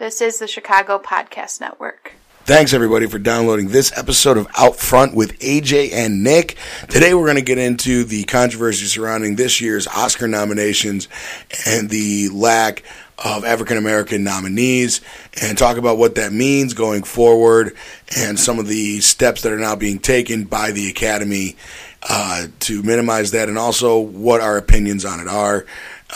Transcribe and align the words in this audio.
This 0.00 0.22
is 0.22 0.38
the 0.38 0.48
Chicago 0.48 0.98
Podcast 0.98 1.60
Network. 1.60 2.14
Thanks 2.44 2.72
everybody 2.72 3.04
for 3.04 3.18
downloading 3.18 3.68
this 3.68 3.92
episode 3.98 4.38
of 4.38 4.48
Out 4.56 4.76
Front 4.76 5.14
with 5.14 5.38
AJ 5.40 5.92
and 5.92 6.24
Nick. 6.24 6.56
Today 6.88 7.12
we're 7.12 7.26
going 7.26 7.36
to 7.36 7.42
get 7.42 7.58
into 7.58 8.04
the 8.04 8.24
controversy 8.24 8.86
surrounding 8.86 9.36
this 9.36 9.60
year's 9.60 9.86
Oscar 9.86 10.26
nominations 10.26 11.06
and 11.66 11.90
the 11.90 12.30
lack 12.30 12.82
of 13.22 13.44
African 13.44 13.76
American 13.76 14.24
nominees 14.24 15.02
and 15.42 15.58
talk 15.58 15.76
about 15.76 15.98
what 15.98 16.14
that 16.14 16.32
means 16.32 16.72
going 16.72 17.02
forward 17.02 17.76
and 18.16 18.40
some 18.40 18.58
of 18.58 18.68
the 18.68 19.00
steps 19.00 19.42
that 19.42 19.52
are 19.52 19.58
now 19.58 19.76
being 19.76 19.98
taken 19.98 20.44
by 20.44 20.70
the 20.70 20.88
Academy 20.88 21.56
uh, 22.08 22.46
to 22.60 22.82
minimize 22.82 23.32
that 23.32 23.50
and 23.50 23.58
also 23.58 23.98
what 23.98 24.40
our 24.40 24.56
opinions 24.56 25.04
on 25.04 25.20
it 25.20 25.28
are. 25.28 25.66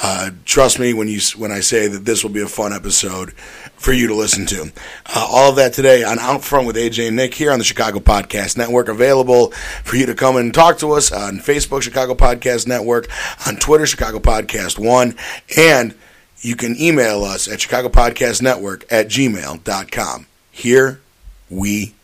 Uh, 0.02 0.30
trust 0.44 0.78
me 0.78 0.92
when 0.92 1.08
you 1.08 1.20
when 1.36 1.52
I 1.52 1.60
say 1.60 1.86
that 1.86 2.04
this 2.04 2.22
will 2.22 2.30
be 2.30 2.40
a 2.40 2.48
fun 2.48 2.72
episode 2.72 3.32
for 3.76 3.92
you 3.92 4.08
to 4.08 4.14
listen 4.14 4.46
to. 4.46 4.72
Uh, 5.06 5.26
all 5.30 5.50
of 5.50 5.56
that 5.56 5.72
today 5.72 6.02
on 6.02 6.18
Out 6.18 6.42
Front 6.42 6.66
with 6.66 6.76
AJ 6.76 7.08
and 7.08 7.16
Nick 7.16 7.34
here 7.34 7.52
on 7.52 7.58
the 7.58 7.64
Chicago 7.64 8.00
Podcast 8.00 8.56
Network. 8.56 8.88
Available 8.88 9.50
for 9.84 9.96
you 9.96 10.06
to 10.06 10.14
come 10.14 10.36
and 10.36 10.52
talk 10.52 10.78
to 10.78 10.92
us 10.92 11.12
on 11.12 11.38
Facebook, 11.38 11.82
Chicago 11.82 12.14
Podcast 12.14 12.66
Network, 12.66 13.08
on 13.46 13.56
Twitter, 13.56 13.86
Chicago 13.86 14.18
Podcast 14.18 14.78
One, 14.78 15.16
and 15.56 15.94
you 16.40 16.56
can 16.56 16.80
email 16.80 17.24
us 17.24 17.48
at 17.48 17.60
Chicago 17.60 17.88
Podcast 17.88 18.42
Network 18.42 18.84
at 18.90 19.08
gmail.com. 19.08 20.26
Here 20.50 21.00
we 21.48 21.94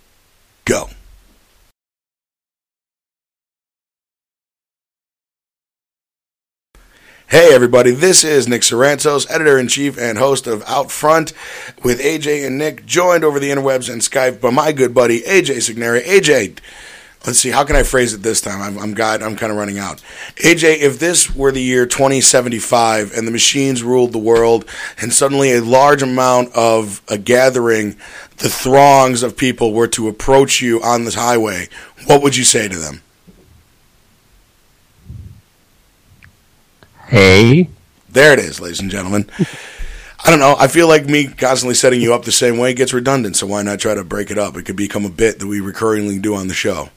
go. 0.64 0.90
Hey, 7.30 7.54
everybody, 7.54 7.92
this 7.92 8.24
is 8.24 8.48
Nick 8.48 8.62
Sorrentos, 8.62 9.24
editor 9.30 9.56
in 9.56 9.68
chief 9.68 9.96
and 9.96 10.18
host 10.18 10.48
of 10.48 10.64
Out 10.66 10.90
Front 10.90 11.32
with 11.84 12.00
AJ 12.00 12.44
and 12.44 12.58
Nick, 12.58 12.84
joined 12.84 13.22
over 13.22 13.38
the 13.38 13.50
interwebs 13.50 13.88
and 13.88 14.02
Skype 14.02 14.40
by 14.40 14.50
my 14.50 14.72
good 14.72 14.92
buddy 14.92 15.20
AJ 15.20 15.58
Signeri. 15.58 16.02
AJ, 16.02 16.58
let's 17.24 17.38
see, 17.38 17.50
how 17.50 17.62
can 17.62 17.76
I 17.76 17.84
phrase 17.84 18.14
it 18.14 18.22
this 18.22 18.40
time? 18.40 18.60
I'm, 18.60 18.76
I'm 18.80 18.94
God, 18.94 19.22
I'm 19.22 19.36
kind 19.36 19.52
of 19.52 19.58
running 19.58 19.78
out. 19.78 20.02
AJ, 20.38 20.78
if 20.78 20.98
this 20.98 21.32
were 21.32 21.52
the 21.52 21.62
year 21.62 21.86
2075 21.86 23.12
and 23.12 23.28
the 23.28 23.32
machines 23.32 23.84
ruled 23.84 24.10
the 24.10 24.18
world, 24.18 24.64
and 25.00 25.12
suddenly 25.12 25.52
a 25.52 25.62
large 25.62 26.02
amount 26.02 26.52
of 26.56 27.00
a 27.06 27.16
gathering, 27.16 27.90
the 28.38 28.48
throngs 28.48 29.22
of 29.22 29.36
people 29.36 29.72
were 29.72 29.86
to 29.86 30.08
approach 30.08 30.60
you 30.60 30.82
on 30.82 31.04
this 31.04 31.14
highway, 31.14 31.68
what 32.06 32.24
would 32.24 32.36
you 32.36 32.42
say 32.42 32.66
to 32.66 32.76
them? 32.76 33.02
Hey. 37.10 37.68
There 38.08 38.32
it 38.32 38.38
is, 38.38 38.60
ladies 38.60 38.80
and 38.80 38.90
gentlemen. 38.90 39.28
I 40.24 40.30
don't 40.30 40.38
know. 40.38 40.54
I 40.56 40.68
feel 40.68 40.86
like 40.86 41.06
me 41.06 41.26
constantly 41.26 41.74
setting 41.74 42.00
you 42.00 42.14
up 42.14 42.24
the 42.24 42.30
same 42.30 42.56
way 42.56 42.72
gets 42.72 42.92
redundant, 42.92 43.36
so 43.36 43.48
why 43.48 43.62
not 43.62 43.80
try 43.80 43.94
to 43.94 44.04
break 44.04 44.30
it 44.30 44.38
up? 44.38 44.56
It 44.56 44.62
could 44.62 44.76
become 44.76 45.04
a 45.04 45.10
bit 45.10 45.40
that 45.40 45.46
we 45.46 45.60
recurringly 45.60 46.22
do 46.22 46.36
on 46.36 46.46
the 46.46 46.54
show. 46.54 46.90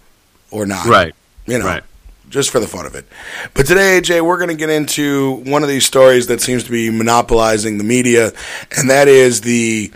Or 0.51 0.67
not. 0.67 0.85
Right. 0.85 1.15
You 1.47 1.57
know. 1.57 1.65
Right. 1.65 1.83
Just 2.29 2.51
for 2.51 2.59
the 2.59 2.67
fun 2.67 2.85
of 2.85 2.93
it. 2.93 3.07
But 3.55 3.65
today, 3.65 3.99
AJ, 3.99 4.21
we're 4.21 4.37
going 4.37 4.49
to 4.49 4.55
get 4.55 4.69
into 4.69 5.43
one 5.45 5.63
of 5.63 5.69
these 5.69 5.85
stories 5.85 6.27
that 6.27 6.41
seems 6.41 6.63
to 6.63 6.71
be 6.71 6.91
monopolizing 6.91 7.79
the 7.79 7.83
media, 7.83 8.33
and 8.77 8.89
that 8.91 9.07
is 9.07 9.41
the 9.41 9.91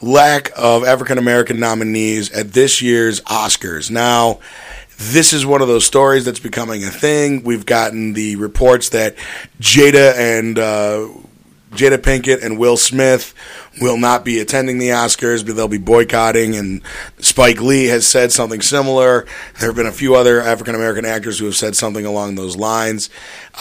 lack 0.00 0.50
of 0.56 0.84
African 0.84 1.18
American 1.18 1.60
nominees 1.60 2.30
at 2.32 2.52
this 2.52 2.80
year's 2.80 3.20
Oscars. 3.22 3.90
Now, 3.90 4.40
this 5.00 5.32
is 5.32 5.46
one 5.46 5.62
of 5.62 5.68
those 5.68 5.86
stories 5.86 6.26
that's 6.26 6.40
becoming 6.40 6.84
a 6.84 6.90
thing. 6.90 7.42
We've 7.42 7.64
gotten 7.64 8.12
the 8.12 8.36
reports 8.36 8.90
that 8.90 9.16
Jada 9.58 10.14
and 10.14 10.58
uh, 10.58 11.08
Jada 11.70 11.96
Pinkett 11.96 12.44
and 12.44 12.58
Will 12.58 12.76
Smith 12.76 13.34
will 13.80 13.96
not 13.96 14.26
be 14.26 14.40
attending 14.40 14.78
the 14.78 14.88
Oscars, 14.90 15.44
but 15.46 15.56
they'll 15.56 15.68
be 15.68 15.78
boycotting. 15.78 16.54
And 16.54 16.82
Spike 17.18 17.62
Lee 17.62 17.86
has 17.86 18.06
said 18.06 18.30
something 18.30 18.60
similar. 18.60 19.26
There 19.58 19.70
have 19.70 19.76
been 19.76 19.86
a 19.86 19.92
few 19.92 20.16
other 20.16 20.38
African 20.42 20.74
American 20.74 21.06
actors 21.06 21.38
who 21.38 21.46
have 21.46 21.56
said 21.56 21.76
something 21.76 22.04
along 22.04 22.34
those 22.34 22.56
lines. 22.56 23.08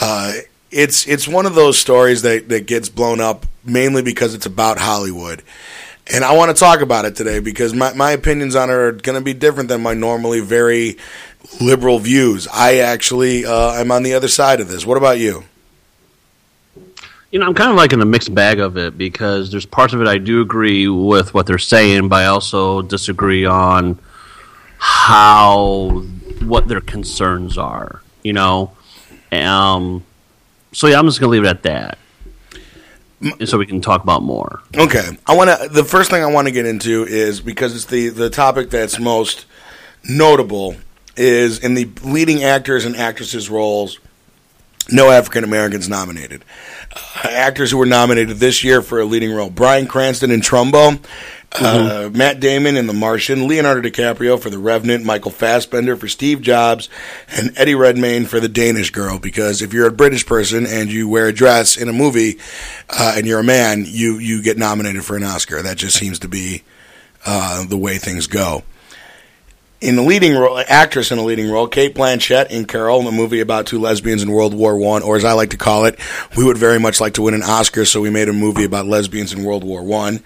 Uh, 0.01 0.33
it's 0.71 1.07
it's 1.07 1.25
one 1.25 1.45
of 1.45 1.55
those 1.55 1.77
stories 1.77 2.21
that, 2.23 2.49
that 2.49 2.67
gets 2.67 2.89
blown 2.89 3.21
up 3.21 3.45
mainly 3.63 4.01
because 4.01 4.33
it's 4.33 4.45
about 4.45 4.77
Hollywood. 4.77 5.41
And 6.11 6.23
I 6.23 6.33
want 6.33 6.55
to 6.55 6.59
talk 6.59 6.81
about 6.81 7.05
it 7.05 7.15
today 7.15 7.39
because 7.39 7.73
my, 7.73 7.93
my 7.93 8.11
opinions 8.11 8.55
on 8.55 8.71
it 8.71 8.73
are 8.73 8.91
going 8.91 9.17
to 9.17 9.23
be 9.23 9.33
different 9.33 9.69
than 9.69 9.81
my 9.81 9.93
normally 9.93 10.39
very 10.39 10.97
liberal 11.61 11.99
views. 11.99 12.47
I 12.47 12.79
actually 12.79 13.45
uh, 13.45 13.73
am 13.73 13.91
on 13.91 14.03
the 14.03 14.13
other 14.13 14.27
side 14.27 14.59
of 14.59 14.67
this. 14.67 14.85
What 14.85 14.97
about 14.97 15.19
you? 15.19 15.45
You 17.31 17.37
know, 17.39 17.45
I'm 17.45 17.53
kind 17.53 17.69
of 17.69 17.77
like 17.77 17.93
in 17.93 18.01
a 18.01 18.05
mixed 18.05 18.33
bag 18.33 18.59
of 18.59 18.75
it 18.77 18.97
because 18.97 19.51
there's 19.51 19.65
parts 19.65 19.93
of 19.93 20.01
it 20.01 20.07
I 20.07 20.17
do 20.17 20.41
agree 20.41 20.87
with 20.87 21.33
what 21.33 21.45
they're 21.45 21.59
saying, 21.59 22.09
but 22.09 22.23
I 22.23 22.25
also 22.25 22.81
disagree 22.81 23.45
on 23.45 23.99
how 24.79 26.03
what 26.41 26.67
their 26.67 26.81
concerns 26.81 27.57
are. 27.57 28.01
You 28.23 28.33
know, 28.33 28.71
um, 29.31 30.03
so 30.71 30.87
yeah, 30.87 30.97
I'm 30.97 31.05
just 31.05 31.19
gonna 31.19 31.31
leave 31.31 31.43
it 31.43 31.47
at 31.47 31.63
that, 31.63 31.97
so 33.45 33.59
we 33.59 33.67
can 33.67 33.79
talk 33.79 34.01
about 34.01 34.23
more. 34.23 34.61
Okay, 34.75 35.07
I 35.27 35.35
want 35.35 35.49
to. 35.49 35.69
The 35.69 35.83
first 35.83 36.09
thing 36.09 36.23
I 36.23 36.27
want 36.27 36.47
to 36.47 36.51
get 36.51 36.65
into 36.65 37.05
is 37.05 37.41
because 37.41 37.75
it's 37.75 37.85
the 37.85 38.09
the 38.09 38.31
topic 38.31 38.71
that's 38.71 38.99
most 38.99 39.45
notable 40.03 40.75
is 41.19 41.59
in 41.59 41.73
the 41.73 41.89
leading 42.03 42.43
actors 42.43 42.85
and 42.85 42.95
actresses 42.95 43.49
roles. 43.49 43.99
No 44.91 45.11
African 45.11 45.43
Americans 45.43 45.87
nominated. 45.87 46.43
Uh, 46.91 47.27
actors 47.29 47.69
who 47.69 47.77
were 47.77 47.85
nominated 47.85 48.37
this 48.37 48.63
year 48.63 48.81
for 48.81 48.99
a 48.99 49.05
leading 49.05 49.31
role: 49.31 49.51
Bryan 49.51 49.85
Cranston 49.85 50.31
in 50.31 50.41
Trumbo, 50.41 50.99
uh, 51.51 52.09
Matt 52.11 52.39
Damon 52.39 52.75
in 52.75 52.87
The 52.87 52.93
Martian, 52.93 53.47
Leonardo 53.47 53.87
DiCaprio 53.87 54.39
for 54.39 54.49
The 54.49 54.57
Revenant, 54.57 55.05
Michael 55.05 55.29
Fassbender 55.29 55.95
for 55.95 56.07
Steve 56.07 56.41
Jobs, 56.41 56.89
and 57.27 57.55
Eddie 57.55 57.75
Redmayne 57.75 58.25
for 58.25 58.39
The 58.39 58.49
Danish 58.49 58.89
Girl. 58.89 59.19
Because 59.19 59.61
if 59.61 59.73
you're 59.73 59.87
a 59.87 59.91
British 59.91 60.25
person 60.25 60.65
and 60.65 60.91
you 60.91 61.07
wear 61.07 61.27
a 61.27 61.33
dress 61.33 61.77
in 61.77 61.87
a 61.87 61.93
movie 61.93 62.39
uh, 62.89 63.13
and 63.15 63.27
you're 63.27 63.41
a 63.41 63.43
man, 63.43 63.83
you 63.85 64.17
you 64.17 64.41
get 64.41 64.57
nominated 64.57 65.03
for 65.03 65.15
an 65.15 65.23
Oscar. 65.23 65.61
That 65.61 65.77
just 65.77 65.97
seems 65.97 66.17
to 66.19 66.27
be 66.27 66.63
uh, 67.25 67.65
the 67.65 67.77
way 67.77 67.99
things 67.99 68.25
go. 68.25 68.63
In 69.81 69.95
the 69.95 70.01
leading 70.01 70.35
role, 70.35 70.61
actress 70.67 71.09
in 71.09 71.19
a 71.19 71.23
leading 71.23 71.49
role, 71.49 71.65
Cate 71.65 71.95
Blanchett 71.95 72.51
in 72.51 72.65
Carol, 72.65 73.07
a 73.07 73.13
movie 73.13 73.39
about 73.39 73.65
two 73.65 73.79
lesbians 73.79 74.21
in 74.21 74.29
World 74.29 74.53
War 74.53 74.75
One, 74.75 75.03
or 75.03 75.15
as 75.15 75.23
I 75.23 75.31
like 75.31 75.51
to 75.51 75.57
call 75.57 75.85
it, 75.85 75.97
we 76.35 76.43
would 76.43 76.57
very 76.57 76.81
much 76.81 76.99
like 76.99 77.13
to 77.13 77.21
win 77.21 77.33
an 77.33 77.43
Oscar, 77.43 77.85
so 77.85 78.01
we 78.01 78.09
made 78.09 78.27
a 78.27 78.33
movie 78.33 78.65
about 78.65 78.87
lesbians 78.87 79.31
in 79.31 79.45
World 79.45 79.63
War 79.63 79.81
One. 79.81 80.21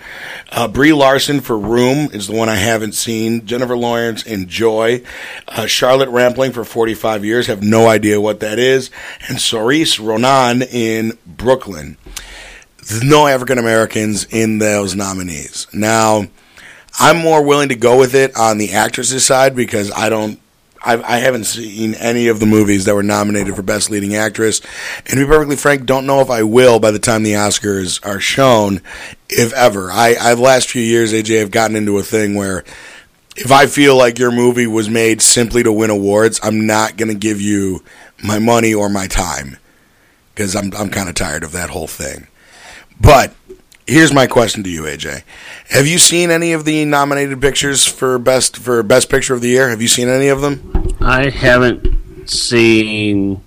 Uh, 0.51 0.67
Brie 0.67 0.91
Larson 0.91 1.39
for 1.39 1.55
Room 1.55 2.09
is 2.13 2.25
the 2.25 2.35
one 2.35 2.49
I 2.49 2.55
haven't 2.55 2.93
seen. 2.93 3.45
Jennifer 3.45 3.77
Lawrence 3.77 4.23
in 4.23 4.49
Joy. 4.49 5.03
Uh, 5.47 5.67
Charlotte 5.67 6.09
Rampling 6.09 6.51
for 6.51 6.65
45 6.65 7.23
years, 7.23 7.45
have 7.45 7.61
no 7.61 7.87
idea 7.87 8.19
what 8.19 8.39
that 8.39 8.57
is. 8.57 8.89
And 9.29 9.37
Saoirse 9.37 10.03
Ronan 10.03 10.63
in 10.63 11.15
Brooklyn. 11.27 11.97
There's 12.77 13.03
no 13.03 13.27
African 13.27 13.59
Americans 13.59 14.25
in 14.31 14.57
those 14.57 14.95
nominees. 14.95 15.67
Now, 15.71 16.25
I'm 16.99 17.17
more 17.17 17.43
willing 17.43 17.69
to 17.69 17.75
go 17.75 17.97
with 17.97 18.15
it 18.15 18.35
on 18.37 18.57
the 18.57 18.73
actresses 18.73 19.25
side 19.25 19.55
because 19.55 19.91
I 19.91 20.09
don't. 20.09 20.39
I, 20.85 21.01
I 21.01 21.19
haven't 21.19 21.45
seen 21.45 21.93
any 21.95 22.27
of 22.27 22.41
the 22.41 22.45
movies 22.45 22.83
that 22.85 22.93
were 22.93 23.03
nominated 23.03 23.55
for 23.55 23.61
Best 23.61 23.89
Leading 23.89 24.15
Actress, 24.15 24.59
and 24.97 25.11
to 25.11 25.15
be 25.15 25.25
perfectly 25.25 25.55
frank, 25.55 25.85
don't 25.85 26.05
know 26.05 26.19
if 26.19 26.29
I 26.29 26.43
will 26.43 26.77
by 26.79 26.91
the 26.91 26.99
time 26.99 27.23
the 27.23 27.33
Oscars 27.33 28.05
are 28.05 28.19
shown, 28.19 28.81
if 29.29 29.53
ever. 29.53 29.89
I, 29.89 30.15
I 30.19 30.35
the 30.35 30.41
last 30.41 30.69
few 30.69 30.81
years, 30.81 31.13
AJ, 31.13 31.39
have 31.39 31.51
gotten 31.51 31.77
into 31.77 31.97
a 31.97 32.03
thing 32.03 32.35
where 32.35 32.65
if 33.37 33.49
I 33.49 33.65
feel 33.65 33.95
like 33.95 34.19
your 34.19 34.31
movie 34.31 34.67
was 34.67 34.89
made 34.89 35.21
simply 35.21 35.63
to 35.63 35.71
win 35.71 35.89
awards, 35.89 36.39
I'm 36.43 36.67
not 36.67 36.97
going 36.97 37.09
to 37.09 37.17
give 37.17 37.39
you 37.39 37.83
my 38.21 38.39
money 38.39 38.73
or 38.73 38.89
my 38.89 39.07
time 39.07 39.57
because 40.33 40.55
I'm 40.55 40.73
I'm 40.75 40.89
kind 40.89 41.09
of 41.09 41.15
tired 41.15 41.43
of 41.43 41.51
that 41.53 41.69
whole 41.69 41.87
thing. 41.87 42.27
But 42.99 43.33
here's 43.87 44.13
my 44.13 44.27
question 44.27 44.63
to 44.63 44.69
you, 44.69 44.83
AJ. 44.83 45.23
Have 45.69 45.87
you 45.87 45.97
seen 45.97 46.31
any 46.31 46.53
of 46.53 46.65
the 46.65 46.85
nominated 46.85 47.39
pictures 47.41 47.85
for 47.85 48.17
best 48.19 48.57
for 48.57 48.81
best 48.83 49.09
picture 49.09 49.33
of 49.33 49.41
the 49.41 49.49
year? 49.49 49.69
Have 49.69 49.81
you 49.81 49.87
seen 49.87 50.07
any 50.07 50.27
of 50.27 50.41
them? 50.41 50.95
I 51.01 51.29
haven't 51.29 52.29
seen. 52.29 53.41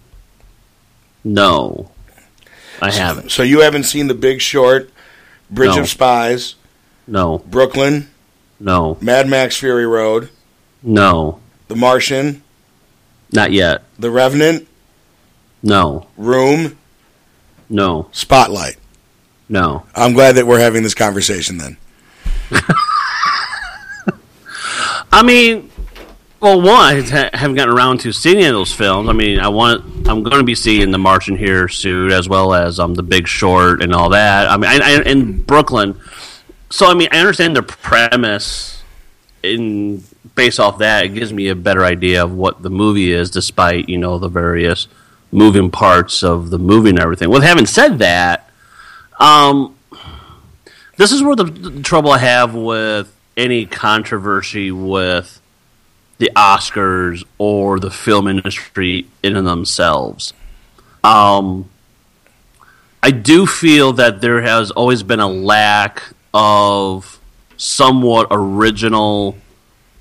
No, 1.24 1.90
I 2.80 2.90
haven't. 2.92 3.30
So 3.32 3.42
you 3.42 3.60
haven't 3.60 3.84
seen 3.84 4.06
The 4.06 4.14
Big 4.14 4.40
Short, 4.40 4.90
Bridge 5.50 5.74
No. 5.74 5.82
of 5.82 5.88
Spies, 5.88 6.54
No, 7.06 7.38
Brooklyn, 7.38 8.08
no, 8.60 8.96
Mad 9.00 9.28
Max 9.28 9.56
Fury 9.56 9.86
Road, 9.86 10.28
no, 10.82 11.40
The 11.68 11.74
Martian, 11.76 12.42
not 13.32 13.50
yet. 13.50 13.82
The 13.98 14.10
Revenant, 14.10 14.68
No, 15.64 16.06
Room, 16.16 16.78
no, 17.68 18.08
Spotlight. 18.12 18.76
No. 19.48 19.86
I'm 19.94 20.12
glad 20.12 20.36
that 20.36 20.46
we're 20.46 20.60
having 20.60 20.82
this 20.82 20.94
conversation 20.94 21.58
then. 21.58 21.76
I 25.12 25.22
mean, 25.22 25.70
well, 26.40 26.60
one, 26.60 26.96
I 26.96 27.30
haven't 27.32 27.56
gotten 27.56 27.74
around 27.74 28.00
to 28.00 28.12
seeing 28.12 28.36
any 28.36 28.46
of 28.46 28.52
those 28.52 28.72
films. 28.72 29.08
I 29.08 29.12
mean, 29.12 29.40
I 29.40 29.48
want, 29.48 29.82
I'm 30.06 30.22
going 30.22 30.38
to 30.38 30.44
be 30.44 30.54
seeing 30.54 30.90
The 30.90 30.98
Martian 30.98 31.36
here 31.36 31.68
soon, 31.68 32.12
as 32.12 32.28
well 32.28 32.52
as 32.52 32.78
um, 32.78 32.94
The 32.94 33.02
Big 33.02 33.26
Short 33.26 33.82
and 33.82 33.94
all 33.94 34.10
that. 34.10 34.48
I 34.48 34.56
mean, 34.56 34.70
I, 34.70 34.96
I, 34.96 35.02
in 35.02 35.42
Brooklyn, 35.42 35.98
so 36.70 36.86
I 36.86 36.94
mean, 36.94 37.08
I 37.12 37.18
understand 37.18 37.56
the 37.56 37.62
premise. 37.62 38.82
In 39.42 40.02
based 40.34 40.58
off 40.58 40.78
that, 40.78 41.04
it 41.04 41.08
gives 41.14 41.32
me 41.32 41.48
a 41.48 41.54
better 41.54 41.84
idea 41.84 42.22
of 42.22 42.32
what 42.32 42.62
the 42.62 42.70
movie 42.70 43.12
is, 43.12 43.30
despite 43.30 43.88
you 43.88 43.96
know 43.96 44.18
the 44.18 44.28
various 44.28 44.88
moving 45.32 45.70
parts 45.70 46.22
of 46.22 46.50
the 46.50 46.58
movie 46.58 46.90
and 46.90 46.98
everything. 46.98 47.30
With 47.30 47.42
having 47.42 47.66
said 47.66 47.98
that, 48.00 48.45
um, 49.18 49.76
this 50.96 51.12
is 51.12 51.22
where 51.22 51.36
the, 51.36 51.44
the 51.44 51.82
trouble 51.82 52.10
I 52.10 52.18
have 52.18 52.54
with 52.54 53.14
any 53.36 53.66
controversy 53.66 54.70
with 54.70 55.40
the 56.18 56.30
Oscars 56.34 57.24
or 57.38 57.78
the 57.78 57.90
film 57.90 58.26
industry 58.28 59.06
in 59.22 59.36
and 59.36 59.46
themselves. 59.46 60.32
Um, 61.04 61.68
I 63.02 63.10
do 63.10 63.46
feel 63.46 63.92
that 63.94 64.20
there 64.20 64.42
has 64.42 64.70
always 64.70 65.02
been 65.02 65.20
a 65.20 65.28
lack 65.28 66.02
of 66.32 67.20
somewhat 67.56 68.28
original 68.30 69.36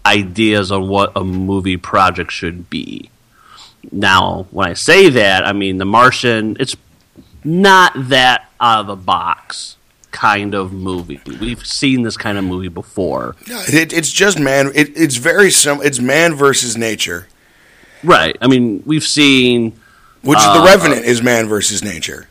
ideas 0.06 0.72
on 0.72 0.88
what 0.88 1.12
a 1.16 1.24
movie 1.24 1.78
project 1.78 2.32
should 2.32 2.70
be. 2.70 3.10
Now, 3.92 4.48
when 4.52 4.70
I 4.70 4.74
say 4.74 5.10
that, 5.10 5.46
I 5.46 5.54
mean 5.54 5.78
The 5.78 5.86
Martian, 5.86 6.58
it's 6.60 6.76
not 7.46 7.94
that 8.10 8.50
out 8.60 8.82
of 8.82 8.88
the 8.88 8.96
box 8.96 9.78
kind 10.12 10.54
of 10.54 10.72
movie. 10.74 11.20
We've 11.26 11.66
seen 11.66 12.04
this 12.04 12.18
kind 12.18 12.38
of 12.38 12.44
movie 12.44 12.70
before. 12.70 13.36
It, 13.48 13.92
it's 13.94 14.12
just 14.12 14.40
man. 14.40 14.72
It, 14.74 14.98
it's 14.98 15.18
very 15.18 15.52
sim. 15.52 15.80
It's 15.84 16.00
man 16.00 16.36
versus 16.36 16.78
nature, 16.78 17.28
Right. 18.04 18.36
I 18.42 18.48
mean, 18.48 18.84
we've 18.86 19.04
seen 19.04 19.74
which 20.22 20.40
Uh, 20.42 20.60
the 20.60 20.66
Revenant 20.66 21.06
is 21.06 21.22
man 21.22 21.48
versus 21.48 21.84
nature. 21.84 22.28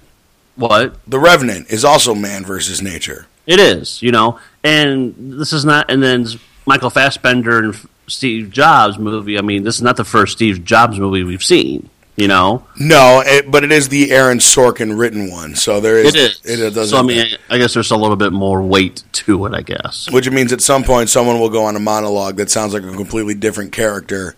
what? 0.57 0.97
The 1.07 1.19
Revenant 1.19 1.71
is 1.71 1.85
also 1.85 2.15
man 2.15 2.45
versus 2.45 2.81
nature. 2.83 3.27
It 3.47 3.61
is, 3.61 4.01
you 4.03 4.11
know, 4.11 4.39
and 4.63 5.15
this 5.39 5.53
is 5.53 5.65
not. 5.65 5.91
And 5.91 6.03
then 6.03 6.27
Michael 6.67 6.91
Fassbender 6.91 7.59
and 7.59 7.77
Steve 8.07 8.51
Jobs 8.51 8.99
movie. 8.99 9.37
I 9.39 9.43
mean, 9.43 9.63
this 9.65 9.77
is 9.77 9.83
not 9.83 9.97
the 9.97 10.05
first 10.05 10.33
Steve 10.35 10.65
Jobs 10.65 10.99
movie 10.99 11.23
we've 11.23 11.45
seen. 11.45 11.91
You 12.17 12.29
know, 12.29 12.65
No, 12.79 13.25
it, 13.27 13.51
but 13.51 13.65
it 13.65 13.73
is 13.73 13.89
the 13.89 14.13
Aaron 14.13 14.39
Sorkin 14.39 14.97
written 14.97 15.33
one. 15.33 15.57
So 15.57 15.81
there 15.81 15.99
is. 15.99 16.15
it 16.15 16.45
is. 16.45 16.61
It, 16.61 16.75
doesn't. 16.75 16.87
so 16.87 16.99
I 16.99 17.03
mean, 17.03 17.27
I 17.51 17.59
guess 17.59 17.75
there's 17.75 17.91
a 17.91 17.97
little 17.97 18.17
bit 18.17 18.33
more 18.33 18.63
weight 18.63 19.03
to 19.13 19.47
it. 19.47 19.55
I 19.55 19.63
guess. 19.63 20.09
which 20.13 20.31
means 20.31 20.53
at 20.53 20.61
some 20.61 20.85
point 20.85 21.11
someone 21.11 21.41
will 21.41 21.51
go 21.51 21.65
on 21.65 21.75
a 21.75 21.81
monologue 21.81 22.37
that 22.37 22.51
sounds 22.51 22.73
like 22.73 22.85
a 22.85 22.93
completely 22.93 23.35
different 23.35 23.73
character, 23.73 24.37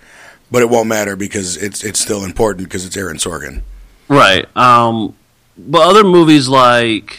but 0.50 0.62
it 0.62 0.70
won't 0.70 0.88
matter 0.88 1.16
because 1.16 1.58
it's 1.58 1.84
it's 1.84 2.00
still 2.00 2.24
important 2.24 2.66
because 2.66 2.86
it's 2.86 2.96
Aaron 2.96 3.18
Sorkin. 3.18 3.60
Right. 4.08 4.46
Um, 4.56 5.14
but 5.58 5.82
other 5.82 6.04
movies 6.04 6.48
like 6.48 7.18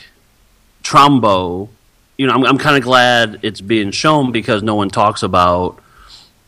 Trumbo, 0.81 1.69
you 2.17 2.25
know, 2.25 2.33
I'm, 2.33 2.45
I'm 2.45 2.57
kind 2.57 2.77
of 2.77 2.83
glad 2.83 3.39
it's 3.43 3.61
being 3.61 3.91
shown 3.91 4.31
because 4.31 4.63
no 4.63 4.73
one 4.73 4.89
talks 4.89 5.21
about 5.21 5.79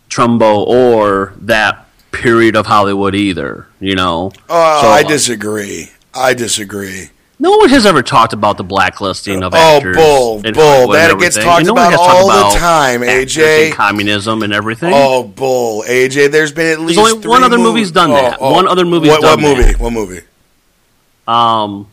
Trumbo 0.09 0.65
or 0.65 1.33
that 1.41 1.85
period 2.19 2.55
of 2.55 2.65
Hollywood 2.65 3.15
either. 3.15 3.67
You 3.79 3.95
know. 3.95 4.31
Oh, 4.49 4.81
So, 4.81 4.87
I 4.87 5.01
uh, 5.05 5.07
disagree. 5.07 5.89
I 6.13 6.33
disagree. 6.33 7.09
No 7.41 7.51
one 7.55 7.69
has 7.69 7.85
ever 7.85 8.03
talked 8.03 8.33
about 8.33 8.57
the 8.57 8.65
blacklisting 8.65 9.43
of 9.43 9.53
Oh, 9.53 9.57
actors. 9.77 9.95
bull, 9.95 10.41
bull. 10.41 10.87
That 10.89 11.17
gets 11.19 11.37
talked 11.37 11.65
no 11.65 11.71
about 11.71 11.91
has 11.91 11.99
talked 11.99 12.11
all 12.11 12.27
the 12.51 12.57
time, 12.59 12.99
AJ. 13.01 13.67
and 13.67 13.73
communism 13.75 14.43
and 14.43 14.51
everything. 14.51 14.91
Oh, 14.93 15.23
bull, 15.23 15.83
AJ. 15.87 16.31
There's 16.31 16.51
been 16.51 16.67
at 16.73 16.79
least 16.81 16.99
only 16.99 17.25
one 17.25 17.45
other 17.45 17.57
mov- 17.57 17.63
movie's 17.63 17.91
done 17.91 18.11
Oh, 18.11 18.15
that. 18.15 18.37
oh. 18.41 18.51
One 18.51 18.67
other 18.67 18.83
movie's 18.83 19.11
what, 19.11 19.21
done 19.21 19.41
What 19.41 19.57
movie? 19.57 19.71
that. 19.71 19.79
What 19.79 19.93
movie? 19.93 20.19
Um, 21.29 21.87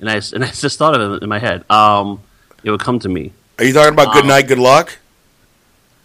and 0.00 0.10
I 0.10 0.20
and 0.34 0.44
I 0.44 0.50
just 0.50 0.76
thought 0.78 0.98
of 1.00 1.12
it 1.14 1.22
in 1.22 1.28
my 1.28 1.38
head. 1.38 1.64
Um, 1.70 2.20
it 2.64 2.70
would 2.72 2.80
come 2.80 2.98
to 3.00 3.08
me. 3.08 3.32
Are 3.60 3.64
you 3.64 3.72
talking 3.72 3.92
about 3.92 4.12
Good 4.12 4.22
Um, 4.22 4.28
Night, 4.28 4.48
Good 4.48 4.58
Luck? 4.58 4.98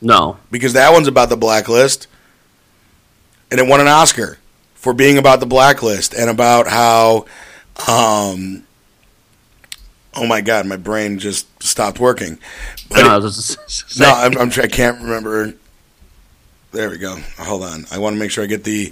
No, 0.02 0.38
Because 0.52 0.74
that 0.74 0.92
one's 0.92 1.08
about 1.08 1.30
the 1.30 1.38
blacklist, 1.38 2.08
and 3.54 3.60
it 3.62 3.68
won 3.68 3.80
an 3.80 3.88
Oscar 3.88 4.40
for 4.74 4.94
being 4.94 5.20
about 5.20 5.40
the 5.40 5.46
blacklist 5.46 6.16
and 6.16 6.28
about 6.28 6.68
how. 6.68 7.26
Um, 7.88 8.64
oh 10.16 10.26
my 10.26 10.42
God, 10.42 10.66
my 10.66 10.76
brain 10.76 11.20
just 11.20 11.48
stopped 11.62 12.00
working. 12.00 12.40
But 12.90 13.04
no, 13.04 13.18
it- 13.18 13.22
just 13.22 14.00
no 14.00 14.08
I'm, 14.12 14.36
I'm 14.38 14.50
I 14.60 14.68
can't 14.68 15.00
remember. 15.02 15.54
There 16.72 16.90
we 16.90 16.98
go. 16.98 17.18
Hold 17.38 17.64
on. 17.64 17.86
I 17.92 18.00
want 18.00 18.16
to 18.16 18.20
make 18.20 18.32
sure 18.32 18.44
I 18.44 18.48
get 18.48 18.64
the 18.64 18.92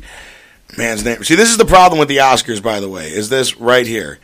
man's 0.78 1.04
name. 1.04 1.24
See, 1.24 1.34
this 1.34 1.50
is 1.50 1.58
the 1.58 1.66
problem 1.66 1.98
with 1.98 2.08
the 2.10 2.18
Oscars, 2.18 2.62
by 2.62 2.80
the 2.80 2.88
way. 2.88 3.08
Is 3.08 3.30
this 3.30 3.58
right 3.58 3.88
here? 3.88 4.20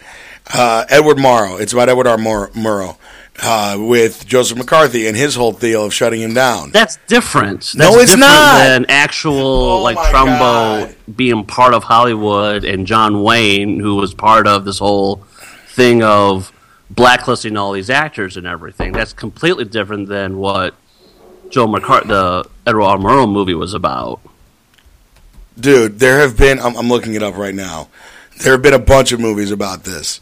Uh, 0.53 0.85
Edward 0.87 1.17
Murrow 1.17 1.59
It's 1.59 1.73
about 1.73 1.89
Edward 1.89 2.05
R. 2.07 2.17
Murrow 2.17 2.97
uh, 3.41 3.77
with 3.79 4.25
Joseph 4.25 4.57
McCarthy 4.57 5.07
and 5.07 5.15
his 5.15 5.35
whole 5.35 5.51
deal 5.51 5.85
of 5.85 5.93
shutting 5.93 6.21
him 6.21 6.33
down. 6.33 6.71
That's 6.71 6.97
different. 7.07 7.59
That's 7.61 7.75
No, 7.75 7.95
it's 7.99 8.11
different 8.11 8.19
not. 8.21 8.63
Than 8.63 8.85
actual 8.89 9.35
Oh 9.37 9.81
like 9.83 9.97
Trumbo 9.97 10.87
God. 10.87 10.95
being 11.15 11.45
part 11.45 11.73
of 11.73 11.83
Hollywood 11.83 12.63
and 12.63 12.87
John 12.87 13.21
Wayne, 13.23 13.79
who 13.79 13.95
was 13.95 14.13
part 14.13 14.47
of 14.47 14.65
this 14.65 14.79
whole 14.79 15.17
thing 15.67 16.01
of 16.03 16.51
blacklisting 16.89 17.57
all 17.57 17.73
these 17.73 17.89
actors 17.89 18.37
and 18.37 18.47
everything. 18.47 18.91
That's 18.91 19.13
completely 19.13 19.65
different 19.65 20.07
than 20.09 20.37
what 20.37 20.73
Joe 21.49 21.67
McCarthy, 21.67 22.07
the 22.07 22.49
Edward 22.65 22.83
R. 22.83 22.97
Murrow 22.97 23.31
movie, 23.31 23.53
was 23.53 23.73
about. 23.73 24.19
Dude, 25.59 25.99
there 25.99 26.19
have 26.19 26.37
been, 26.37 26.59
I'm, 26.59 26.75
I'm 26.75 26.87
looking 26.87 27.13
it 27.13 27.23
up 27.23 27.35
right 27.35 27.55
now. 27.55 27.89
There 28.41 28.53
have 28.53 28.61
been 28.61 28.73
a 28.73 28.79
bunch 28.79 29.11
of 29.11 29.19
movies 29.19 29.51
about 29.51 29.83
this. 29.83 30.21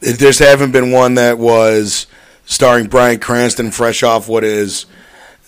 There 0.00 0.14
just 0.16 0.38
haven't 0.38 0.72
been 0.72 0.90
one 0.90 1.14
that 1.14 1.38
was 1.38 2.06
starring 2.52 2.86
Bryan 2.86 3.18
Cranston, 3.18 3.70
fresh 3.70 4.02
off 4.02 4.28
what 4.28 4.44
is 4.44 4.84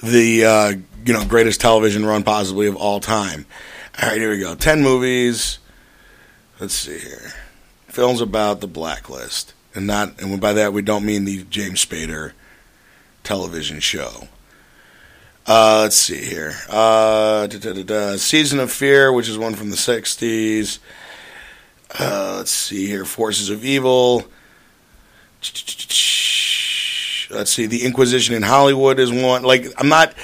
the 0.02 0.44
uh, 0.44 0.72
you 1.04 1.12
know 1.12 1.24
greatest 1.24 1.60
television 1.60 2.04
run 2.04 2.22
possibly 2.22 2.66
of 2.66 2.76
all 2.76 2.98
time. 2.98 3.46
All 4.02 4.08
right, 4.08 4.18
here 4.18 4.30
we 4.30 4.40
go. 4.40 4.54
Ten 4.54 4.82
movies. 4.82 5.58
Let's 6.58 6.74
see 6.74 6.98
here. 6.98 7.32
Films 7.88 8.20
about 8.20 8.60
the 8.60 8.66
blacklist, 8.66 9.52
and 9.74 9.86
not, 9.86 10.20
and 10.20 10.40
by 10.40 10.54
that 10.54 10.72
we 10.72 10.82
don't 10.82 11.04
mean 11.04 11.24
the 11.24 11.44
James 11.44 11.84
Spader 11.84 12.32
television 13.22 13.80
show. 13.80 14.28
Uh, 15.46 15.80
let's 15.82 15.96
see 15.96 16.24
here. 16.24 16.54
Uh. 16.70 17.46
Season 18.16 18.58
of 18.58 18.72
Fear, 18.72 19.12
which 19.12 19.28
is 19.28 19.36
one 19.36 19.54
from 19.54 19.68
the 19.68 19.76
'60s. 19.76 20.78
Uh, 22.00 22.36
let's 22.38 22.50
see 22.50 22.86
here. 22.86 23.04
Forces 23.04 23.50
of 23.50 23.62
Evil. 23.62 24.24
Let's 27.34 27.50
see. 27.52 27.66
The 27.66 27.84
Inquisition 27.84 28.34
in 28.34 28.42
Hollywood 28.42 28.98
is 28.98 29.12
one. 29.12 29.42
Like 29.42 29.66
I'm 29.78 29.88
not. 29.88 30.14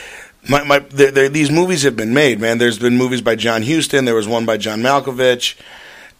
My, 0.49 0.64
my 0.64 0.79
there 0.79 1.11
there- 1.11 1.29
these 1.29 1.50
movies 1.50 1.83
have 1.83 1.97
been 1.97 2.14
made, 2.14 2.40
man. 2.40 2.59
There's 2.59 2.79
been 2.79 2.97
movies 2.97 3.21
by 3.21 3.35
John 3.37 3.62
Huston. 3.62 4.05
There 4.07 4.14
was 4.14 4.26
one 4.26 4.47
by 4.47 4.57
John 4.57 4.81
Malkovich. 4.81 5.57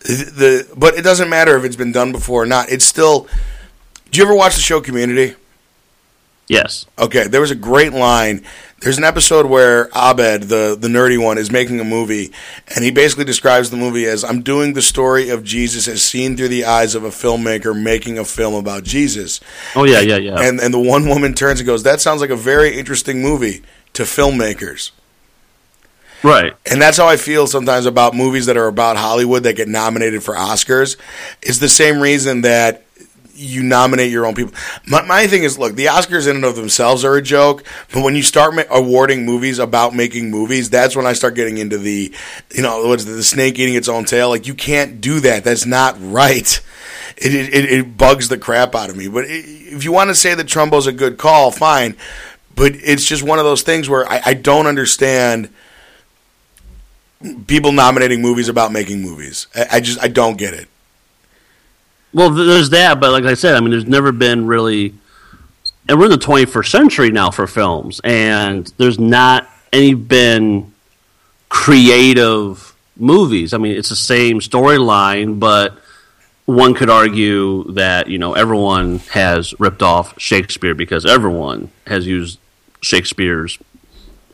The, 0.00 0.14
the 0.14 0.75
but 0.76 0.94
it 0.94 1.02
doesn't 1.02 1.28
matter 1.30 1.56
if 1.56 1.64
it's 1.64 1.76
been 1.76 1.92
done 1.92 2.12
before 2.12 2.42
or 2.42 2.47
not. 2.47 2.70
It's 2.70 2.85
still. 2.85 3.28
Do 4.11 4.18
you 4.18 4.25
ever 4.25 4.35
watch 4.35 4.56
the 4.56 4.61
show 4.61 4.80
Community? 4.80 5.37
Yes. 6.50 6.85
Okay, 6.99 7.28
there 7.28 7.40
was 7.40 7.52
a 7.52 7.54
great 7.54 7.92
line. 7.92 8.45
There's 8.80 8.99
an 8.99 9.04
episode 9.04 9.47
where 9.47 9.88
Abed, 9.95 10.49
the, 10.49 10.76
the 10.76 10.88
nerdy 10.88 11.16
one, 11.23 11.38
is 11.38 11.49
making 11.49 11.78
a 11.78 11.85
movie, 11.85 12.33
and 12.75 12.83
he 12.85 12.90
basically 12.90 13.25
describes 13.25 13.71
the 13.71 13.76
movie 13.76 14.04
as 14.04 14.25
I'm 14.25 14.42
doing 14.42 14.73
the 14.73 14.83
story 14.83 15.28
of 15.28 15.45
Jesus 15.45 15.87
as 15.87 16.02
seen 16.02 16.37
through 16.37 16.49
the 16.49 16.64
eyes 16.64 16.97
of 16.97 17.04
a 17.04 17.11
filmmaker 17.11 17.80
making 17.80 18.19
a 18.19 18.25
film 18.25 18.54
about 18.54 18.83
Jesus. 18.83 19.38
Oh 19.76 19.85
yeah, 19.85 20.00
yeah, 20.00 20.16
yeah. 20.16 20.40
And 20.40 20.59
and 20.59 20.75
the 20.75 20.80
one 20.80 21.09
woman 21.09 21.35
turns 21.35 21.61
and 21.61 21.69
goes, 21.69 21.85
That 21.85 22.00
sounds 22.00 22.21
like 22.21 22.30
a 22.30 22.37
very 22.37 22.76
interesting 22.76 23.23
movie 23.23 23.62
to 23.92 24.02
filmmakers. 24.02 24.90
right. 26.25 26.54
And 26.69 26.83
that's 26.83 26.97
how 26.97 27.07
I 27.07 27.16
feel 27.16 27.47
sometimes 27.47 27.87
about 27.87 28.16
movies 28.16 28.47
that 28.47 28.57
are 28.57 28.66
about 28.66 28.97
Hollywood 28.97 29.45
that 29.45 29.54
get 29.54 29.69
nominated 29.69 30.25
for 30.25 30.35
Oscars. 30.35 30.97
It's 31.42 31.59
the 31.59 31.69
same 31.69 32.00
reason 32.00 32.40
that 32.40 32.83
you 33.40 33.62
nominate 33.62 34.11
your 34.11 34.26
own 34.26 34.35
people. 34.35 34.54
My, 34.87 35.02
my 35.02 35.26
thing 35.26 35.42
is, 35.42 35.59
look, 35.59 35.75
the 35.75 35.87
Oscars 35.87 36.28
in 36.28 36.37
and 36.37 36.44
of 36.44 36.56
themselves 36.56 37.04
are 37.04 37.16
a 37.16 37.23
joke, 37.23 37.64
but 37.92 38.02
when 38.04 38.14
you 38.14 38.23
start 38.23 38.54
ma- 38.54 38.62
awarding 38.70 39.25
movies 39.25 39.59
about 39.59 39.94
making 39.94 40.30
movies, 40.30 40.70
that's 40.70 40.94
when 40.94 41.06
I 41.06 41.14
start 41.14 41.35
getting 41.35 41.59
into 41.59 41.78
the, 41.78 42.14
you 42.54 42.62
know, 42.62 42.87
what's 42.87 43.04
the, 43.04 43.12
the 43.12 43.23
snake 43.23 43.59
eating 43.59 43.75
its 43.75 43.88
own 43.88 44.04
tail. 44.04 44.28
Like 44.28 44.47
you 44.47 44.54
can't 44.54 45.00
do 45.00 45.20
that. 45.20 45.44
That's 45.44 45.66
not 45.66 45.97
right. 45.99 46.61
It 47.16 47.35
it, 47.35 47.64
it, 47.73 47.97
bugs 47.99 48.28
the 48.28 48.38
crap 48.38 48.75
out 48.75 48.88
of 48.88 48.97
me. 48.97 49.09
But 49.09 49.25
if 49.26 49.85
you 49.85 49.92
want 49.92 50.09
to 50.09 50.14
say 50.14 50.35
that 50.35 50.47
Trumbo's 50.47 50.87
a 50.87 50.92
good 50.92 51.18
call, 51.18 51.50
fine. 51.50 51.97
But 52.54 52.73
it's 52.75 53.04
just 53.04 53.23
one 53.23 53.38
of 53.38 53.44
those 53.44 53.62
things 53.62 53.88
where 53.88 54.11
I, 54.11 54.20
I 54.26 54.35
don't 54.35 54.66
understand 54.66 55.50
people 57.47 57.73
nominating 57.73 58.23
movies 58.23 58.49
about 58.49 58.73
making 58.73 59.02
movies. 59.02 59.47
I, 59.54 59.66
I 59.73 59.80
just 59.80 60.02
I 60.02 60.09
don't 60.09 60.38
get 60.38 60.54
it. 60.54 60.68
Well, 62.12 62.30
there's 62.30 62.70
that, 62.70 63.00
but 63.00 63.12
like 63.12 63.24
I 63.24 63.34
said, 63.34 63.54
I 63.54 63.60
mean, 63.60 63.70
there's 63.70 63.86
never 63.86 64.10
been 64.10 64.46
really, 64.46 64.94
and 65.88 65.98
we're 65.98 66.06
in 66.06 66.10
the 66.10 66.18
21st 66.18 66.68
century 66.68 67.10
now 67.10 67.30
for 67.30 67.46
films, 67.46 68.00
and 68.02 68.66
there's 68.78 68.98
not 68.98 69.48
any 69.72 69.94
been 69.94 70.72
creative 71.48 72.74
movies. 72.96 73.54
I 73.54 73.58
mean, 73.58 73.76
it's 73.76 73.90
the 73.90 73.96
same 73.96 74.40
storyline, 74.40 75.38
but 75.38 75.78
one 76.46 76.74
could 76.74 76.90
argue 76.90 77.70
that 77.72 78.08
you 78.08 78.18
know 78.18 78.34
everyone 78.34 78.98
has 79.10 79.54
ripped 79.60 79.82
off 79.82 80.20
Shakespeare 80.20 80.74
because 80.74 81.06
everyone 81.06 81.70
has 81.86 82.06
used 82.06 82.38
Shakespeare's 82.80 83.58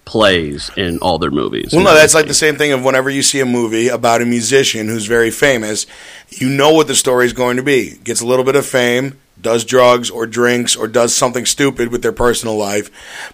plays 0.06 0.70
in 0.76 0.98
all 1.00 1.18
their 1.18 1.30
movies. 1.32 1.70
Well, 1.72 1.82
no, 1.84 1.92
that's 1.94 2.14
like 2.14 2.28
the 2.28 2.32
same 2.34 2.56
thing 2.56 2.72
of 2.72 2.82
whenever 2.84 3.10
you 3.10 3.22
see 3.22 3.40
a 3.40 3.44
movie 3.46 3.88
about 3.88 4.22
a 4.22 4.24
musician 4.24 4.86
who's 4.88 5.04
very 5.06 5.30
famous, 5.30 5.84
you 6.30 6.48
know 6.48 6.72
what 6.72 6.86
the 6.86 6.94
story 6.94 7.26
is 7.26 7.32
going 7.34 7.58
to 7.58 7.62
be. 7.62 7.96
Gets 8.04 8.20
a 8.22 8.26
little 8.26 8.44
bit 8.44 8.54
of 8.56 8.64
fame, 8.64 9.18
does 9.40 9.64
drugs 9.64 10.08
or 10.08 10.24
drinks 10.26 10.76
or 10.76 10.86
does 10.86 11.12
something 11.14 11.44
stupid 11.44 11.90
with 11.90 12.02
their 12.02 12.12
personal 12.12 12.56
life, 12.56 12.88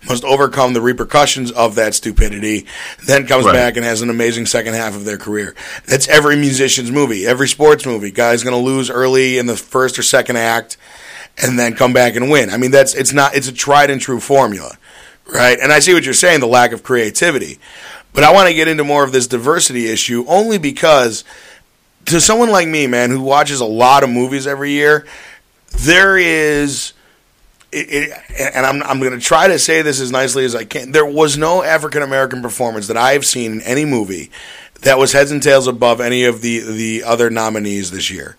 must 0.08 0.24
overcome 0.24 0.72
the 0.72 0.80
repercussions 0.80 1.52
of 1.52 1.74
that 1.74 1.94
stupidity, 1.94 2.66
then 3.06 3.26
comes 3.26 3.44
Right. 3.44 3.52
back 3.52 3.76
and 3.76 3.84
has 3.84 4.00
an 4.00 4.08
amazing 4.10 4.46
second 4.46 4.72
half 4.72 4.96
of 4.96 5.04
their 5.04 5.18
career. 5.18 5.54
That's 5.86 6.08
every 6.08 6.36
musician's 6.36 6.90
movie, 6.90 7.26
every 7.26 7.48
sports 7.48 7.84
movie. 7.84 8.10
Guy's 8.10 8.42
going 8.42 8.56
to 8.56 8.62
lose 8.64 8.88
early 8.90 9.36
in 9.36 9.44
the 9.46 9.56
first 9.58 9.98
or 9.98 10.02
second 10.02 10.38
act 10.38 10.78
and 11.36 11.58
then 11.58 11.74
come 11.74 11.92
back 11.92 12.16
and 12.16 12.30
win. 12.30 12.48
I 12.48 12.56
mean, 12.56 12.70
that's 12.70 12.94
it's 12.94 13.12
not 13.12 13.34
it's 13.36 13.48
a 13.48 13.52
tried 13.52 13.90
and 13.90 14.00
true 14.00 14.20
formula, 14.20 14.76
right? 15.26 15.58
And 15.58 15.72
I 15.72 15.78
see 15.78 15.94
what 15.94 16.04
you're 16.04 16.14
saying, 16.14 16.40
the 16.40 16.46
lack 16.46 16.72
of 16.72 16.82
creativity. 16.82 17.58
But 18.12 18.24
I 18.24 18.32
want 18.32 18.48
to 18.48 18.54
get 18.54 18.68
into 18.68 18.84
more 18.84 19.04
of 19.04 19.12
this 19.12 19.26
diversity 19.26 19.88
issue 19.88 20.24
only 20.28 20.58
because 20.58 21.24
to 22.06 22.20
someone 22.20 22.50
like 22.50 22.68
me, 22.68 22.86
man, 22.86 23.10
who 23.10 23.22
watches 23.22 23.60
a 23.60 23.64
lot 23.64 24.02
of 24.02 24.10
movies 24.10 24.46
every 24.46 24.72
year, 24.72 25.06
there 25.70 26.18
is 26.18 26.92
it, 27.72 27.88
it, 27.88 28.52
and 28.54 28.66
I'm, 28.66 28.82
I'm 28.82 29.00
going 29.00 29.12
to 29.12 29.20
try 29.20 29.48
to 29.48 29.58
say 29.58 29.80
this 29.80 29.98
as 29.98 30.12
nicely 30.12 30.44
as 30.44 30.54
I 30.54 30.64
can. 30.64 30.92
There 30.92 31.06
was 31.06 31.38
no 31.38 31.62
African 31.62 32.02
American 32.02 32.42
performance 32.42 32.88
that 32.88 32.98
I 32.98 33.12
have 33.12 33.24
seen 33.24 33.52
in 33.52 33.60
any 33.62 33.86
movie 33.86 34.30
that 34.82 34.98
was 34.98 35.12
heads 35.12 35.30
and 35.30 35.42
tails 35.42 35.66
above 35.66 36.00
any 36.00 36.24
of 36.24 36.42
the 36.42 36.60
the 36.60 37.04
other 37.04 37.30
nominees 37.30 37.90
this 37.90 38.10
year. 38.10 38.36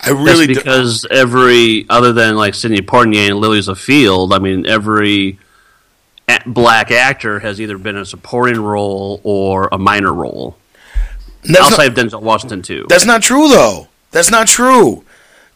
I 0.00 0.10
really 0.10 0.46
That's 0.46 0.58
because 0.58 1.06
every 1.10 1.86
other 1.88 2.12
than 2.12 2.36
like 2.36 2.54
Sidney 2.54 2.80
Poitier 2.80 3.30
and 3.30 3.38
Lilies 3.38 3.68
of 3.68 3.78
Field, 3.78 4.32
I 4.32 4.38
mean 4.38 4.66
every 4.66 5.38
black 6.46 6.90
actor 6.90 7.40
has 7.40 7.60
either 7.60 7.78
been 7.78 7.96
a 7.96 8.04
supporting 8.04 8.60
role 8.60 9.20
or 9.22 9.68
a 9.72 9.78
minor 9.78 10.12
role. 10.12 10.56
that's, 11.42 11.52
not, 11.52 11.72
outside 11.72 11.98
of 11.98 12.06
Denzel 12.06 12.22
Washington 12.22 12.62
too. 12.62 12.86
that's 12.88 13.04
not 13.04 13.22
true 13.22 13.48
though. 13.48 13.88
That's 14.10 14.30
not 14.30 14.46
true. 14.46 15.04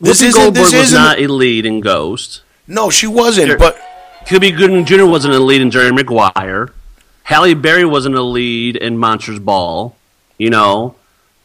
This 0.01 0.23
Whoopi. 0.23 0.33
Goldberg 0.33 0.65
This 0.65 0.75
was 0.75 0.93
not 0.93 1.19
a 1.19 1.27
lead 1.27 1.67
in 1.67 1.81
Ghost. 1.81 2.43
no, 2.67 2.91
she 2.91 3.07
wasn't. 3.07 3.49
Sure. 3.49 3.59
But 3.59 3.79
Cuba 4.27 4.51
Gooding 4.51 4.85
Jr. 4.85 5.07
wasn't 5.07 5.35
a 5.35 5.39
lead 5.39 5.61
in 5.61 5.71
Jerry 5.71 5.93
Maguire. 5.93 6.73
Halle 7.25 7.55
Berry 7.55 7.85
wasn't 7.85 8.15
a 8.15 8.23
lead 8.23 8.77
in 8.77 8.99
Monsters 8.99 9.39
Ball. 9.39 9.97
You 10.39 10.51
know, 10.51 10.95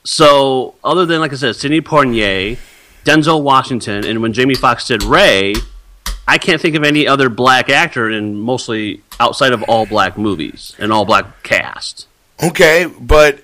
so 0.04 0.76
other 0.84 1.06
than 1.06 1.22
like 1.22 1.32
I 1.32 1.36
said, 1.36 1.56
Sidney 1.56 1.82
Poitier, 1.82 2.58
Denzel 3.06 3.42
Washington, 3.42 4.06
and 4.06 4.22
when 4.22 4.34
Jamie 4.34 4.56
Foxx 4.56 4.88
did 4.88 5.04
Ray, 5.04 5.54
I 6.28 6.38
can't 6.38 6.62
think 6.62 6.76
of 6.76 6.84
any 6.84 7.08
other 7.08 7.30
black 7.30 7.70
actor 7.70 8.10
in 8.10 8.36
mostly 8.40 9.02
outside 9.20 9.52
of 9.54 9.64
all 9.64 9.86
black 9.86 10.18
movies 10.18 10.76
and 10.80 10.92
all 10.94 11.06
black 11.06 11.44
cast. 11.44 12.08
okay, 12.42 12.86
but 13.00 13.44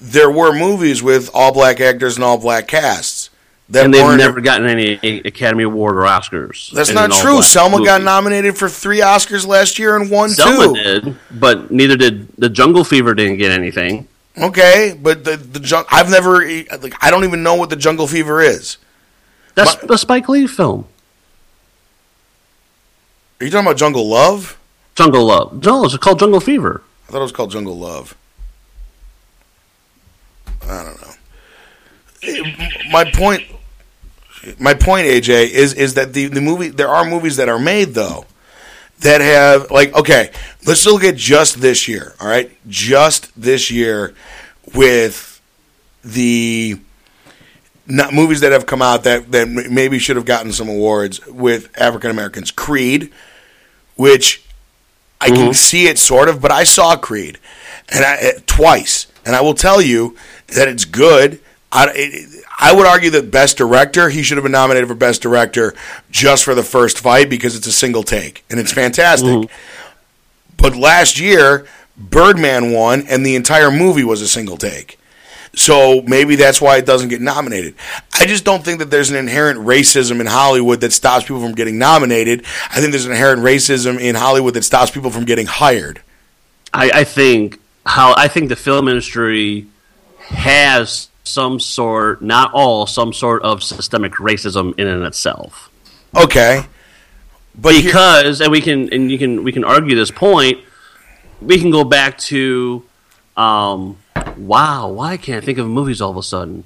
there 0.00 0.30
were 0.30 0.52
movies 0.52 1.02
with 1.02 1.30
all 1.34 1.52
black 1.52 1.80
actors 1.80 2.16
and 2.16 2.24
all 2.24 2.38
black 2.38 2.68
casts 2.68 3.30
that 3.70 3.86
And 3.86 3.94
they've 3.94 4.16
never 4.18 4.40
gotten 4.42 4.66
any 4.66 4.92
Academy 5.24 5.64
Award 5.64 5.96
or 5.96 6.02
Oscars. 6.02 6.70
that's 6.70 6.92
not 6.92 7.10
true. 7.10 7.40
Selma 7.42 7.82
got 7.84 8.02
nominated 8.02 8.56
for 8.58 8.68
three 8.68 9.00
Oscars 9.00 9.46
last 9.46 9.78
year 9.78 9.96
and 9.96 10.10
won 10.10 10.28
Selma 10.30 10.66
two. 10.78 11.00
did, 11.00 11.16
but 11.30 11.70
neither 11.70 11.96
did 11.96 12.28
the 12.36 12.50
Jungle 12.50 12.84
Fever. 12.84 13.14
Didn't 13.14 13.38
get 13.38 13.50
anything. 13.52 14.06
Okay, 14.36 14.98
but 15.00 15.24
the 15.24 15.36
the 15.38 15.60
jung- 15.60 15.86
I've 15.90 16.10
never 16.10 16.44
like 16.82 16.94
I 17.02 17.10
don't 17.10 17.24
even 17.24 17.42
know 17.42 17.54
what 17.54 17.70
the 17.70 17.76
Jungle 17.76 18.06
Fever 18.06 18.42
is. 18.42 18.76
That's 19.54 19.82
My- 19.88 19.94
a 19.94 19.98
Spike 19.98 20.28
Lee 20.28 20.46
film. 20.46 20.86
Are 23.44 23.46
you 23.46 23.50
talking 23.50 23.66
about 23.66 23.76
Jungle 23.76 24.08
Love? 24.08 24.58
Jungle 24.94 25.26
Love. 25.26 25.62
No, 25.62 25.84
it's 25.84 25.94
called 25.98 26.18
Jungle 26.18 26.40
Fever. 26.40 26.82
I 27.06 27.12
thought 27.12 27.18
it 27.18 27.24
was 27.24 27.32
called 27.32 27.50
Jungle 27.50 27.78
Love. 27.78 28.16
I 30.62 30.82
don't 30.82 30.98
know. 31.02 32.70
My 32.90 33.04
point, 33.04 33.42
my 34.58 34.72
point, 34.72 35.08
AJ, 35.08 35.50
is 35.50 35.74
is 35.74 35.92
that 35.92 36.14
the 36.14 36.28
the 36.28 36.40
movie 36.40 36.70
there 36.70 36.88
are 36.88 37.04
movies 37.04 37.36
that 37.36 37.50
are 37.50 37.58
made 37.58 37.92
though 37.92 38.24
that 39.00 39.20
have 39.20 39.70
like 39.70 39.94
okay, 39.94 40.30
let's 40.66 40.86
look 40.86 41.04
at 41.04 41.14
just 41.14 41.60
this 41.60 41.86
year. 41.86 42.14
All 42.22 42.28
right, 42.28 42.50
just 42.66 43.30
this 43.38 43.70
year 43.70 44.14
with 44.74 45.38
the 46.02 46.80
not 47.86 48.14
movies 48.14 48.40
that 48.40 48.52
have 48.52 48.64
come 48.64 48.80
out 48.80 49.04
that 49.04 49.30
that 49.32 49.48
maybe 49.48 49.98
should 49.98 50.16
have 50.16 50.24
gotten 50.24 50.50
some 50.50 50.70
awards 50.70 51.26
with 51.26 51.68
African 51.78 52.10
Americans. 52.10 52.50
Creed, 52.50 53.12
which 53.96 54.42
I 55.20 55.28
can 55.28 55.54
see 55.54 55.86
it 55.86 55.98
sort 55.98 56.28
of, 56.28 56.40
but 56.40 56.52
I 56.52 56.64
saw 56.64 56.96
Creed 56.96 57.38
and 57.88 58.04
I 58.04 58.16
eh, 58.16 58.32
twice, 58.46 59.06
and 59.24 59.34
I 59.34 59.40
will 59.40 59.54
tell 59.54 59.80
you 59.80 60.16
that 60.48 60.68
it's 60.68 60.84
good. 60.84 61.40
I, 61.72 61.90
it, 61.94 62.44
I 62.58 62.74
would 62.74 62.86
argue 62.86 63.10
that 63.10 63.30
best 63.30 63.56
director, 63.56 64.08
he 64.10 64.22
should 64.22 64.36
have 64.36 64.42
been 64.42 64.52
nominated 64.52 64.88
for 64.88 64.94
best 64.94 65.22
director 65.22 65.74
just 66.10 66.44
for 66.44 66.54
the 66.54 66.62
first 66.62 66.98
fight 66.98 67.28
because 67.28 67.56
it's 67.56 67.66
a 67.66 67.72
single 67.72 68.02
take 68.02 68.44
and 68.50 68.60
it's 68.60 68.72
fantastic. 68.72 69.50
But 70.56 70.76
last 70.76 71.18
year, 71.18 71.66
Birdman 71.96 72.72
won, 72.72 73.04
and 73.08 73.24
the 73.24 73.34
entire 73.36 73.70
movie 73.70 74.04
was 74.04 74.20
a 74.22 74.28
single 74.28 74.56
take. 74.56 74.98
So 75.56 76.02
maybe 76.02 76.36
that's 76.36 76.60
why 76.60 76.76
it 76.78 76.86
doesn't 76.86 77.08
get 77.10 77.20
nominated. 77.20 77.74
I 78.12 78.26
just 78.26 78.44
don't 78.44 78.64
think 78.64 78.78
that 78.80 78.90
there's 78.90 79.10
an 79.10 79.16
inherent 79.16 79.60
racism 79.60 80.20
in 80.20 80.26
Hollywood 80.26 80.80
that 80.80 80.92
stops 80.92 81.24
people 81.24 81.40
from 81.40 81.52
getting 81.54 81.78
nominated. 81.78 82.44
I 82.70 82.80
think 82.80 82.90
there's 82.90 83.06
an 83.06 83.12
inherent 83.12 83.42
racism 83.42 84.00
in 84.00 84.14
Hollywood 84.14 84.54
that 84.54 84.64
stops 84.64 84.90
people 84.90 85.10
from 85.10 85.24
getting 85.24 85.46
hired. 85.46 86.00
I, 86.72 86.90
I 86.92 87.04
think 87.04 87.60
how 87.86 88.14
I 88.16 88.28
think 88.28 88.48
the 88.48 88.56
film 88.56 88.88
industry 88.88 89.66
has 90.18 91.08
some 91.22 91.58
sort, 91.60 92.20
not 92.22 92.52
all, 92.52 92.86
some 92.86 93.12
sort 93.12 93.42
of 93.42 93.62
systemic 93.62 94.12
racism 94.14 94.78
in 94.78 94.86
and 94.86 95.04
itself. 95.04 95.70
Okay. 96.16 96.64
But 97.54 97.74
here- 97.74 97.84
Because, 97.84 98.40
and 98.40 98.50
we 98.50 98.60
can, 98.60 98.92
and 98.92 99.10
you 99.10 99.18
can, 99.18 99.44
we 99.44 99.52
can 99.52 99.64
argue 99.64 99.94
this 99.96 100.10
point. 100.10 100.58
We 101.40 101.58
can 101.60 101.70
go 101.70 101.84
back 101.84 102.18
to, 102.18 102.84
um, 103.36 103.96
wow, 104.38 104.88
why 104.88 105.16
can't 105.16 105.42
I 105.42 105.46
think 105.46 105.58
of 105.58 105.66
movies 105.66 106.00
all 106.00 106.10
of 106.10 106.16
a 106.16 106.22
sudden? 106.22 106.64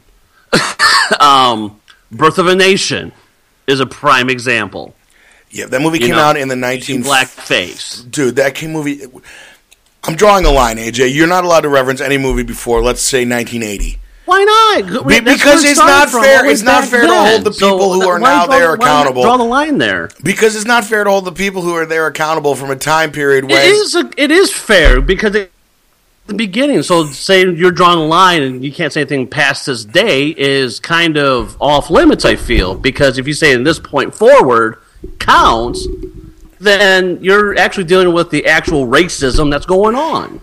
um, 1.21 1.81
Birth 2.11 2.39
of 2.39 2.47
a 2.47 2.55
Nation 2.55 3.13
is 3.67 3.81
a 3.81 3.87
prime 3.87 4.31
example. 4.31 4.95
yeah, 5.51 5.67
that 5.67 5.81
movie 5.81 5.99
You 5.99 6.07
came 6.07 6.17
know, 6.17 6.23
out 6.23 6.37
in 6.37 6.49
the 6.49 6.55
In 6.55 6.61
19 6.61 7.03
blackface. 7.03 8.11
Dude, 8.11 8.37
that 8.37 8.55
came 8.55 8.73
movie 8.73 9.03
I'm 10.05 10.15
drawing 10.15 10.45
a 10.47 10.51
line, 10.51 10.77
AJ. 10.79 11.13
You're 11.15 11.27
not 11.27 11.45
allowed 11.45 11.63
to 11.63 11.69
reference 11.69 12.01
any 12.01 12.19
movie 12.19 12.45
before 12.45 12.83
let's 12.83 13.03
say 13.03 13.27
1980. 13.27 13.99
Why 14.25 14.45
not? 14.85 15.07
Be- 15.09 15.21
because 15.21 15.65
it's 15.65 15.79
not 15.79 16.11
fair- 16.11 16.45
it's 16.47 16.61
not 16.61 16.85
fair 16.85 17.01
to 17.07 17.15
hold 17.15 17.45
the 17.45 17.51
people 17.51 17.95
who 17.95 18.07
are 18.07 18.19
now 18.19 18.45
draw- 18.45 18.59
there 18.59 18.75
accountable? 18.75 19.23
Draw 19.23 19.39
the 19.39 19.45
line 19.45 19.79
there. 19.79 20.11
Because 20.23 20.55
it's 20.55 20.67
not 20.67 20.85
fair 20.85 21.03
to 21.05 21.09
hold 21.11 21.25
the 21.25 21.33
people 21.33 21.63
who 21.63 21.75
are 21.75 21.87
there 21.87 22.07
accountable 22.07 22.55
from 22.55 22.71
a 22.71 22.77
time 22.77 23.11
period 23.11 23.45
when 23.45 23.57
It 23.57 23.65
is. 23.69 23.95
A, 23.97 24.11
it 24.19 24.31
is 24.31 24.53
fair 24.53 25.01
because 25.01 25.35
it, 25.35 25.51
the 26.29 26.35
beginning. 26.35 26.83
So 26.83 27.07
saying 27.07 27.57
you're 27.57 27.73
drawing 27.73 27.99
a 27.99 28.07
line 28.07 28.43
and 28.43 28.65
you 28.65 28.71
can't 28.71 28.93
say 28.93 29.01
anything 29.01 29.27
past 29.27 29.67
this 29.67 29.85
day 29.85 30.29
is 30.29 30.79
kind 30.79 31.17
of 31.17 31.57
off 31.61 31.91
limits. 31.91 32.25
I 32.25 32.37
feel 32.37 32.75
because 32.77 33.19
if 33.19 33.27
you 33.27 33.35
say 33.35 33.53
in 33.53 33.65
this 33.65 33.81
point 33.81 34.15
forward 34.15 34.81
counts, 35.19 35.87
then 36.61 37.23
you're 37.23 37.59
actually 37.59 37.85
dealing 37.85 38.13
with 38.13 38.31
the 38.31 38.47
actual 38.47 38.87
racism 38.87 39.51
that's 39.51 39.67
going 39.67 39.97
on 39.97 40.41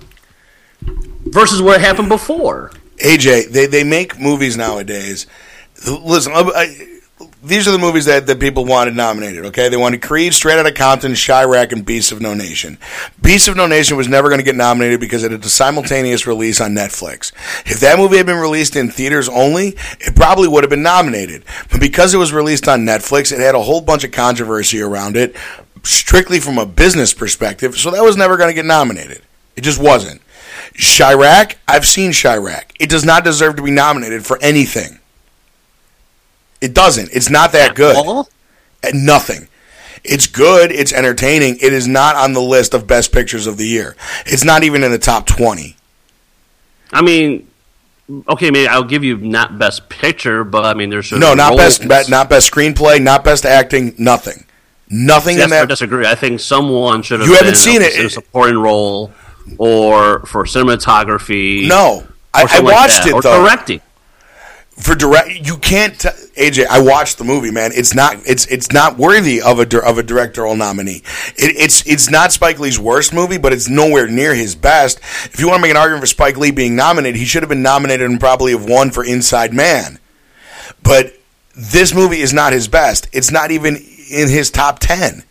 versus 1.25 1.61
what 1.61 1.79
happened 1.79 2.09
before. 2.09 2.71
AJ, 2.97 3.51
they, 3.51 3.65
they 3.65 3.83
make 3.83 4.19
movies 4.19 4.57
nowadays. 4.57 5.27
Listen, 5.87 6.33
I, 6.33 6.39
I, 6.39 6.94
these 7.45 7.67
are 7.67 7.71
the 7.71 7.77
movies 7.77 8.05
that, 8.05 8.27
that 8.27 8.39
people 8.39 8.65
wanted 8.65 8.95
nominated, 8.95 9.45
okay? 9.45 9.69
They 9.69 9.77
wanted 9.77 10.01
Creed, 10.01 10.33
Straight 10.33 10.59
Outta 10.59 10.71
Compton, 10.71 11.11
Chi-Raq, 11.11 11.71
and 11.71 11.85
Beasts 11.85 12.11
of 12.11 12.21
No 12.21 12.33
Nation. 12.33 12.77
Beasts 13.21 13.47
of 13.47 13.55
No 13.55 13.67
Nation 13.67 13.97
was 13.97 14.07
never 14.07 14.29
going 14.29 14.39
to 14.39 14.45
get 14.45 14.55
nominated 14.55 14.99
because 14.99 15.23
it 15.23 15.31
had 15.31 15.43
a 15.43 15.49
simultaneous 15.49 16.25
release 16.25 16.59
on 16.59 16.71
Netflix. 16.71 17.31
If 17.65 17.79
that 17.81 17.99
movie 17.99 18.17
had 18.17 18.25
been 18.25 18.39
released 18.39 18.75
in 18.75 18.89
theaters 18.89 19.29
only, 19.29 19.75
it 19.99 20.15
probably 20.15 20.47
would 20.47 20.63
have 20.63 20.69
been 20.69 20.83
nominated. 20.83 21.43
But 21.71 21.79
because 21.79 22.13
it 22.13 22.17
was 22.17 22.33
released 22.33 22.67
on 22.67 22.81
Netflix, 22.81 23.31
it 23.31 23.39
had 23.39 23.55
a 23.55 23.61
whole 23.61 23.81
bunch 23.81 24.03
of 24.03 24.11
controversy 24.11 24.81
around 24.81 25.15
it, 25.15 25.35
strictly 25.83 26.39
from 26.39 26.57
a 26.57 26.65
business 26.65 27.13
perspective, 27.13 27.75
so 27.75 27.91
that 27.91 28.03
was 28.03 28.17
never 28.17 28.37
going 28.37 28.49
to 28.49 28.55
get 28.55 28.65
nominated. 28.65 29.21
It 29.55 29.61
just 29.61 29.79
wasn't. 29.79 30.21
Chi-Raq, 30.73 31.55
I've 31.67 31.85
seen 31.85 32.11
Chi-Raq. 32.11 32.71
It 32.79 32.89
does 32.89 33.05
not 33.05 33.23
deserve 33.23 33.55
to 33.57 33.61
be 33.63 33.71
nominated 33.71 34.25
for 34.25 34.37
anything. 34.41 34.99
It 36.61 36.73
doesn't. 36.73 37.09
It's 37.13 37.29
not 37.29 37.51
that 37.51 37.75
good. 37.75 38.25
And 38.83 39.05
Nothing. 39.05 39.47
It's 40.03 40.27
good. 40.27 40.71
It's 40.71 40.93
entertaining. 40.93 41.57
It 41.61 41.73
is 41.73 41.87
not 41.87 42.15
on 42.15 42.33
the 42.33 42.41
list 42.41 42.73
of 42.73 42.85
best 42.85 43.11
pictures 43.11 43.47
of 43.47 43.57
the 43.57 43.65
year. 43.65 43.95
It's 44.25 44.43
not 44.43 44.63
even 44.63 44.83
in 44.83 44.91
the 44.91 44.99
top 44.99 45.25
20. 45.25 45.75
I 46.93 47.01
mean, 47.01 47.47
okay, 48.29 48.51
maybe 48.51 48.67
I'll 48.67 48.83
give 48.83 49.03
you 49.03 49.17
not 49.17 49.57
best 49.57 49.89
picture, 49.89 50.43
but 50.43 50.63
I 50.63 50.75
mean, 50.75 50.89
there's 50.89 51.11
no, 51.11 51.33
not 51.33 51.57
roles. 51.57 51.79
best, 51.79 52.09
not 52.09 52.29
best 52.29 52.51
screenplay, 52.51 53.01
not 53.01 53.23
best 53.23 53.45
acting, 53.45 53.95
nothing, 53.97 54.45
nothing 54.89 55.39
in 55.39 55.49
that. 55.49 55.63
I 55.63 55.65
disagree. 55.65 56.05
I 56.05 56.15
think 56.15 56.39
someone 56.39 57.01
should 57.01 57.21
have. 57.21 57.27
You 57.27 57.35
haven't 57.35 57.55
seen 57.55 57.81
it 57.81 57.95
in 57.95 58.05
a 58.05 58.09
supporting 58.09 58.57
role 58.57 59.11
or 59.57 60.19
for 60.21 60.45
cinematography. 60.45 61.67
No, 61.67 62.05
I, 62.33 62.47
I 62.49 62.59
watched 62.61 62.99
like 62.99 63.07
it 63.07 63.13
or 63.13 63.21
though. 63.23 63.43
Directing 63.43 63.81
for 64.75 64.93
direct 64.93 65.29
you 65.47 65.57
can't 65.57 65.97
t- 65.99 66.09
AJ 66.35 66.65
I 66.67 66.81
watched 66.81 67.17
the 67.17 67.23
movie 67.23 67.51
man 67.51 67.71
it's 67.73 67.95
not 67.95 68.17
it's 68.27 68.45
it's 68.47 68.73
not 68.73 68.97
worthy 68.97 69.41
of 69.41 69.59
a 69.59 69.85
of 69.85 69.97
a 69.97 70.03
directorial 70.03 70.55
nominee 70.55 71.01
it, 71.37 71.55
it's 71.55 71.85
it's 71.87 72.09
not 72.09 72.33
Spike 72.33 72.59
Lee's 72.59 72.77
worst 72.77 73.13
movie 73.13 73.37
but 73.37 73.53
it's 73.53 73.69
nowhere 73.69 74.07
near 74.07 74.35
his 74.35 74.53
best 74.53 74.99
if 74.99 75.39
you 75.39 75.47
want 75.47 75.59
to 75.59 75.61
make 75.61 75.71
an 75.71 75.77
argument 75.77 76.01
for 76.01 76.07
Spike 76.07 76.37
Lee 76.37 76.51
being 76.51 76.75
nominated 76.75 77.17
he 77.17 77.25
should 77.25 77.41
have 77.41 77.49
been 77.49 77.63
nominated 77.63 78.09
and 78.09 78.19
probably 78.19 78.51
have 78.51 78.67
won 78.67 78.91
for 78.91 79.03
Inside 79.03 79.53
Man 79.53 79.97
but 80.83 81.13
this 81.55 81.93
movie 81.93 82.19
is 82.19 82.33
not 82.33 82.51
his 82.51 82.67
best 82.67 83.07
it's 83.13 83.31
not 83.31 83.51
even 83.51 83.77
in 83.77 84.27
his 84.27 84.51
top 84.51 84.79
10 84.79 85.23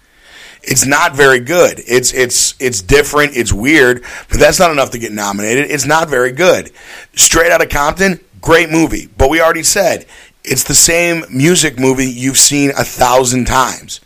it's 0.66 0.86
not 0.86 1.14
very 1.14 1.40
good. 1.40 1.82
It's 1.86 2.14
it's 2.14 2.54
it's 2.58 2.80
different. 2.80 3.36
It's 3.36 3.52
weird, 3.52 4.02
but 4.30 4.40
that's 4.40 4.58
not 4.58 4.70
enough 4.70 4.92
to 4.92 4.98
get 4.98 5.12
nominated. 5.12 5.70
It's 5.70 5.84
not 5.84 6.08
very 6.08 6.32
good. 6.32 6.70
Straight 7.14 7.52
out 7.52 7.62
of 7.62 7.68
Compton, 7.68 8.18
Great 8.44 8.68
movie. 8.68 9.06
But 9.06 9.30
we 9.30 9.40
already 9.40 9.62
said 9.62 10.04
it's 10.44 10.64
the 10.64 10.74
same 10.74 11.24
music 11.30 11.80
movie 11.80 12.10
you've 12.10 12.36
seen 12.36 12.70
a 12.72 12.84
thousand 12.84 13.46
times. 13.46 14.02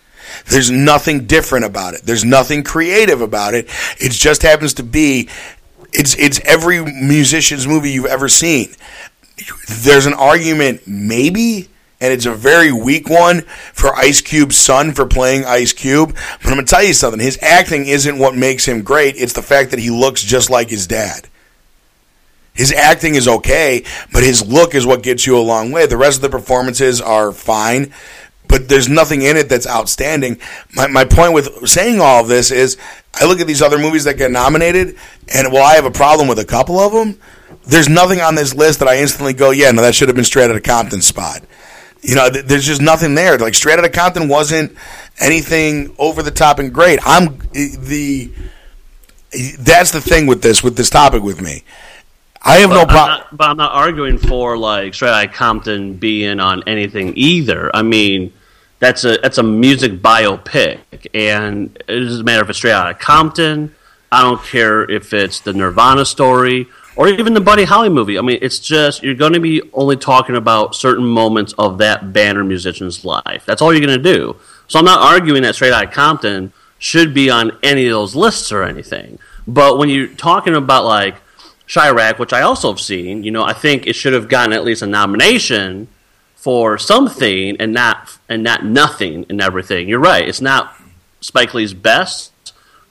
There's 0.47 0.71
nothing 0.71 1.27
different 1.27 1.65
about 1.65 1.95
it. 1.95 2.03
There's 2.05 2.25
nothing 2.25 2.63
creative 2.63 3.21
about 3.21 3.55
it. 3.55 3.69
It 3.99 4.13
just 4.13 4.43
happens 4.43 4.75
to 4.75 4.85
be 4.85 5.29
it's 5.93 6.15
it's 6.17 6.39
every 6.45 6.85
musician's 6.85 7.67
movie 7.67 7.91
you've 7.91 8.07
ever 8.07 8.29
seen. 8.29 8.69
There's 9.69 10.07
an 10.07 10.15
argument 10.15 10.83
maybe 10.87 11.69
and 12.01 12.13
it's 12.13 12.27
a 12.27 12.33
very 12.33 12.71
weak 12.71 13.11
one 13.11 13.41
for 13.73 13.93
Ice 13.97 14.21
Cube's 14.21 14.57
son 14.57 14.93
for 14.93 15.05
playing 15.05 15.47
Ice 15.47 15.73
Cube. 15.73 16.15
But 16.15 16.47
I'm 16.47 16.55
going 16.55 16.65
to 16.65 16.71
tell 16.71 16.85
you 16.85 16.95
something. 16.95 17.19
His 17.19 17.41
acting 17.43 17.87
isn't 17.89 18.21
what 18.21 18.37
makes 18.37 18.69
him 18.69 18.83
great. 18.83 19.17
It's 19.17 19.33
the 19.33 19.43
fact 19.43 19.73
that 19.73 19.81
he 19.81 19.91
looks 19.91 20.23
just 20.23 20.49
like 20.49 20.71
his 20.71 20.87
dad. 20.87 21.29
His 22.59 22.73
acting 22.73 23.15
is 23.15 23.29
okay, 23.29 23.85
but 24.13 24.25
his 24.25 24.45
look 24.45 24.75
is 24.75 24.85
what 24.85 25.05
gets 25.05 25.29
you 25.29 25.39
a 25.39 25.41
long 25.41 25.71
way. 25.71 25.87
The 25.87 25.97
rest 25.97 26.19
of 26.19 26.23
the 26.23 26.29
performances 26.29 27.01
are 27.01 27.31
fine, 27.31 27.95
but 28.49 28.69
there's 28.69 28.89
nothing 28.89 29.23
in 29.23 29.37
it 29.37 29.49
that's 29.49 29.65
outstanding. 29.65 30.41
My, 30.75 30.89
my 30.89 31.05
point 31.05 31.35
with 31.35 31.69
saying 31.69 32.01
all 32.01 32.21
of 32.21 32.27
this 32.27 32.51
is 32.51 32.77
I 33.15 33.27
look 33.27 33.39
at 33.39 33.47
these 33.47 33.63
other 33.63 33.79
movies 33.79 34.03
that 34.05 34.15
get 34.19 34.33
nominated, 34.33 34.97
and 35.33 35.53
while 35.53 35.63
I 35.63 35.77
have 35.77 35.85
a 35.85 35.93
problem 35.93 36.27
with 36.27 36.41
a 36.41 36.45
couple 36.45 36.81
of 36.81 36.93
them, 36.93 37.21
there's 37.65 37.89
nothing 37.89 38.21
on 38.21 38.35
this 38.35 38.53
list 38.53 38.81
that 38.81 38.89
I 38.89 38.99
instantly 38.99 39.35
go, 39.35 39.53
yeah, 39.53 39.71
no, 39.71 39.83
that 39.83 39.95
should 39.95 40.09
have 40.09 40.17
been 40.17 40.25
straight 40.25 40.51
out 40.51 40.57
of 40.57 40.65
Compton 40.65 41.01
spot. 41.01 41.43
You 42.03 42.17
know, 42.17 42.29
th- 42.29 42.47
there's 42.47 42.67
just 42.67 42.83
nothing 42.83 43.15
there. 43.15 43.39
Like 43.39 43.55
straight 43.55 43.79
out 43.79 43.85
of 43.85 43.93
Compton 43.93 44.27
wasn't 44.27 44.77
anything 45.21 45.95
over 45.97 46.25
the 46.25 46.33
top 46.33 46.59
and 46.59 46.75
great. 46.75 46.99
I'm 47.05 47.41
eh, 47.55 47.77
the 47.79 48.33
eh, 49.33 49.53
that's 49.61 49.93
the 49.93 50.01
thing 50.01 50.27
with 50.27 50.43
this 50.43 50.65
with 50.65 50.77
this 50.77 50.91
topic 50.91 51.23
with 51.23 51.41
me. 51.41 51.63
I 52.49 52.59
have 52.59 52.71
but 52.71 52.77
no 52.77 52.87
problem. 52.87 53.27
But 53.33 53.51
I'm 53.51 53.57
not 53.57 53.73
arguing 53.73 54.19
for 54.19 54.57
like 54.57 54.95
Straight 54.95 55.11
Outta 55.11 55.29
Compton 55.29 55.95
being 55.95 56.41
on 56.41 56.63
anything 56.67 57.13
either. 57.17 57.75
I 57.75 57.83
mean, 57.83 58.33
that's 58.79 59.05
a 59.05 59.19
that's 59.19 59.39
a 59.39 59.43
music 59.43 60.01
biopic, 60.01 60.79
and 61.13 61.77
it 61.89 62.01
doesn't 62.01 62.25
matter 62.25 62.43
if 62.43 62.49
it's 62.51 62.59
Straight 62.59 62.73
Outta 62.73 62.95
Compton. 62.95 63.75
I 64.11 64.23
don't 64.23 64.43
care 64.43 64.91
if 64.91 65.13
it's 65.13 65.41
the 65.41 65.53
Nirvana 65.53 66.07
story 66.07 66.67
or 66.97 67.09
even 67.09 67.35
the 67.35 67.41
Buddy 67.41 67.65
Holly 67.65 67.91
movie. 67.91 68.19
I 68.19 68.23
mean, 68.23 68.39
it's 68.41 68.59
just 68.59 69.03
you're 69.03 69.15
going 69.15 69.35
to 69.35 69.41
be 69.41 69.61
only 69.75 69.97
talking 69.97 70.35
about 70.35 70.75
certain 70.75 71.05
moments 71.05 71.53
of 71.59 71.79
that 71.79 72.13
band 72.13 72.39
or 72.39 72.45
musician's 72.45 73.05
life. 73.05 73.45
That's 73.45 73.61
all 73.61 73.73
you're 73.75 73.87
going 73.87 74.03
to 74.03 74.15
do. 74.15 74.37
So 74.67 74.79
I'm 74.79 74.87
not 74.87 75.01
arguing 75.01 75.43
that 75.43 75.55
Straight 75.55 75.73
Outta 75.73 75.89
Compton 75.89 76.53
should 76.79 77.13
be 77.13 77.29
on 77.29 77.53
any 77.63 77.87
of 77.87 77.93
those 77.93 78.17
lists 78.17 78.51
or 78.51 78.63
anything. 78.63 79.19
But 79.47 79.79
when 79.79 79.91
you're 79.91 80.09
talking 80.09 80.55
about 80.55 80.85
like 80.85 81.17
Chi-Raq, 81.73 82.19
which 82.19 82.33
I 82.33 82.43
also 82.43 82.71
have 82.71 82.81
seen, 82.81 83.25
you 83.25 83.31
know, 83.31 83.45
I 83.45 83.53
think 83.53 83.87
it 83.87 83.95
should 83.95 84.15
have 84.15 84.29
gotten 84.29 84.53
at 84.53 84.65
least 84.65 84.83
a 84.83 84.87
nomination 84.87 85.89
for 86.35 86.79
something 86.79 87.57
and 87.61 87.73
not 87.73 88.19
and 88.29 88.43
not 88.43 88.65
nothing 88.65 89.27
and 89.29 89.41
everything. 89.41 89.89
You're 89.89 89.99
right. 89.99 90.27
It's 90.27 90.41
not 90.41 90.75
Spike 91.21 91.53
Lee's 91.53 91.75
best, 91.75 92.33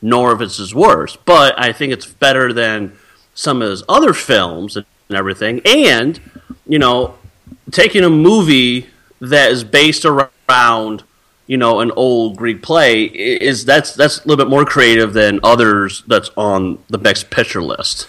nor 0.02 0.34
if 0.34 0.42
it's 0.42 0.58
his 0.58 0.76
worst, 0.76 1.24
but 1.26 1.60
I 1.60 1.74
think 1.74 1.94
it's 1.94 2.06
better 2.06 2.54
than 2.54 2.94
some 3.34 3.62
of 3.62 3.70
his 3.70 3.84
other 3.88 4.14
films 4.14 4.76
and 4.76 4.86
everything. 5.12 5.62
And 5.66 6.20
you 6.68 6.78
know, 6.78 7.16
taking 7.72 8.04
a 8.04 8.10
movie 8.10 8.88
that 9.22 9.52
is 9.52 9.64
based 9.64 10.06
around 10.06 11.04
you 11.48 11.58
know 11.58 11.80
an 11.80 11.92
old 11.92 12.38
Greek 12.38 12.62
play 12.62 13.06
is 13.06 13.66
that's 13.66 13.96
that's 13.96 14.20
a 14.20 14.28
little 14.28 14.44
bit 14.44 14.50
more 14.50 14.66
creative 14.66 15.14
than 15.14 15.40
others 15.42 16.04
that's 16.06 16.30
on 16.38 16.78
the 16.90 16.98
best 16.98 17.30
picture 17.30 17.64
list. 17.64 18.08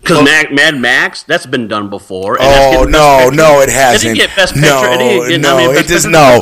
Because 0.00 0.24
Mad, 0.24 0.52
Mad, 0.52 0.78
Max, 0.78 1.24
that's 1.24 1.44
been 1.44 1.68
done 1.68 1.90
before. 1.90 2.38
oh 2.40 2.86
no, 2.88 3.28
no, 3.28 3.60
it 3.60 3.68
hasn't. 3.68 4.16
It 4.16 4.20
didn't 4.20 4.28
get 4.28 4.36
best 4.36 4.54
picture. 4.54 4.68
No, 4.68 5.24
it 5.24 5.40
no, 5.40 5.58
it 5.72 5.86
does 5.86 6.06
no. 6.06 6.40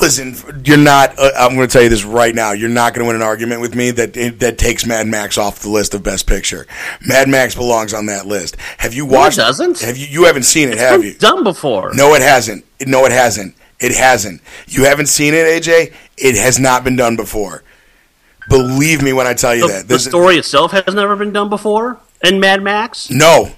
Listen, 0.00 0.34
you're 0.64 0.76
not. 0.76 1.16
Uh, 1.18 1.30
I'm 1.38 1.54
going 1.54 1.68
to 1.68 1.72
tell 1.72 1.82
you 1.82 1.88
this 1.88 2.04
right 2.04 2.34
now. 2.34 2.52
You're 2.52 2.68
not 2.68 2.94
going 2.94 3.04
to 3.04 3.06
win 3.06 3.16
an 3.16 3.22
argument 3.22 3.60
with 3.60 3.74
me 3.74 3.92
that 3.92 4.14
that 4.40 4.58
takes 4.58 4.84
Mad 4.86 5.06
Max 5.06 5.38
off 5.38 5.60
the 5.60 5.68
list 5.68 5.94
of 5.94 6.02
best 6.02 6.26
picture. 6.26 6.66
Mad 7.06 7.28
Max 7.28 7.54
belongs 7.54 7.94
on 7.94 8.06
that 8.06 8.26
list. 8.26 8.56
Have 8.78 8.92
you 8.92 9.06
watched? 9.06 9.38
No, 9.38 9.44
it 9.44 9.46
doesn't. 9.46 9.80
Have 9.80 9.96
you? 9.96 10.06
You 10.06 10.24
haven't 10.24 10.44
seen 10.44 10.68
it, 10.68 10.72
it's 10.72 10.80
have 10.80 11.04
you? 11.04 11.14
Done 11.14 11.44
before? 11.44 11.94
No, 11.94 12.14
it 12.14 12.22
hasn't. 12.22 12.64
No, 12.86 13.04
it 13.06 13.12
hasn't. 13.12 13.54
It 13.78 13.94
hasn't. 13.94 14.40
You 14.66 14.84
haven't 14.84 15.06
seen 15.06 15.32
it, 15.32 15.46
AJ. 15.46 15.94
It 16.16 16.34
has 16.34 16.58
not 16.58 16.82
been 16.82 16.96
done 16.96 17.14
before. 17.14 17.62
Believe 18.48 19.02
me 19.02 19.12
when 19.12 19.26
I 19.26 19.34
tell 19.34 19.54
you 19.54 19.68
the, 19.68 19.74
that. 19.74 19.88
the 19.88 19.98
story 19.98 20.36
itself 20.36 20.72
has 20.72 20.94
never 20.94 21.16
been 21.16 21.32
done 21.32 21.48
before 21.48 22.00
in 22.22 22.40
Mad 22.40 22.62
Max. 22.62 23.10
No, 23.10 23.52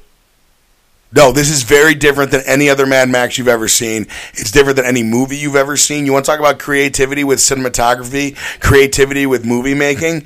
no, 1.11 1.33
this 1.33 1.49
is 1.49 1.63
very 1.63 1.95
different 1.95 2.31
than 2.31 2.43
any 2.45 2.69
other 2.69 2.85
Mad 2.85 3.09
Max 3.09 3.39
you've 3.39 3.49
ever 3.49 3.67
seen. 3.67 4.07
It's 4.35 4.51
different 4.51 4.77
than 4.77 4.85
any 4.85 5.03
movie 5.03 5.39
you've 5.39 5.57
ever 5.57 5.75
seen. 5.75 6.05
You 6.05 6.13
want 6.13 6.27
to 6.27 6.31
talk 6.31 6.39
about 6.39 6.59
creativity 6.59 7.25
with 7.25 7.39
cinematography, 7.39 8.37
creativity 8.61 9.25
with 9.25 9.43
movie 9.47 9.73
making? 9.73 10.25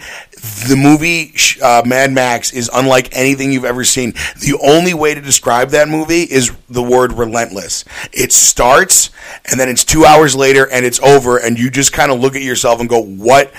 The 0.68 0.74
movie 0.76 1.34
uh, 1.62 1.82
Mad 1.86 2.10
Max 2.10 2.52
is 2.52 2.68
unlike 2.74 3.16
anything 3.16 3.52
you've 3.52 3.64
ever 3.64 3.84
seen. 3.84 4.10
The 4.40 4.58
only 4.60 4.92
way 4.92 5.14
to 5.14 5.20
describe 5.20 5.68
that 5.68 5.88
movie 5.88 6.22
is 6.22 6.50
the 6.68 6.82
word 6.82 7.12
relentless. 7.12 7.84
It 8.12 8.32
starts, 8.32 9.10
and 9.48 9.60
then 9.60 9.68
it's 9.68 9.84
two 9.84 10.04
hours 10.04 10.34
later, 10.34 10.68
and 10.68 10.84
it's 10.84 10.98
over, 10.98 11.36
and 11.36 11.60
you 11.60 11.70
just 11.70 11.92
kind 11.92 12.10
of 12.10 12.18
look 12.18 12.34
at 12.34 12.42
yourself 12.42 12.80
and 12.80 12.88
go, 12.88 13.00
what 13.00 13.52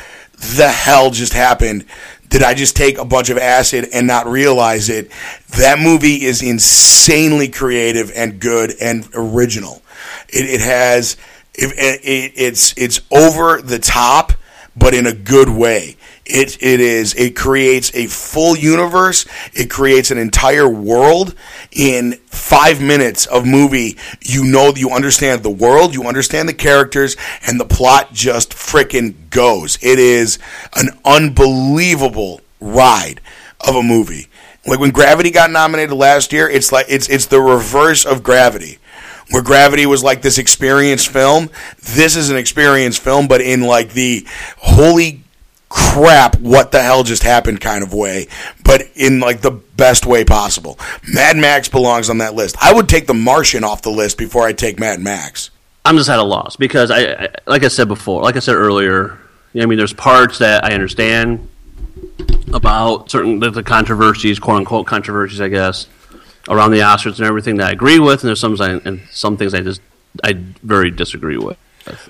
the 0.57 0.67
hell 0.67 1.09
just 1.09 1.31
happened? 1.31 1.85
Did 2.33 2.41
I 2.41 2.55
just 2.55 2.75
take 2.75 2.97
a 2.97 3.05
bunch 3.05 3.29
of 3.29 3.37
acid 3.37 3.89
and 3.93 4.07
not 4.07 4.25
realize 4.25 4.89
it? 4.89 5.11
That 5.59 5.77
movie 5.77 6.25
is 6.25 6.41
insanely 6.41 7.47
creative 7.47 8.11
and 8.15 8.39
good 8.39 8.73
and 8.81 9.07
original. 9.13 9.83
It, 10.29 10.45
it 10.49 10.61
has 10.61 11.15
it, 11.53 11.77
it, 11.77 12.33
it's 12.35 12.73
it's 12.75 13.01
over 13.11 13.61
the 13.61 13.77
top, 13.77 14.33
but 14.75 14.95
in 14.95 15.05
a 15.05 15.13
good 15.13 15.47
way. 15.47 15.95
It 16.25 16.61
it 16.63 16.79
is 16.79 17.13
it 17.15 17.35
creates 17.35 17.93
a 17.93 18.07
full 18.07 18.55
universe. 18.55 19.25
It 19.53 19.69
creates 19.69 20.09
an 20.09 20.17
entire 20.17 20.69
world 20.69 21.35
in 21.71 22.13
five 22.27 22.81
minutes 22.81 23.25
of 23.25 23.45
movie. 23.45 23.97
You 24.21 24.45
know 24.45 24.73
you 24.75 24.91
understand 24.91 25.43
the 25.43 25.49
world, 25.49 25.93
you 25.93 26.03
understand 26.03 26.47
the 26.47 26.53
characters, 26.53 27.17
and 27.45 27.59
the 27.59 27.65
plot 27.65 28.13
just 28.13 28.51
fricking 28.51 29.29
goes. 29.29 29.77
It 29.81 29.99
is 29.99 30.39
an 30.75 30.97
unbelievable 31.03 32.39
ride 32.61 33.19
of 33.59 33.75
a 33.75 33.83
movie. 33.83 34.27
Like 34.65 34.79
when 34.79 34.91
Gravity 34.91 35.29
got 35.29 35.51
nominated 35.51 35.95
last 35.95 36.31
year, 36.31 36.49
it's 36.49 36.71
like 36.71 36.85
it's 36.87 37.09
it's 37.09 37.25
the 37.25 37.41
reverse 37.41 38.05
of 38.05 38.23
Gravity 38.23 38.79
where 39.29 39.41
Gravity 39.41 39.85
was 39.85 40.03
like 40.03 40.21
this 40.21 40.37
experience 40.37 41.05
film. 41.05 41.49
This 41.81 42.15
is 42.15 42.29
an 42.29 42.37
experience 42.37 42.97
film, 42.97 43.27
but 43.27 43.41
in 43.41 43.61
like 43.61 43.93
the 43.93 44.27
holy 44.57 45.22
crap, 45.73 46.39
what 46.39 46.71
the 46.71 46.81
hell 46.81 47.03
just 47.03 47.23
happened 47.23 47.59
kind 47.59 47.83
of 47.83 47.93
way, 47.93 48.27
but 48.63 48.83
in 48.95 49.19
like 49.19 49.41
the 49.41 49.49
best 49.49 50.05
way 50.05 50.23
possible. 50.23 50.79
Mad 51.11 51.35
Max 51.35 51.67
belongs 51.67 52.11
on 52.11 52.19
that 52.19 52.35
list. 52.35 52.55
I 52.61 52.73
would 52.73 52.87
take 52.87 53.07
The 53.07 53.15
Martian 53.15 53.63
off 53.63 53.81
the 53.81 53.89
list 53.89 54.19
before 54.19 54.43
I 54.43 54.53
take 54.53 54.79
Mad 54.79 54.99
Max. 54.99 55.49
I'm 55.83 55.97
just 55.97 56.09
at 56.09 56.19
a 56.19 56.23
loss 56.23 56.55
because 56.55 56.91
I, 56.91 57.13
I 57.13 57.29
like 57.47 57.63
I 57.63 57.69
said 57.69 57.87
before, 57.87 58.21
like 58.21 58.35
I 58.35 58.39
said 58.39 58.55
earlier, 58.55 59.17
I 59.55 59.65
mean, 59.65 59.77
there's 59.77 59.93
parts 59.93 60.37
that 60.37 60.63
I 60.63 60.73
understand 60.73 61.49
about 62.53 63.09
certain 63.09 63.39
the 63.39 63.63
controversies, 63.63 64.37
quote 64.37 64.57
unquote 64.57 64.85
controversies, 64.85 65.41
I 65.41 65.47
guess, 65.47 65.87
around 66.47 66.71
the 66.71 66.79
Oscars 66.79 67.17
and 67.17 67.27
everything 67.27 67.57
that 67.57 67.69
I 67.69 67.71
agree 67.71 67.99
with, 67.99 68.21
and 68.21 68.27
there's 68.27 68.39
some 68.39 68.59
and 68.61 69.01
some 69.11 69.37
things 69.37 69.55
I 69.55 69.61
just 69.61 69.81
I 70.23 70.33
very 70.33 70.91
disagree 70.91 71.37
with 71.37 71.57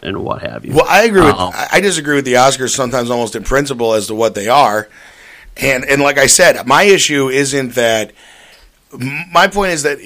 and 0.02 0.24
what 0.24 0.42
have 0.42 0.66
you. 0.66 0.74
Well, 0.74 0.86
I 0.88 1.04
agree 1.04 1.22
with. 1.22 1.36
Uh, 1.36 1.52
I 1.72 1.80
disagree 1.80 2.16
with 2.16 2.26
the 2.26 2.34
Oscars 2.34 2.76
sometimes 2.76 3.10
almost 3.10 3.36
in 3.36 3.44
principle 3.44 3.94
as 3.94 4.08
to 4.08 4.16
what 4.16 4.36
they 4.36 4.48
are, 4.48 4.90
and 5.58 5.86
and 5.86 6.02
like 6.02 6.18
I 6.18 6.28
said, 6.28 6.66
my 6.66 6.84
issue 6.84 7.30
isn't 7.30 7.76
that 7.76 8.12
my 9.32 9.48
point 9.48 9.72
is 9.72 9.84
that 9.84 10.00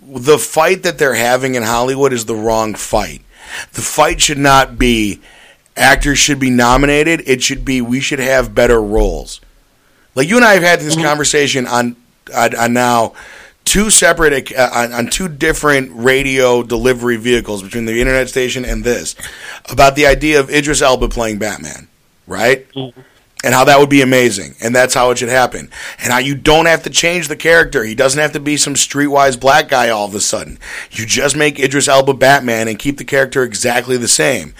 the 0.00 0.38
fight 0.38 0.82
that 0.82 0.98
they're 0.98 1.14
having 1.14 1.54
in 1.54 1.62
Hollywood 1.62 2.12
is 2.12 2.24
the 2.24 2.34
wrong 2.34 2.74
fight. 2.74 3.22
The 3.72 3.82
fight 3.82 4.20
should 4.20 4.38
not 4.38 4.78
be 4.78 5.20
actors 5.76 6.18
should 6.18 6.38
be 6.38 6.50
nominated. 6.50 7.22
It 7.26 7.42
should 7.42 7.64
be 7.64 7.80
we 7.80 8.00
should 8.00 8.18
have 8.18 8.54
better 8.54 8.82
roles. 8.82 9.40
Like 10.14 10.28
you 10.28 10.36
and 10.36 10.44
I 10.44 10.54
have 10.54 10.62
had 10.62 10.80
this 10.80 10.96
conversation 10.96 11.66
on 11.66 11.96
on, 12.34 12.54
on 12.56 12.72
now 12.72 13.14
two 13.64 13.90
separate 13.90 14.52
uh, 14.52 14.70
on, 14.72 14.92
on 14.92 15.06
two 15.08 15.28
different 15.28 15.90
radio 15.94 16.62
delivery 16.62 17.16
vehicles 17.16 17.62
between 17.62 17.84
the 17.84 18.00
internet 18.00 18.28
station 18.28 18.64
and 18.64 18.84
this 18.84 19.14
about 19.70 19.96
the 19.96 20.06
idea 20.06 20.40
of 20.40 20.50
Idris 20.50 20.82
Elba 20.82 21.08
playing 21.08 21.38
Batman, 21.38 21.88
right? 22.26 22.66
And 23.42 23.54
how 23.54 23.64
that 23.64 23.78
would 23.78 23.90
be 23.90 24.02
amazing, 24.02 24.54
and 24.60 24.74
that's 24.74 24.94
how 24.94 25.10
it 25.10 25.18
should 25.18 25.28
happen, 25.28 25.70
and 26.02 26.12
how 26.12 26.18
you 26.18 26.34
don't 26.34 26.66
have 26.66 26.82
to 26.84 26.90
change 26.90 27.28
the 27.28 27.36
character. 27.36 27.84
He 27.84 27.94
doesn't 27.94 28.20
have 28.20 28.32
to 28.32 28.40
be 28.40 28.56
some 28.56 28.74
streetwise 28.74 29.38
black 29.38 29.68
guy 29.68 29.88
all 29.88 30.06
of 30.06 30.14
a 30.14 30.20
sudden. 30.20 30.58
You 30.90 31.06
just 31.06 31.36
make 31.36 31.58
Idris 31.58 31.88
Elba 31.88 32.14
Batman 32.14 32.68
and 32.68 32.78
keep 32.78 32.98
the 32.98 33.04
character 33.04 33.42
exactly 33.42 33.96
the 33.96 34.08
same, 34.08 34.54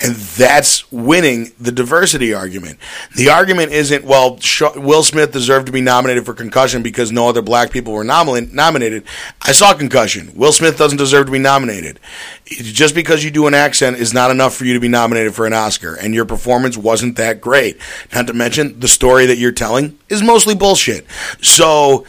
and 0.00 0.14
that's 0.14 0.90
winning 0.92 1.52
the 1.58 1.72
diversity 1.72 2.32
argument. 2.32 2.78
The 3.16 3.30
argument 3.30 3.72
isn't 3.72 4.04
well, 4.04 4.38
Will 4.76 5.02
Smith 5.02 5.32
deserved 5.32 5.66
to 5.66 5.72
be 5.72 5.80
nominated 5.80 6.24
for 6.24 6.34
Concussion 6.34 6.82
because 6.82 7.10
no 7.10 7.28
other 7.28 7.42
black 7.42 7.70
people 7.70 7.92
were 7.92 8.04
nomin- 8.04 8.52
nominated. 8.52 9.04
I 9.42 9.52
saw 9.52 9.74
Concussion. 9.74 10.32
Will 10.34 10.52
Smith 10.52 10.78
doesn't 10.78 10.98
deserve 10.98 11.26
to 11.26 11.32
be 11.32 11.38
nominated. 11.38 11.98
Just 12.46 12.94
because 12.94 13.24
you 13.24 13.30
do 13.30 13.46
an 13.46 13.54
accent 13.54 13.98
is 13.98 14.14
not 14.14 14.30
enough 14.30 14.54
for 14.54 14.64
you 14.64 14.74
to 14.74 14.80
be 14.80 14.88
nominated 14.88 15.34
for 15.34 15.46
an 15.46 15.52
Oscar, 15.52 15.94
and 15.94 16.14
your 16.14 16.24
performance 16.24 16.76
wasn't 16.76 17.16
that 17.16 17.40
great. 17.40 17.78
Not 18.14 18.27
to 18.28 18.32
mention 18.32 18.80
the 18.80 18.88
story 18.88 19.26
that 19.26 19.36
you're 19.36 19.52
telling 19.52 19.98
is 20.08 20.22
mostly 20.22 20.54
bullshit. 20.54 21.06
So 21.42 22.06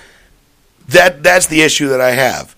that 0.89 1.23
that's 1.23 1.47
the 1.47 1.62
issue 1.62 1.89
that 1.89 2.01
I 2.01 2.12
have 2.12 2.55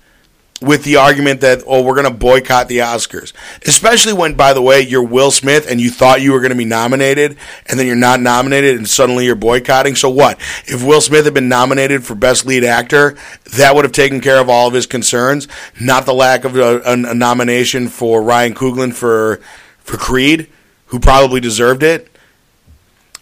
with 0.62 0.84
the 0.84 0.95
argument 0.95 1.41
that 1.41 1.63
oh 1.65 1.82
we're 1.82 1.95
going 1.95 2.06
to 2.06 2.13
boycott 2.13 2.67
the 2.67 2.80
Oscars, 2.80 3.34
especially 3.65 4.13
when 4.13 4.36
by 4.36 4.54
the 4.54 4.62
way 4.62 4.82
you're 4.82 5.04
Will 5.04 5.32
Smith 5.32 5.69
and 5.69 5.82
you 5.82 5.89
thought 5.89 6.21
you 6.21 6.32
were 6.32 6.39
going 6.39 6.52
to 6.52 6.58
be 6.58 6.65
nominated 6.65 7.38
and 7.65 7.80
then 7.80 7.88
you're 7.88 7.95
not 7.95 8.19
nominated 8.21 8.78
and 8.78 8.88
suddenly 8.88 9.26
you're 9.26 9.36
boycotting. 9.36 9.95
So 9.95 10.10
what? 10.10 10.39
If 10.65 10.84
Will 10.84 11.02
Smith 11.02 11.26
had 11.26 11.34
been 11.34 11.50
nominated 11.50 12.06
for 12.06 12.15
best 12.15 12.45
lead 12.45 12.63
actor, 12.63 13.17
that 13.58 13.76
would 13.76 13.86
have 13.86 13.91
taken 13.91 14.21
care 14.21 14.39
of 14.39 14.50
all 14.50 14.67
of 14.67 14.74
his 14.74 14.86
concerns, 14.86 15.47
not 15.80 16.06
the 16.06 16.13
lack 16.13 16.43
of 16.43 16.56
a, 16.56 16.82
a, 16.82 16.93
a 16.93 17.15
nomination 17.15 17.88
for 17.88 18.21
Ryan 18.21 18.54
Coogler 18.54 18.93
for 18.93 19.38
for 19.80 19.97
Creed, 19.97 20.47
who 20.88 21.00
probably 21.00 21.41
deserved 21.41 21.82
it. 21.82 22.11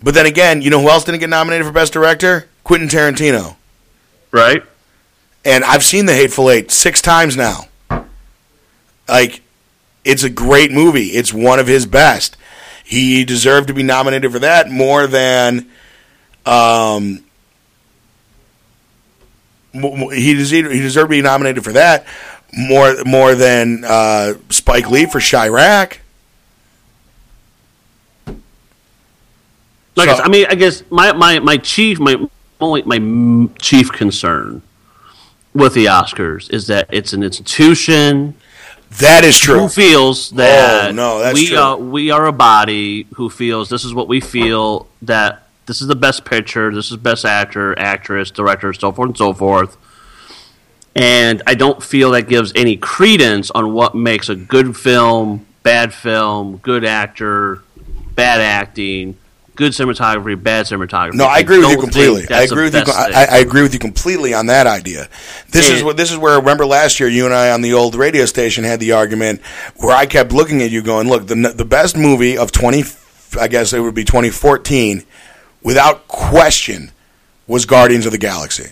But 0.02 0.14
then 0.14 0.26
again, 0.26 0.62
you 0.62 0.70
know 0.70 0.82
who 0.82 0.90
else 0.90 1.04
didn't 1.04 1.20
get 1.20 1.30
nominated 1.30 1.66
for 1.66 1.74
best 1.74 1.94
director? 1.94 2.48
Quentin 2.64 2.88
Tarantino. 2.88 3.56
Right? 4.32 4.64
and 5.46 5.64
I've 5.64 5.84
seen 5.84 6.06
The 6.06 6.14
Hateful 6.14 6.50
Eight 6.50 6.72
six 6.72 7.02
times 7.02 7.38
now. 7.38 7.68
Like, 9.08 9.42
it's 10.04 10.24
a 10.24 10.30
great 10.30 10.72
movie. 10.72 11.08
It's 11.08 11.34
one 11.34 11.60
of 11.60 11.68
his 11.68 11.86
best. 11.86 12.38
He 12.84 13.24
deserved 13.26 13.68
to 13.68 13.74
be 13.74 13.84
nominated 13.84 14.32
for 14.32 14.40
that 14.40 14.70
more 14.70 15.08
than, 15.08 15.70
um, 16.46 17.24
he 19.74 20.34
deserved, 20.34 20.72
he 20.72 20.80
deserved 20.80 21.10
to 21.10 21.18
be 21.18 21.22
nominated 21.22 21.64
for 21.64 21.74
that 21.74 22.06
more 22.52 23.04
more 23.06 23.36
than 23.36 23.84
uh, 23.86 24.34
Spike 24.50 24.90
Lee 24.90 25.06
for 25.06 25.20
Chi-Raq. 25.20 25.98
Like 30.00 30.10
I, 30.10 30.14
So- 30.14 30.18
said, 30.18 30.26
I 30.26 30.30
mean, 30.30 30.46
I 30.50 30.56
guess 30.56 30.84
my, 30.90 31.12
my, 31.14 31.40
my 31.40 31.58
chief 31.58 32.00
my 32.00 32.16
only 32.62 32.82
my 32.84 33.50
chief 33.62 33.92
concern 33.92 34.62
with 35.54 35.74
the 35.74 35.86
Oscars 35.86 36.52
is 36.52 36.68
that 36.68 36.88
it's 36.92 37.14
an 37.14 37.24
institution 37.24 38.36
That 39.00 39.24
is 39.24 39.40
true. 39.40 39.60
who 39.60 39.70
feels 39.70 40.32
oh, 40.34 40.36
that 40.38 40.90
Oh, 40.90 40.92
no, 40.92 41.20
that's 41.20 41.34
we 41.40 41.48
true. 41.48 41.58
are 41.58 41.78
we 41.78 42.12
are 42.12 42.26
a 42.26 42.32
body 42.34 43.08
who 43.16 43.30
feels 43.30 43.70
this 43.70 43.86
is 43.86 43.94
what 43.94 44.08
we 44.08 44.20
feel 44.20 44.88
that 45.04 45.48
this 45.68 45.82
is 45.82 45.88
the 45.88 45.96
best 45.96 46.26
picture, 46.26 46.74
this 46.74 46.90
is 46.92 46.98
best 46.98 47.24
actor, 47.26 47.78
actress, 47.78 48.32
director, 48.32 48.74
so 48.74 48.92
forth 48.92 49.10
and 49.10 49.18
so 49.18 49.34
forth. 49.34 49.78
And 50.96 51.44
I 51.46 51.54
don't 51.56 51.82
feel 51.82 52.12
that 52.12 52.24
gives 52.28 52.52
any 52.56 52.76
credence 52.76 53.52
on 53.52 53.74
what 53.74 53.94
makes 53.96 54.30
a 54.30 54.36
good 54.36 54.76
film, 54.76 55.46
bad 55.64 55.94
film, 55.94 56.58
good 56.58 56.84
actor, 56.84 57.62
bad 58.16 58.42
acting, 58.42 59.16
good 59.60 59.74
cinematography, 59.74 60.42
bad 60.42 60.66
cinematography. 60.66 61.16
No, 61.16 61.26
I 61.26 61.40
agree 61.40 61.60
with 61.60 61.70
you 61.70 61.78
completely. 61.78 62.26
I 62.34 62.44
agree 62.44 62.64
with 62.64 62.74
you. 62.74 62.84
I. 62.88 63.28
I 63.30 63.38
agree 63.40 63.62
with 63.62 63.74
you 63.74 63.80
completely 63.80 64.34
on 64.34 64.46
that 64.46 64.66
idea. 64.66 65.10
This 65.50 65.70
is 65.70 65.80
And- 65.80 65.86
what 65.86 65.98
this 65.98 66.12
is 66.12 66.18
where. 66.18 66.40
Remember 66.40 66.66
last 66.66 67.00
year, 67.00 67.10
you 67.10 67.26
and 67.26 67.34
I 67.34 67.52
on 67.52 67.62
the 67.62 67.74
old 67.74 67.94
radio 67.96 68.26
station 68.26 68.64
had 68.64 68.80
the 68.80 68.94
argument 68.94 69.42
where 69.76 69.94
I 69.96 70.06
kept 70.06 70.32
looking 70.32 70.62
at 70.64 70.72
you, 70.72 70.82
going, 70.82 71.10
"Look, 71.10 71.28
the 71.28 71.36
the 71.36 71.66
best 71.66 71.98
movie 71.98 72.38
of 72.38 72.52
twenty, 72.54 72.86
I 73.40 73.50
guess 73.50 73.74
it 73.74 73.82
would 73.82 73.94
be 73.94 74.06
twenty 74.06 74.30
fourteen, 74.30 75.04
without 75.62 76.08
question, 76.08 76.92
was 77.46 77.66
Guardians 77.66 78.06
of 78.06 78.14
the 78.14 78.18
Galaxy." 78.18 78.72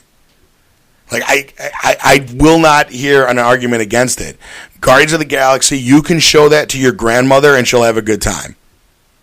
Like 1.12 1.23
I, 1.28 1.47
I, 1.60 1.97
I 2.04 2.28
will 2.34 2.60
not 2.60 2.89
hear 2.89 3.26
an 3.26 3.39
argument 3.39 3.82
against 3.82 4.19
it. 4.21 4.38
Guardians 4.82 5.13
of 5.13 5.19
the 5.19 5.26
Galaxy, 5.26 5.78
you 5.78 6.02
can 6.02 6.19
show 6.19 6.50
that 6.50 6.69
to 6.69 6.80
your 6.80 6.91
grandmother 6.91 7.56
and 7.56 7.67
she'll 7.67 7.84
have 7.84 7.95
a 7.97 8.02
good 8.02 8.21
time, 8.21 8.56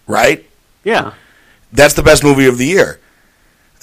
right? 0.07 0.45
yeah. 0.85 1.13
That's 1.75 1.95
the 1.95 2.03
best 2.03 2.23
movie 2.23 2.47
of 2.47 2.57
the 2.57 2.67
year. 2.67 3.01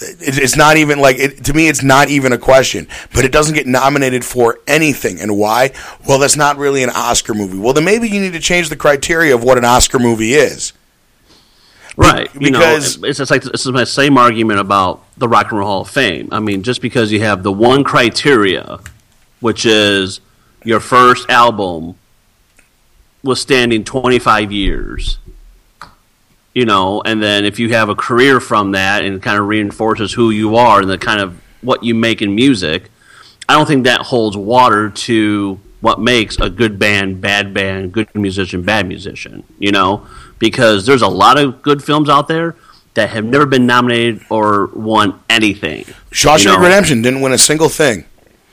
It, 0.00 0.38
it's 0.38 0.56
not 0.56 0.76
even 0.78 0.98
like 0.98 1.18
it, 1.18 1.44
to 1.44 1.52
me. 1.52 1.68
It's 1.68 1.82
not 1.82 2.08
even 2.08 2.32
a 2.32 2.38
question. 2.38 2.88
But 3.14 3.24
it 3.24 3.30
doesn't 3.30 3.54
get 3.54 3.66
nominated 3.66 4.24
for 4.24 4.58
anything, 4.66 5.20
and 5.20 5.36
why? 5.38 5.72
Well, 6.08 6.18
that's 6.18 6.36
not 6.36 6.56
really 6.56 6.82
an 6.82 6.90
Oscar 6.90 7.34
movie. 7.34 7.58
Well, 7.58 7.74
then 7.74 7.84
maybe 7.84 8.08
you 8.08 8.20
need 8.20 8.32
to 8.32 8.40
change 8.40 8.70
the 8.70 8.76
criteria 8.76 9.34
of 9.34 9.44
what 9.44 9.58
an 9.58 9.64
Oscar 9.64 9.98
movie 9.98 10.34
is. 10.34 10.72
Right. 11.96 12.32
you 12.34 12.40
because- 12.40 12.98
know, 12.98 13.08
it's 13.08 13.18
just 13.18 13.30
like 13.30 13.42
this 13.42 13.66
is 13.66 13.72
my 13.72 13.84
same 13.84 14.16
argument 14.16 14.60
about 14.60 15.04
the 15.18 15.28
Rock 15.28 15.50
and 15.50 15.58
Roll 15.58 15.68
Hall 15.68 15.80
of 15.82 15.90
Fame. 15.90 16.28
I 16.32 16.40
mean, 16.40 16.62
just 16.62 16.80
because 16.80 17.12
you 17.12 17.20
have 17.20 17.42
the 17.42 17.52
one 17.52 17.84
criteria, 17.84 18.80
which 19.40 19.66
is 19.66 20.20
your 20.64 20.80
first 20.80 21.28
album 21.28 21.96
was 23.22 23.40
standing 23.40 23.84
25 23.84 24.50
years, 24.50 25.18
you 26.54 26.64
know, 26.66 27.02
and 27.04 27.22
then 27.22 27.44
if 27.44 27.58
you 27.58 27.70
have 27.70 27.88
a 27.88 27.94
career 27.94 28.40
from 28.40 28.72
that 28.72 29.04
and 29.04 29.22
kind 29.22 29.38
of 29.38 29.46
reinforces 29.46 30.12
who 30.12 30.30
you 30.30 30.56
are 30.56 30.80
and 30.80 30.90
the 30.90 30.98
kind 30.98 31.20
of 31.20 31.40
what 31.62 31.82
you 31.82 31.94
make 31.94 32.20
in 32.20 32.34
music, 32.34 32.90
I 33.48 33.54
don't 33.54 33.66
think 33.66 33.84
that 33.84 34.02
holds 34.02 34.36
water 34.36 34.90
to 34.90 35.60
what 35.80 36.00
makes 36.00 36.38
a 36.38 36.48
good 36.48 36.78
band, 36.78 37.20
bad 37.20 37.52
band, 37.52 37.92
good 37.92 38.14
musician, 38.14 38.62
bad 38.62 38.86
musician, 38.86 39.42
you 39.58 39.72
know? 39.72 40.06
Because 40.38 40.86
there's 40.86 41.02
a 41.02 41.08
lot 41.08 41.38
of 41.38 41.60
good 41.62 41.82
films 41.82 42.08
out 42.08 42.28
there 42.28 42.54
that 42.94 43.10
have 43.10 43.24
never 43.24 43.46
been 43.46 43.66
nominated 43.66 44.22
or 44.30 44.66
won 44.74 45.20
anything. 45.28 45.84
Shawshank 46.10 46.44
You 46.44 46.50
know? 46.52 46.62
Redemption 46.62 47.02
didn't 47.02 47.20
win 47.20 47.32
a 47.32 47.38
single 47.38 47.68
thing. 47.68 48.04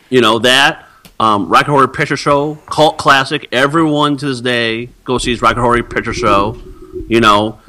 You 0.10 0.22
know, 0.22 0.40
that, 0.40 0.88
um, 1.20 1.50
Rocky 1.50 1.68
Horror 1.68 1.88
Picture 1.88 2.18
Show, 2.18 2.56
cult 2.66 2.98
classic. 2.98 3.48
Everyone 3.52 4.18
to 4.18 4.26
this 4.26 4.42
day 4.42 4.90
go 5.04 5.18
sees 5.18 5.42
Rocky 5.42 5.60
Horror 5.60 5.84
Picture 5.84 6.14
Show. 6.14 6.60
You 7.08 7.20
know, 7.20 7.60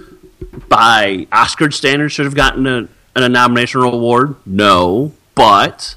by 0.68 1.26
Oscar 1.32 1.70
standards, 1.70 2.12
should 2.12 2.26
have 2.26 2.34
gotten 2.34 2.66
a, 2.66 2.88
a 3.14 3.28
nomination 3.28 3.80
or 3.80 3.86
award. 3.86 4.36
No, 4.46 5.12
but 5.34 5.96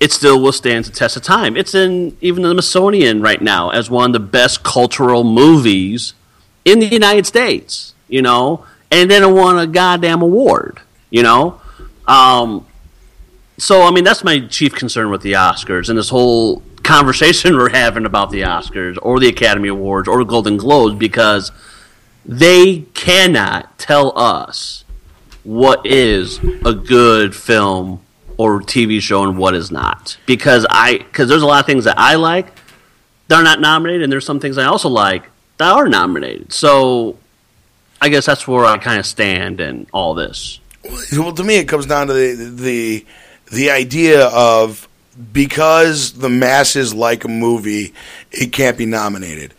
it 0.00 0.12
still 0.12 0.40
will 0.40 0.52
stand 0.52 0.84
the 0.84 0.92
test 0.92 1.16
of 1.16 1.22
time. 1.22 1.56
It's 1.56 1.74
in 1.74 2.16
even 2.20 2.42
the 2.42 2.50
Smithsonian 2.50 3.20
right 3.20 3.40
now 3.40 3.70
as 3.70 3.90
one 3.90 4.10
of 4.10 4.12
the 4.12 4.20
best 4.20 4.62
cultural 4.62 5.24
movies 5.24 6.14
in 6.64 6.78
the 6.78 6.86
United 6.86 7.26
States. 7.26 7.94
You 8.08 8.22
know, 8.22 8.64
and 8.90 9.10
then 9.10 9.22
it 9.22 9.30
won 9.30 9.58
a 9.58 9.66
goddamn 9.66 10.22
award. 10.22 10.80
You 11.10 11.22
know, 11.22 11.60
um, 12.06 12.66
so 13.58 13.82
I 13.82 13.90
mean 13.90 14.04
that's 14.04 14.24
my 14.24 14.40
chief 14.40 14.74
concern 14.74 15.10
with 15.10 15.22
the 15.22 15.32
Oscars 15.32 15.88
and 15.88 15.98
this 15.98 16.08
whole 16.08 16.62
conversation 16.82 17.56
we're 17.56 17.70
having 17.70 18.06
about 18.06 18.30
the 18.30 18.42
Oscars 18.42 18.96
or 19.02 19.18
the 19.20 19.28
Academy 19.28 19.68
Awards 19.68 20.08
or 20.08 20.18
the 20.18 20.24
Golden 20.24 20.56
Globes 20.56 20.94
because 20.94 21.50
they 22.28 22.80
cannot 22.92 23.78
tell 23.78 24.16
us 24.16 24.84
what 25.42 25.86
is 25.86 26.38
a 26.64 26.74
good 26.74 27.34
film 27.34 28.02
or 28.36 28.60
TV 28.60 29.00
show 29.00 29.24
and 29.24 29.38
what 29.38 29.54
is 29.54 29.70
not. 29.70 30.18
Because 30.26 30.66
I 30.68 30.98
because 30.98 31.28
there's 31.28 31.42
a 31.42 31.46
lot 31.46 31.60
of 31.60 31.66
things 31.66 31.84
that 31.84 31.98
I 31.98 32.16
like 32.16 32.52
they're 33.28 33.42
not 33.42 33.60
nominated 33.60 34.02
and 34.02 34.12
there's 34.12 34.26
some 34.26 34.40
things 34.40 34.58
I 34.58 34.64
also 34.64 34.88
like 34.88 35.24
that 35.56 35.72
are 35.72 35.88
nominated. 35.88 36.52
So 36.52 37.18
I 38.00 38.08
guess 38.10 38.26
that's 38.26 38.46
where 38.46 38.64
I 38.64 38.78
kind 38.78 38.98
of 38.98 39.06
stand 39.06 39.60
in 39.60 39.86
all 39.92 40.14
this. 40.14 40.60
Well, 41.12 41.32
to 41.32 41.44
me, 41.44 41.56
it 41.56 41.68
comes 41.68 41.86
down 41.86 42.06
to 42.08 42.12
the 42.12 42.34
the 42.34 43.06
the 43.50 43.70
idea 43.70 44.26
of 44.28 44.88
because 45.32 46.12
the 46.12 46.28
masses 46.28 46.94
like 46.94 47.24
a 47.24 47.28
movie, 47.28 47.92
it 48.30 48.52
can't 48.52 48.78
be 48.78 48.86
nominated. 48.86 49.54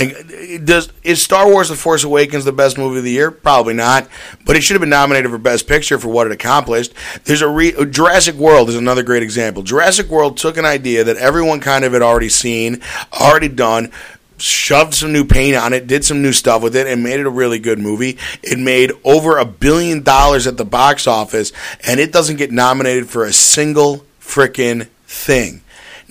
Uh, 0.00 0.58
does 0.64 0.92
is 1.02 1.22
Star 1.22 1.48
Wars: 1.48 1.68
The 1.68 1.76
Force 1.76 2.04
Awakens 2.04 2.44
the 2.44 2.52
best 2.52 2.78
movie 2.78 2.98
of 2.98 3.04
the 3.04 3.10
year? 3.10 3.30
Probably 3.30 3.74
not, 3.74 4.08
but 4.44 4.56
it 4.56 4.62
should 4.62 4.74
have 4.74 4.80
been 4.80 4.90
nominated 4.90 5.30
for 5.30 5.38
Best 5.38 5.66
Picture 5.66 5.98
for 5.98 6.08
what 6.08 6.26
it 6.26 6.32
accomplished. 6.32 6.92
There's 7.24 7.42
a 7.42 7.48
re- 7.48 7.74
uh, 7.74 7.84
Jurassic 7.84 8.36
World 8.36 8.68
is 8.68 8.76
another 8.76 9.02
great 9.02 9.22
example. 9.22 9.62
Jurassic 9.62 10.08
World 10.08 10.36
took 10.36 10.56
an 10.56 10.64
idea 10.64 11.04
that 11.04 11.16
everyone 11.16 11.60
kind 11.60 11.84
of 11.84 11.92
had 11.92 12.02
already 12.02 12.28
seen, 12.28 12.80
already 13.12 13.48
done, 13.48 13.90
shoved 14.38 14.94
some 14.94 15.12
new 15.12 15.24
paint 15.24 15.56
on 15.56 15.72
it, 15.72 15.86
did 15.86 16.04
some 16.04 16.22
new 16.22 16.32
stuff 16.32 16.62
with 16.62 16.74
it, 16.74 16.86
and 16.86 17.02
made 17.02 17.20
it 17.20 17.26
a 17.26 17.30
really 17.30 17.58
good 17.58 17.78
movie. 17.78 18.18
It 18.42 18.58
made 18.58 18.92
over 19.04 19.38
a 19.38 19.44
billion 19.44 20.02
dollars 20.02 20.46
at 20.46 20.56
the 20.56 20.64
box 20.64 21.06
office, 21.06 21.52
and 21.86 22.00
it 22.00 22.12
doesn't 22.12 22.36
get 22.36 22.50
nominated 22.50 23.08
for 23.08 23.24
a 23.24 23.32
single 23.32 24.04
freaking 24.20 24.88
thing 25.06 25.62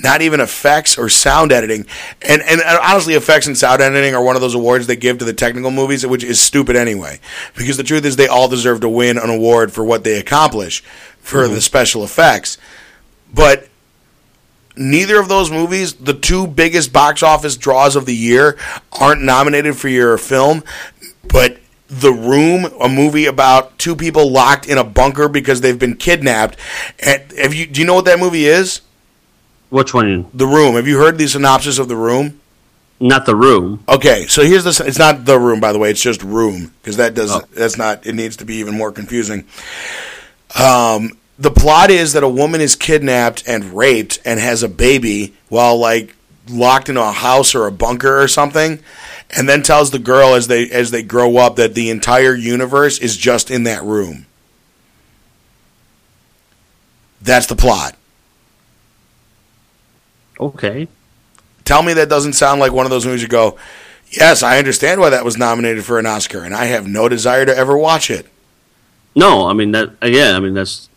not 0.04 0.22
even 0.22 0.40
effects 0.40 0.98
or 0.98 1.10
sound 1.10 1.52
editing. 1.52 1.86
And 2.22 2.42
and 2.42 2.62
honestly, 2.62 3.14
effects 3.14 3.48
and 3.48 3.58
sound 3.58 3.82
editing 3.82 4.16
are 4.16 4.24
one 4.24 4.36
of 4.36 4.42
those 4.42 4.56
awards 4.56 4.88
they 4.88 4.96
give 4.96 5.18
to 5.20 5.26
the 5.26 5.34
technical 5.34 5.72
movies, 5.72 6.06
which 6.06 6.24
is 6.24 6.40
stupid 6.40 6.76
anyway. 6.76 7.20
Because 7.56 7.78
the 7.78 7.84
truth 7.84 8.06
is, 8.06 8.16
they 8.16 8.28
all 8.28 8.48
deserve 8.48 8.82
to 8.82 8.90
win 8.90 9.18
an 9.18 9.30
award 9.30 9.72
for 9.72 9.84
what 9.84 10.04
they 10.04 10.20
accomplish 10.20 10.82
for 11.20 11.44
mm-hmm. 11.44 11.54
the 11.54 11.62
special 11.62 12.04
effects. 12.04 12.58
But 13.34 13.70
neither 14.76 15.20
of 15.20 15.30
those 15.30 15.52
movies, 15.52 15.94
the 15.94 16.14
two 16.14 16.48
biggest 16.48 16.92
box 16.92 17.24
office 17.24 17.56
draws 17.56 17.96
of 17.96 18.06
the 18.06 18.16
year, 18.16 18.58
aren't 19.00 19.22
nominated 19.22 19.78
for 19.78 19.88
your 19.88 20.18
film. 20.18 20.64
But 21.28 21.58
the 21.88 22.14
Room, 22.14 22.66
a 22.80 22.88
movie 22.88 23.26
about 23.26 23.78
two 23.78 23.96
people 23.96 24.32
locked 24.32 24.68
in 24.68 24.78
a 24.78 24.84
bunker 24.84 25.28
because 25.28 25.62
they've 25.62 25.78
been 25.78 25.98
kidnapped. 25.98 26.58
And 27.00 27.22
have 27.34 27.54
you? 27.54 27.68
Do 27.68 27.82
you 27.82 27.88
know 27.88 27.96
what 27.96 28.06
that 28.06 28.20
movie 28.20 28.46
is? 28.46 28.82
Which 29.71 29.93
one? 29.93 30.27
The 30.34 30.45
Room. 30.45 30.75
Have 30.75 30.88
you 30.88 30.99
heard 30.99 31.17
the 31.17 31.27
synopsis 31.27 31.79
of 31.79 31.88
The 31.88 31.95
Room? 31.95 32.39
Not 32.99 33.25
The 33.25 33.36
Room. 33.36 33.84
Okay, 33.89 34.27
so 34.27 34.43
here's 34.43 34.65
the. 34.65 34.84
It's 34.86 34.99
not 34.99 35.25
The 35.25 35.39
Room, 35.39 35.60
by 35.60 35.71
the 35.73 35.79
way. 35.79 35.89
It's 35.89 36.01
just 36.01 36.21
Room 36.21 36.73
because 36.81 36.97
that 36.97 37.15
does. 37.15 37.31
Oh. 37.31 37.41
That's 37.53 37.77
not. 37.77 38.05
It 38.05 38.13
needs 38.13 38.38
to 38.38 38.45
be 38.45 38.55
even 38.57 38.77
more 38.77 38.91
confusing. 38.91 39.45
Um, 40.60 41.17
the 41.39 41.51
plot 41.51 41.89
is 41.89 42.13
that 42.13 42.21
a 42.21 42.29
woman 42.29 42.62
is 42.62 42.75
kidnapped 42.75 43.47
and 43.47 43.73
raped 43.73 44.19
and 44.25 44.39
has 44.39 44.62
a 44.62 44.69
baby 44.69 45.34
while 45.49 45.77
like 45.77 46.15
locked 46.49 46.89
in 46.89 46.97
a 46.97 47.12
house 47.12 47.55
or 47.55 47.65
a 47.65 47.71
bunker 47.71 48.21
or 48.21 48.27
something 48.27 48.79
and 49.29 49.47
then 49.47 49.63
tells 49.63 49.91
the 49.91 49.99
girl 49.99 50.36
as 50.36 50.47
they 50.47 50.69
as 50.69 50.91
they 50.91 51.01
grow 51.01 51.38
up 51.38 51.55
that 51.55 51.73
the 51.75 51.89
entire 51.89 52.36
universe 52.36 52.99
is 52.99 53.15
just 53.15 53.49
in 53.49 53.63
that 53.63 53.81
room 53.84 54.25
that's 57.21 57.45
the 57.45 57.55
plot 57.55 57.95
Okay. 60.41 60.88
Tell 61.63 61.84
me 61.84 61.93
that 61.93 62.10
doesn't 62.10 62.34
sound 62.34 62.60
like 62.60 62.71
one 62.71 62.86
of 62.86 62.89
those 62.89 63.06
movies 63.06 63.21
you 63.21 63.27
go, 63.27 63.58
yes, 64.10 64.43
I 64.43 64.58
understand 64.58 64.99
why 64.99 65.10
that 65.12 65.23
was 65.23 65.38
nominated 65.38 65.86
for 65.86 65.99
an 65.99 66.06
Oscar, 66.06 66.43
and 66.43 66.54
I 66.56 66.65
have 66.65 66.88
no 66.88 67.08
desire 67.08 67.45
to 67.45 67.56
ever 67.56 67.77
watch 67.77 68.10
it. 68.10 68.25
No, 69.15 69.47
I 69.47 69.54
mean 69.54 69.71
that. 69.71 69.91
Yeah, 70.01 70.36
I 70.36 70.39
mean 70.39 70.54
that's 70.54 70.89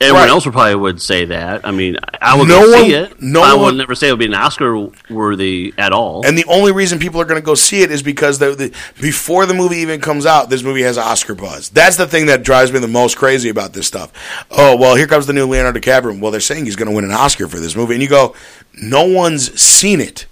Everyone 0.00 0.22
right. 0.22 0.30
else 0.30 0.44
would 0.44 0.52
probably 0.52 0.76
would 0.76 1.02
say 1.02 1.24
that. 1.24 1.66
I 1.66 1.72
mean, 1.72 1.96
I 2.22 2.38
would 2.38 2.46
no 2.46 2.60
one, 2.60 2.84
see 2.84 2.94
it. 2.94 3.20
No 3.20 3.42
I 3.42 3.52
would 3.54 3.74
never 3.74 3.96
say 3.96 4.08
it 4.08 4.12
would 4.12 4.20
be 4.20 4.26
an 4.26 4.34
Oscar 4.34 4.90
worthy 5.10 5.74
at 5.76 5.92
all. 5.92 6.24
And 6.24 6.38
the 6.38 6.44
only 6.44 6.70
reason 6.70 7.00
people 7.00 7.20
are 7.20 7.24
going 7.24 7.40
to 7.40 7.44
go 7.44 7.56
see 7.56 7.82
it 7.82 7.90
is 7.90 8.00
because 8.00 8.38
the, 8.38 8.54
the, 8.54 8.74
before 9.00 9.44
the 9.44 9.54
movie 9.54 9.78
even 9.78 10.00
comes 10.00 10.24
out, 10.24 10.50
this 10.50 10.62
movie 10.62 10.82
has 10.82 10.98
Oscar 10.98 11.34
buzz. 11.34 11.70
That's 11.70 11.96
the 11.96 12.06
thing 12.06 12.26
that 12.26 12.44
drives 12.44 12.72
me 12.72 12.78
the 12.78 12.86
most 12.86 13.16
crazy 13.16 13.48
about 13.48 13.72
this 13.72 13.88
stuff. 13.88 14.12
Oh 14.52 14.76
well, 14.76 14.94
here 14.94 15.08
comes 15.08 15.26
the 15.26 15.32
new 15.32 15.46
Leonardo 15.46 15.80
DiCaprio. 15.80 16.20
Well, 16.20 16.30
they're 16.30 16.40
saying 16.40 16.64
he's 16.64 16.76
going 16.76 16.88
to 16.88 16.94
win 16.94 17.04
an 17.04 17.10
Oscar 17.10 17.48
for 17.48 17.58
this 17.58 17.74
movie, 17.74 17.94
and 17.94 18.02
you 18.02 18.08
go, 18.08 18.36
no 18.80 19.04
one's 19.04 19.60
seen 19.60 20.00
it. 20.00 20.26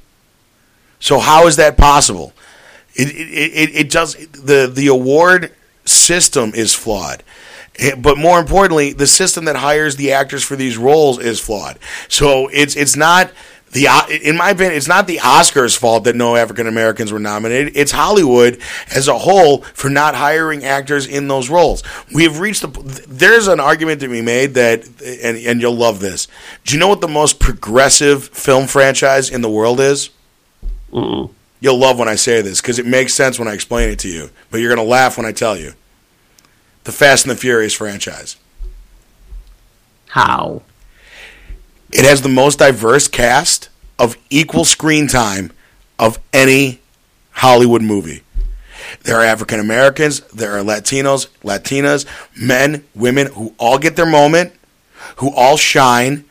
So 1.01 1.19
how 1.19 1.49
is 1.49 1.57
that 1.57 1.77
possible? 1.77 2.33
It 2.95 3.09
it, 3.09 3.71
it, 3.71 3.75
it 3.75 3.91
does 3.91 4.15
the 4.15 4.71
the 4.73 4.87
award 4.87 5.53
system 5.85 6.53
is 6.55 6.73
flawed. 6.73 7.25
Eh, 7.79 7.95
but 7.97 8.19
more 8.19 8.39
importantly, 8.39 8.93
the 8.93 9.07
system 9.07 9.45
that 9.47 9.57
hires 9.57 9.97
the 9.97 10.12
actors 10.12 10.43
for 10.45 10.57
these 10.57 10.77
roles 10.77 11.19
is 11.19 11.41
flawed. 11.41 11.79
So 12.09 12.49
it's 12.49 12.77
it's 12.77 12.97
not 12.97 13.31
the 13.73 13.87
in 14.23 14.37
my 14.37 14.51
opinion, 14.51 14.75
it's 14.75 14.89
not 14.89 15.07
the 15.07 15.19
Oscars' 15.19 15.77
fault 15.77 16.05
that 16.05 16.17
no 16.17 16.37
African 16.37 16.67
Americans 16.67 17.12
were 17.12 17.19
nominated. 17.19 17.77
It's 17.77 17.93
Hollywood 17.93 18.61
as 18.95 19.09
a 19.09 19.19
whole 19.19 19.62
for 19.62 19.91
not 19.91 20.15
hiring 20.15 20.65
actors 20.65 21.07
in 21.07 21.29
those 21.29 21.51
roles. 21.51 21.83
We 22.12 22.23
have 22.25 22.41
reached 22.41 22.62
the. 22.62 23.05
There's 23.07 23.49
an 23.49 23.61
argument 23.61 24.01
to 24.01 24.09
be 24.09 24.23
made 24.23 24.55
that, 24.55 24.87
and 25.03 25.37
and 25.37 25.61
you'll 25.61 25.77
love 25.77 26.01
this. 26.01 26.29
Do 26.65 26.75
you 26.75 26.81
know 26.81 26.89
what 26.89 27.01
the 27.01 27.09
most 27.09 27.39
progressive 27.39 28.25
film 28.29 28.67
franchise 28.67 29.29
in 29.29 29.43
the 29.43 29.51
world 29.51 29.81
is? 29.81 30.11
Mm-mm. 30.93 31.31
You'll 31.59 31.79
love 31.79 31.99
when 31.99 32.09
I 32.09 32.15
say 32.15 32.43
this 32.43 32.61
because 32.61 32.79
it 32.79 32.87
makes 32.87 33.15
sense 33.15 33.39
when 33.39 33.49
I 33.49 33.55
explain 33.55 33.91
it 33.91 33.99
to 34.01 34.09
you, 34.09 34.31
but 34.51 34.61
you're 34.61 34.75
going 34.75 34.85
to 34.85 34.91
laugh 34.91 35.17
when 35.17 35.27
I 35.27 35.33
tell 35.33 35.57
you 35.57 35.73
the 36.87 36.92
Fast 36.92 37.25
and 37.25 37.33
the 37.33 37.37
Furious 37.37 37.75
franchise. 37.75 38.37
How? 40.11 40.62
It 41.92 42.05
has 42.05 42.22
the 42.22 42.29
most 42.29 42.61
diverse 42.61 43.09
cast 43.09 43.68
of 43.99 44.16
equal 44.31 44.64
screen 44.64 45.09
time 45.09 45.53
of 45.99 46.20
any 46.33 46.81
Hollywood 47.33 47.83
movie. 47.83 48.22
There 49.03 49.16
are 49.16 49.25
African 49.25 49.59
Americans, 49.59 50.20
there 50.33 50.57
are 50.57 50.62
Latinos, 50.62 51.27
Latinas, 51.42 52.07
men, 52.37 52.85
women 52.94 53.27
who 53.33 53.53
all 53.59 53.79
get 53.79 53.96
their 53.96 54.07
moment, 54.07 54.53
who 55.16 55.35
all 55.35 55.57
shine. 55.57 56.25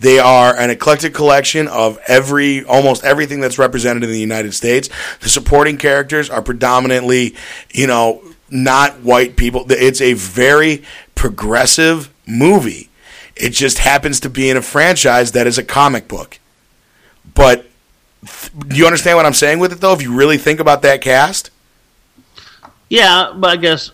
They 0.00 0.18
are 0.18 0.54
an 0.54 0.68
eclectic 0.68 1.14
collection 1.14 1.66
of 1.66 1.98
every 2.06 2.62
almost 2.62 3.04
everything 3.04 3.40
that's 3.40 3.58
represented 3.58 4.04
in 4.04 4.10
the 4.10 4.20
United 4.20 4.52
States. 4.52 4.90
The 5.20 5.30
supporting 5.30 5.78
characters 5.78 6.28
are 6.28 6.42
predominantly, 6.42 7.34
you 7.72 7.86
know, 7.86 8.22
not 8.50 9.00
white 9.00 9.36
people. 9.36 9.66
It's 9.68 10.00
a 10.00 10.14
very 10.14 10.82
progressive 11.14 12.12
movie. 12.26 12.90
It 13.36 13.50
just 13.50 13.78
happens 13.78 14.20
to 14.20 14.30
be 14.30 14.50
in 14.50 14.56
a 14.56 14.62
franchise 14.62 15.32
that 15.32 15.46
is 15.46 15.58
a 15.58 15.64
comic 15.64 16.08
book. 16.08 16.40
But 17.34 17.66
do 18.66 18.76
you 18.76 18.86
understand 18.86 19.16
what 19.16 19.26
I'm 19.26 19.34
saying 19.34 19.58
with 19.58 19.72
it 19.72 19.80
though? 19.80 19.92
If 19.92 20.02
you 20.02 20.12
really 20.12 20.38
think 20.38 20.60
about 20.60 20.82
that 20.82 21.00
cast? 21.00 21.50
Yeah, 22.88 23.32
but 23.36 23.50
I 23.50 23.56
guess 23.56 23.92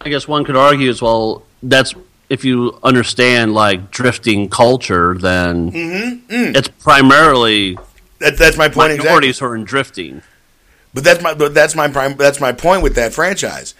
I 0.00 0.08
guess 0.08 0.26
one 0.26 0.44
could 0.44 0.56
argue 0.56 0.88
as 0.88 1.02
well 1.02 1.44
that's 1.62 1.94
if 2.30 2.44
you 2.44 2.78
understand 2.82 3.52
like 3.52 3.90
drifting 3.90 4.48
culture, 4.48 5.14
then 5.14 5.72
mm-hmm. 5.72 6.32
mm. 6.32 6.56
it's 6.56 6.68
primarily 6.68 7.76
that, 8.20 8.38
that's 8.38 8.56
my 8.56 8.68
point. 8.68 8.96
Minorities 8.96 9.30
exactly. 9.30 9.46
who 9.46 9.52
are 9.52 9.56
in 9.56 9.64
drifting. 9.64 10.22
But 10.92 11.04
that's 11.04 11.22
my 11.22 11.34
but 11.34 11.54
that's 11.54 11.74
my 11.74 11.88
prime 11.88 12.16
that's 12.16 12.40
my 12.40 12.52
point 12.52 12.82
with 12.82 12.96
that 12.96 13.12
franchise. 13.12 13.74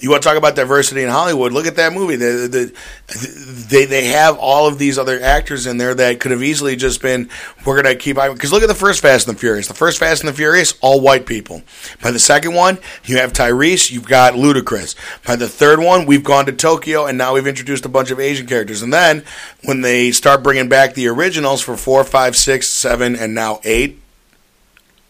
You 0.00 0.08
want 0.08 0.22
to 0.22 0.28
talk 0.28 0.38
about 0.38 0.56
diversity 0.56 1.02
in 1.02 1.10
Hollywood? 1.10 1.52
Look 1.52 1.66
at 1.66 1.76
that 1.76 1.92
movie. 1.92 2.16
The, 2.16 2.48
the, 2.48 3.66
they 3.68 3.84
they 3.84 4.06
have 4.06 4.38
all 4.38 4.66
of 4.66 4.78
these 4.78 4.98
other 4.98 5.20
actors 5.20 5.66
in 5.66 5.76
there 5.76 5.94
that 5.94 6.20
could 6.20 6.30
have 6.30 6.42
easily 6.42 6.74
just 6.74 7.02
been. 7.02 7.28
We're 7.66 7.82
gonna 7.82 7.94
keep 7.94 8.16
because 8.16 8.50
look 8.50 8.62
at 8.62 8.68
the 8.68 8.74
first 8.74 9.02
Fast 9.02 9.28
and 9.28 9.36
the 9.36 9.40
Furious. 9.40 9.68
The 9.68 9.74
first 9.74 9.98
Fast 9.98 10.22
and 10.22 10.28
the 10.30 10.32
Furious, 10.32 10.74
all 10.80 11.02
white 11.02 11.26
people. 11.26 11.62
By 12.02 12.12
the 12.12 12.18
second 12.18 12.54
one, 12.54 12.78
you 13.04 13.18
have 13.18 13.34
Tyrese. 13.34 13.90
You've 13.90 14.08
got 14.08 14.34
Ludacris. 14.34 14.94
By 15.26 15.36
the 15.36 15.48
third 15.48 15.80
one, 15.80 16.06
we've 16.06 16.24
gone 16.24 16.46
to 16.46 16.52
Tokyo, 16.52 17.04
and 17.04 17.18
now 17.18 17.34
we've 17.34 17.46
introduced 17.46 17.84
a 17.84 17.90
bunch 17.90 18.10
of 18.10 18.18
Asian 18.18 18.46
characters. 18.46 18.82
And 18.82 18.92
then 18.92 19.22
when 19.64 19.82
they 19.82 20.12
start 20.12 20.42
bringing 20.42 20.70
back 20.70 20.94
the 20.94 21.08
originals 21.08 21.60
for 21.60 21.76
four, 21.76 22.04
five, 22.04 22.36
six, 22.36 22.68
seven, 22.68 23.16
and 23.16 23.34
now 23.34 23.60
eight, 23.64 24.00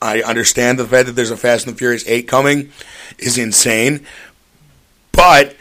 I 0.02 0.22
understand 0.22 0.78
the 0.78 0.86
fact 0.86 1.06
that 1.06 1.12
there's 1.12 1.30
a 1.30 1.36
Fast 1.36 1.66
and 1.66 1.74
the 1.74 1.78
Furious 1.78 2.06
8 2.06 2.26
coming 2.26 2.70
is 3.18 3.36
insane. 3.36 4.06
But 5.12 5.56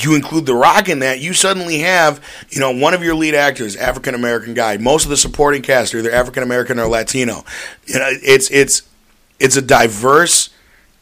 you 0.00 0.14
include 0.14 0.46
The 0.46 0.54
Rock 0.54 0.88
in 0.88 1.00
that, 1.00 1.20
you 1.20 1.32
suddenly 1.32 1.80
have, 1.80 2.24
you 2.50 2.60
know, 2.60 2.70
one 2.70 2.94
of 2.94 3.02
your 3.02 3.14
lead 3.14 3.34
actors, 3.34 3.76
African 3.76 4.14
American 4.14 4.54
guy. 4.54 4.76
Most 4.76 5.04
of 5.04 5.10
the 5.10 5.16
supporting 5.16 5.62
cast 5.62 5.94
are 5.94 5.98
either 5.98 6.12
African 6.12 6.42
American 6.42 6.78
or 6.78 6.86
Latino. 6.86 7.44
You 7.86 7.98
know, 7.98 8.08
it's 8.10 8.50
it's 8.50 8.82
it's 9.40 9.56
a 9.56 9.62
diverse, 9.62 10.50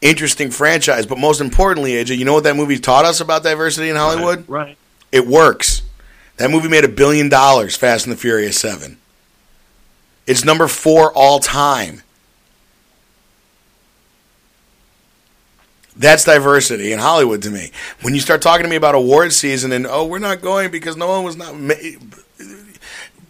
interesting 0.01 0.51
franchise. 0.51 1.07
But 1.07 1.19
most 1.19 1.40
importantly, 1.40 1.92
AJ, 1.92 2.16
you 2.16 2.25
know 2.25 2.35
what 2.35 2.45
that 2.45 2.57
movie 2.57 2.79
taught 2.79 3.05
us 3.05 3.21
about 3.21 3.42
diversity 3.42 3.90
in 3.90 3.97
Hollywood? 3.97 4.49
Right. 4.49 4.66
right. 4.66 4.79
It 5.12 5.27
works. 5.27 5.83
That 6.38 6.51
movie 6.51 6.69
made 6.69 6.85
a 6.85 6.88
billion 6.88 7.29
dollars, 7.29 7.77
Fast 7.77 8.07
and 8.07 8.12
the 8.12 8.19
Furious 8.19 8.59
7. 8.59 8.99
It's 10.27 10.45
number 10.45 10.69
four 10.69 11.12
all 11.12 11.38
time. 11.38 12.03
That's 15.96 16.24
diversity 16.24 16.92
in 16.92 16.98
Hollywood 16.98 17.42
to 17.42 17.50
me. 17.50 17.70
When 18.02 18.14
you 18.14 18.20
start 18.20 18.42
talking 18.42 18.64
to 18.64 18.68
me 18.68 18.76
about 18.76 18.94
award 18.94 19.32
season 19.32 19.72
and 19.72 19.87
oh, 19.87 20.04
we're 20.04 20.18
not 20.18 20.42
going 20.42 20.70
because 20.70 20.96
no 20.96 21.09
one 21.09 21.24
was 21.24 21.37
not 21.37 21.56
ma- 21.56 21.74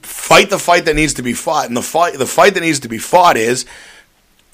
fight 0.02 0.50
the 0.50 0.58
fight 0.58 0.84
that 0.86 0.94
needs 0.94 1.14
to 1.14 1.22
be 1.22 1.32
fought, 1.32 1.68
and 1.68 1.76
the 1.76 1.82
fight 1.82 2.18
the 2.18 2.26
fight 2.26 2.54
that 2.54 2.60
needs 2.60 2.80
to 2.80 2.88
be 2.88 2.98
fought 2.98 3.36
is 3.36 3.64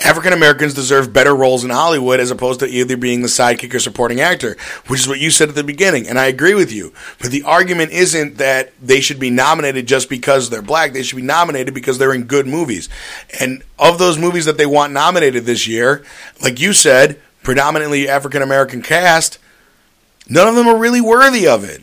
African 0.04 0.32
Americans 0.32 0.74
deserve 0.74 1.12
better 1.12 1.34
roles 1.34 1.64
in 1.64 1.70
Hollywood 1.70 2.18
as 2.18 2.30
opposed 2.30 2.60
to 2.60 2.66
either 2.66 2.96
being 2.96 3.22
the 3.22 3.28
sidekick 3.28 3.72
or 3.72 3.78
supporting 3.78 4.20
actor, 4.20 4.56
which 4.88 5.00
is 5.00 5.08
what 5.08 5.20
you 5.20 5.30
said 5.30 5.48
at 5.48 5.54
the 5.54 5.64
beginning, 5.64 6.08
and 6.08 6.18
I 6.18 6.26
agree 6.26 6.54
with 6.54 6.72
you. 6.72 6.92
But 7.20 7.30
the 7.30 7.44
argument 7.44 7.92
isn't 7.92 8.38
that 8.38 8.72
they 8.82 9.00
should 9.00 9.20
be 9.20 9.30
nominated 9.30 9.86
just 9.86 10.10
because 10.10 10.50
they're 10.50 10.60
black. 10.60 10.92
They 10.92 11.02
should 11.02 11.16
be 11.16 11.22
nominated 11.22 11.72
because 11.72 11.98
they're 11.98 12.14
in 12.14 12.24
good 12.24 12.46
movies. 12.46 12.88
And 13.40 13.62
of 13.78 13.98
those 13.98 14.18
movies 14.18 14.44
that 14.46 14.58
they 14.58 14.66
want 14.66 14.92
nominated 14.92 15.44
this 15.44 15.66
year, 15.66 16.04
like 16.42 16.60
you 16.60 16.72
said, 16.72 17.20
predominantly 17.42 18.08
African 18.08 18.42
American 18.42 18.82
cast, 18.82 19.38
none 20.28 20.48
of 20.48 20.54
them 20.54 20.66
are 20.66 20.78
really 20.78 21.00
worthy 21.00 21.46
of 21.46 21.64
it. 21.64 21.82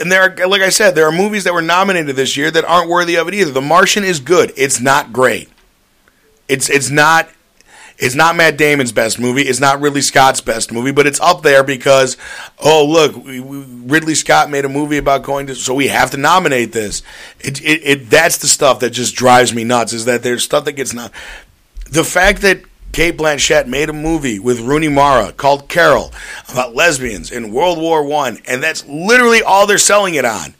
And 0.00 0.10
there 0.10 0.22
are, 0.22 0.48
like 0.48 0.62
I 0.62 0.70
said, 0.70 0.94
there 0.94 1.06
are 1.06 1.12
movies 1.12 1.44
that 1.44 1.54
were 1.54 1.62
nominated 1.62 2.16
this 2.16 2.36
year 2.36 2.50
that 2.50 2.64
aren't 2.64 2.90
worthy 2.90 3.16
of 3.16 3.28
it 3.28 3.34
either. 3.34 3.52
The 3.52 3.60
Martian 3.60 4.02
is 4.02 4.18
good. 4.18 4.52
It's 4.56 4.80
not 4.80 5.12
great. 5.12 5.48
It's 6.48 6.68
it's 6.68 6.90
not 6.90 7.28
it's 7.98 8.14
not 8.14 8.36
Matt 8.36 8.58
Damon's 8.58 8.92
best 8.92 9.18
movie. 9.18 9.42
It's 9.42 9.60
not 9.60 9.80
Ridley 9.80 10.02
Scott's 10.02 10.40
best 10.40 10.70
movie, 10.70 10.92
but 10.92 11.06
it's 11.06 11.20
up 11.20 11.42
there 11.42 11.62
because 11.62 12.16
oh 12.58 12.84
look, 12.84 13.16
we, 13.16 13.40
we, 13.40 13.58
Ridley 13.58 14.14
Scott 14.14 14.50
made 14.50 14.64
a 14.64 14.68
movie 14.68 14.98
about 14.98 15.22
going 15.22 15.46
to, 15.46 15.54
so 15.54 15.74
we 15.74 15.88
have 15.88 16.10
to 16.10 16.16
nominate 16.16 16.72
this. 16.72 17.02
It, 17.40 17.60
it, 17.62 17.80
it 17.84 18.10
that's 18.10 18.38
the 18.38 18.48
stuff 18.48 18.80
that 18.80 18.90
just 18.90 19.14
drives 19.14 19.54
me 19.54 19.64
nuts. 19.64 19.92
Is 19.92 20.04
that 20.04 20.22
there's 20.22 20.44
stuff 20.44 20.64
that 20.64 20.72
gets 20.72 20.92
not 20.92 21.12
the 21.90 22.04
fact 22.04 22.42
that 22.42 22.60
Cate 22.96 23.18
Blanchett 23.18 23.66
made 23.66 23.90
a 23.90 23.92
movie 23.92 24.38
with 24.38 24.58
Rooney 24.60 24.88
Mara 24.88 25.30
called 25.30 25.68
Carol 25.68 26.14
about 26.50 26.74
lesbians 26.74 27.30
in 27.30 27.52
World 27.52 27.76
War 27.76 28.02
One, 28.02 28.38
and 28.48 28.62
that's 28.62 28.86
literally 28.86 29.42
all 29.42 29.66
they're 29.66 29.76
selling 29.76 30.14
it 30.14 30.24
on. 30.24 30.54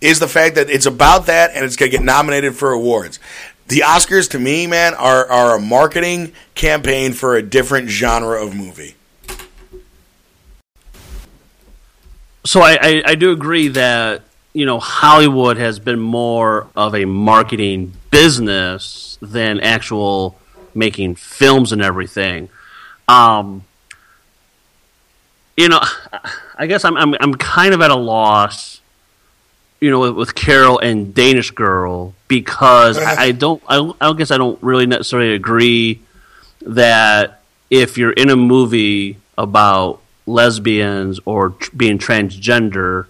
Is 0.00 0.18
the 0.18 0.28
fact 0.28 0.54
that 0.54 0.70
it's 0.70 0.86
about 0.86 1.26
that 1.26 1.50
and 1.54 1.62
it's 1.62 1.76
going 1.76 1.90
to 1.90 1.98
get 1.98 2.02
nominated 2.02 2.56
for 2.56 2.72
awards 2.72 3.20
the 3.68 3.80
Oscars 3.80 4.30
to 4.30 4.38
me, 4.38 4.66
man, 4.66 4.94
are 4.94 5.30
are 5.30 5.56
a 5.56 5.60
marketing 5.60 6.32
campaign 6.54 7.12
for 7.12 7.36
a 7.36 7.42
different 7.42 7.90
genre 7.90 8.42
of 8.42 8.54
movie. 8.54 8.96
So 12.46 12.62
I, 12.62 12.78
I, 12.80 13.02
I 13.08 13.14
do 13.14 13.30
agree 13.30 13.68
that 13.68 14.22
you 14.54 14.64
know 14.64 14.80
Hollywood 14.80 15.58
has 15.58 15.78
been 15.78 16.00
more 16.00 16.68
of 16.74 16.94
a 16.94 17.04
marketing 17.04 17.92
business 18.10 19.18
than 19.20 19.60
actual 19.60 20.38
making 20.74 21.16
films 21.16 21.72
and 21.72 21.82
everything. 21.82 22.48
Um, 23.08 23.64
you 25.56 25.68
know, 25.68 25.80
I 26.56 26.66
guess 26.66 26.84
I'm 26.84 26.96
I'm 26.96 27.14
I'm 27.20 27.34
kind 27.34 27.74
of 27.74 27.80
at 27.80 27.90
a 27.90 27.96
loss 27.96 28.80
you 29.82 29.90
know, 29.90 29.98
with, 29.98 30.14
with 30.14 30.34
Carol 30.36 30.78
and 30.78 31.12
Danish 31.12 31.50
Girl 31.50 32.14
because 32.28 32.96
I, 32.98 33.24
I 33.24 33.32
don't, 33.32 33.60
I, 33.68 33.92
I 34.00 34.12
guess 34.12 34.30
I 34.30 34.38
don't 34.38 34.62
really 34.62 34.86
necessarily 34.86 35.34
agree 35.34 36.00
that 36.60 37.42
if 37.68 37.98
you're 37.98 38.12
in 38.12 38.30
a 38.30 38.36
movie 38.36 39.16
about 39.36 40.00
lesbians 40.24 41.18
or 41.24 41.50
tr- 41.50 41.76
being 41.76 41.98
transgender, 41.98 43.06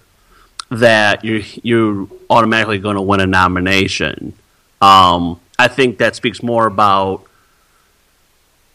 that 0.71 1.27
you're 1.27 1.43
you're 1.63 2.09
automatically 2.31 2.79
going 2.79 2.97
to 2.97 3.03
win 3.03 3.21
a 3.21 3.27
nomination. 3.27 4.33
Um, 4.81 5.39
I 5.59 5.69
think 5.69 5.99
that 5.99 6.17
speaks 6.17 6.43
more 6.43 6.67
about 6.67 7.27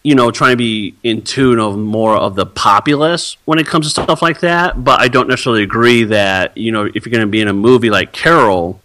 you 0.07 0.15
know, 0.15 0.31
trying 0.31 0.53
to 0.53 0.55
be 0.55 0.95
in 1.03 1.21
tune 1.21 1.59
of 1.59 1.77
more 1.77 2.15
of 2.15 2.35
the 2.35 2.45
populace 2.45 3.35
when 3.43 3.59
it 3.59 3.67
comes 3.67 3.85
to 3.85 3.89
stuff 3.89 4.21
like 4.21 4.39
that. 4.39 4.81
But 4.81 5.01
I 5.01 5.09
don't 5.09 5.27
necessarily 5.27 5.63
agree 5.63 6.05
that 6.05 6.55
you 6.55 6.71
know 6.71 6.85
if 6.85 7.05
you're 7.05 7.11
going 7.11 7.27
to 7.27 7.27
be 7.27 7.41
in 7.41 7.49
a 7.49 7.53
movie 7.53 7.89
like 7.89 8.13
Carol, 8.13 8.79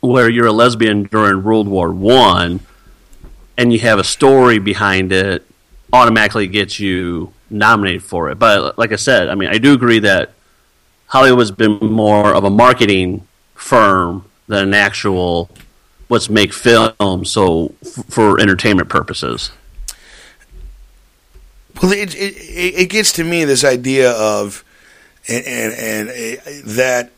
where 0.00 0.28
you're 0.28 0.48
a 0.48 0.52
lesbian 0.52 1.04
during 1.04 1.42
World 1.42 1.66
War 1.66 1.90
One, 1.90 2.60
and 3.56 3.72
you 3.72 3.78
have 3.78 3.98
a 3.98 4.04
story 4.04 4.58
behind 4.58 5.12
it, 5.12 5.46
automatically 5.94 6.46
gets 6.46 6.78
you 6.78 7.32
nominated 7.48 8.02
for 8.02 8.30
it. 8.30 8.38
But 8.38 8.78
like 8.78 8.92
I 8.92 8.96
said, 8.96 9.30
I 9.30 9.36
mean, 9.36 9.48
I 9.48 9.56
do 9.56 9.72
agree 9.72 10.00
that 10.00 10.34
Hollywood's 11.06 11.52
been 11.52 11.78
more 11.78 12.34
of 12.34 12.44
a 12.44 12.50
marketing 12.50 13.26
firm 13.54 14.26
than 14.46 14.68
an 14.68 14.74
actual 14.74 15.48
let's 16.10 16.28
make 16.28 16.52
film 16.52 17.24
so 17.24 17.72
f- 17.82 18.04
for 18.10 18.38
entertainment 18.38 18.90
purposes. 18.90 19.52
Well, 21.82 21.92
it, 21.92 22.14
it, 22.14 22.34
it 22.36 22.90
gets 22.90 23.12
to 23.12 23.24
me 23.24 23.44
this 23.44 23.64
idea 23.64 24.12
of 24.12 24.64
and, 25.28 25.44
and, 25.46 25.72
and 25.72 26.08
uh, 26.10 26.50
that 26.74 27.12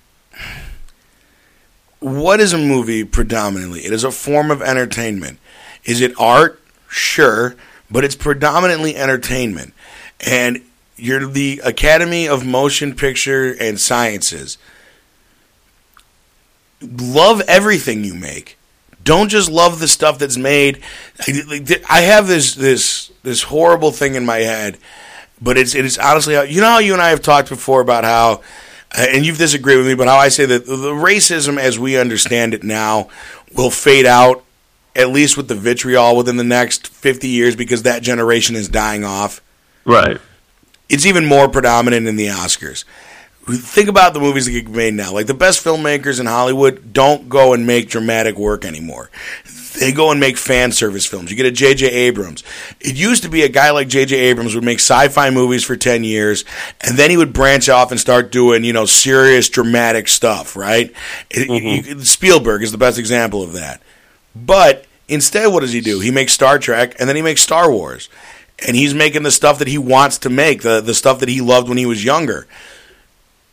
what 2.00 2.40
is 2.40 2.52
a 2.52 2.58
movie 2.58 3.04
predominantly? 3.04 3.80
It 3.80 3.92
is 3.92 4.04
a 4.04 4.10
form 4.10 4.50
of 4.50 4.60
entertainment. 4.60 5.38
Is 5.84 6.00
it 6.00 6.12
art? 6.18 6.60
Sure, 6.88 7.56
but 7.90 8.04
it's 8.04 8.16
predominantly 8.16 8.96
entertainment. 8.96 9.72
And 10.20 10.62
you're 10.96 11.26
the 11.26 11.60
Academy 11.64 12.28
of 12.28 12.44
Motion 12.44 12.94
Picture 12.94 13.56
and 13.58 13.80
Sciences. 13.80 14.58
Love 16.80 17.40
everything 17.42 18.04
you 18.04 18.14
make. 18.14 18.58
Don't 19.04 19.28
just 19.28 19.50
love 19.50 19.78
the 19.78 19.88
stuff 19.88 20.18
that's 20.18 20.36
made. 20.36 20.80
I 21.26 22.00
have 22.02 22.26
this 22.26 22.54
this 22.54 23.11
this 23.22 23.42
horrible 23.44 23.92
thing 23.92 24.14
in 24.14 24.24
my 24.24 24.38
head, 24.38 24.78
but 25.40 25.56
it's 25.56 25.74
it 25.74 25.84
is 25.84 25.98
honestly 25.98 26.34
you 26.50 26.60
know 26.60 26.68
how 26.68 26.78
you 26.78 26.92
and 26.92 27.02
I 27.02 27.10
have 27.10 27.22
talked 27.22 27.48
before 27.48 27.80
about 27.80 28.04
how, 28.04 28.42
uh, 28.96 29.06
and 29.10 29.24
you've 29.24 29.38
disagreed 29.38 29.78
with 29.78 29.86
me, 29.86 29.94
but 29.94 30.08
how 30.08 30.16
I 30.16 30.28
say 30.28 30.46
that 30.46 30.66
the 30.66 30.76
racism 30.76 31.58
as 31.58 31.78
we 31.78 31.96
understand 31.96 32.54
it 32.54 32.62
now 32.62 33.08
will 33.54 33.70
fade 33.70 34.06
out 34.06 34.44
at 34.94 35.08
least 35.08 35.36
with 35.36 35.48
the 35.48 35.54
vitriol 35.54 36.16
within 36.16 36.36
the 36.36 36.44
next 36.44 36.88
50 36.88 37.26
years 37.26 37.56
because 37.56 37.84
that 37.84 38.02
generation 38.02 38.56
is 38.56 38.68
dying 38.68 39.04
off. 39.04 39.40
Right. 39.86 40.20
It's 40.90 41.06
even 41.06 41.24
more 41.24 41.48
predominant 41.48 42.06
in 42.06 42.16
the 42.16 42.26
Oscars 42.26 42.84
think 43.46 43.88
about 43.88 44.14
the 44.14 44.20
movies 44.20 44.46
that 44.46 44.52
get 44.52 44.68
made 44.68 44.94
now. 44.94 45.12
Like 45.12 45.26
the 45.26 45.34
best 45.34 45.64
filmmakers 45.64 46.20
in 46.20 46.26
Hollywood 46.26 46.92
don't 46.92 47.28
go 47.28 47.52
and 47.54 47.66
make 47.66 47.88
dramatic 47.88 48.36
work 48.36 48.64
anymore. 48.64 49.10
They 49.78 49.92
go 49.92 50.10
and 50.10 50.20
make 50.20 50.36
fan 50.36 50.72
service 50.72 51.06
films. 51.06 51.30
You 51.30 51.36
get 51.36 51.46
a 51.46 51.50
J.J. 51.50 51.86
Abrams. 51.88 52.44
It 52.80 52.96
used 52.96 53.22
to 53.22 53.28
be 53.28 53.42
a 53.42 53.48
guy 53.48 53.70
like 53.70 53.88
J.J. 53.88 54.16
Abrams 54.16 54.54
would 54.54 54.64
make 54.64 54.78
sci-fi 54.78 55.30
movies 55.30 55.64
for 55.64 55.76
10 55.76 56.04
years, 56.04 56.44
and 56.80 56.96
then 56.96 57.10
he 57.10 57.16
would 57.16 57.32
branch 57.32 57.68
off 57.68 57.90
and 57.90 57.98
start 57.98 58.30
doing, 58.30 58.64
you 58.64 58.72
know, 58.72 58.84
serious, 58.84 59.48
dramatic 59.48 60.08
stuff, 60.08 60.56
right? 60.56 60.92
Mm-hmm. 61.30 61.88
You, 61.88 62.04
Spielberg 62.04 62.62
is 62.62 62.72
the 62.72 62.78
best 62.78 62.98
example 62.98 63.42
of 63.42 63.54
that. 63.54 63.82
But 64.34 64.84
instead, 65.08 65.46
what 65.52 65.60
does 65.60 65.72
he 65.72 65.80
do? 65.80 66.00
He 66.00 66.10
makes 66.10 66.32
Star 66.32 66.58
Trek, 66.58 66.96
and 66.98 67.08
then 67.08 67.16
he 67.16 67.22
makes 67.22 67.42
Star 67.42 67.70
Wars. 67.70 68.08
And 68.64 68.76
he's 68.76 68.94
making 68.94 69.24
the 69.24 69.32
stuff 69.32 69.58
that 69.58 69.66
he 69.66 69.78
wants 69.78 70.18
to 70.18 70.30
make, 70.30 70.62
the, 70.62 70.80
the 70.80 70.94
stuff 70.94 71.18
that 71.20 71.28
he 71.28 71.40
loved 71.40 71.68
when 71.68 71.78
he 71.78 71.86
was 71.86 72.04
younger 72.04 72.46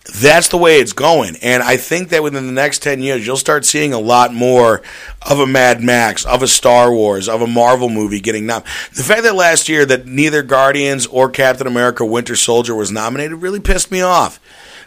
that's 0.06 0.48
the 0.48 0.58
way 0.58 0.80
it's 0.80 0.94
going. 0.94 1.36
And 1.42 1.62
I 1.62 1.78
think 1.78 2.10
that 2.10 2.24
within 2.24 2.48
the 2.48 2.54
next 2.54 2.82
10 2.82 3.02
years, 3.02 3.26
you'll 3.26 3.38
start 3.38 3.66
seeing 3.66 3.94
a 3.94 4.00
lot 4.00 4.34
more 4.34 4.82
of 5.22 5.40
a 5.40 5.46
Mad 5.46 5.82
Max, 5.82 6.26
of 6.26 6.42
a 6.42 6.48
Star 6.48 6.92
Wars, 6.92 7.30
of 7.30 7.42
a 7.42 7.48
Marvel 7.48 7.90
movie 7.90 8.20
getting 8.20 8.46
nominated. 8.46 8.96
The 8.96 9.04
fact 9.04 9.24
that 9.24 9.36
last 9.36 9.70
year 9.70 9.86
that 9.86 10.08
neither 10.08 10.42
Guardians 10.42 11.06
or 11.08 11.30
Captain 11.30 11.68
America 11.68 12.06
Winter 12.06 12.36
Soldier 12.36 12.76
was 12.76 12.92
nominated 12.92 13.42
really 13.42 13.60
pissed 13.60 13.92
me 13.92 14.02
off 14.02 14.40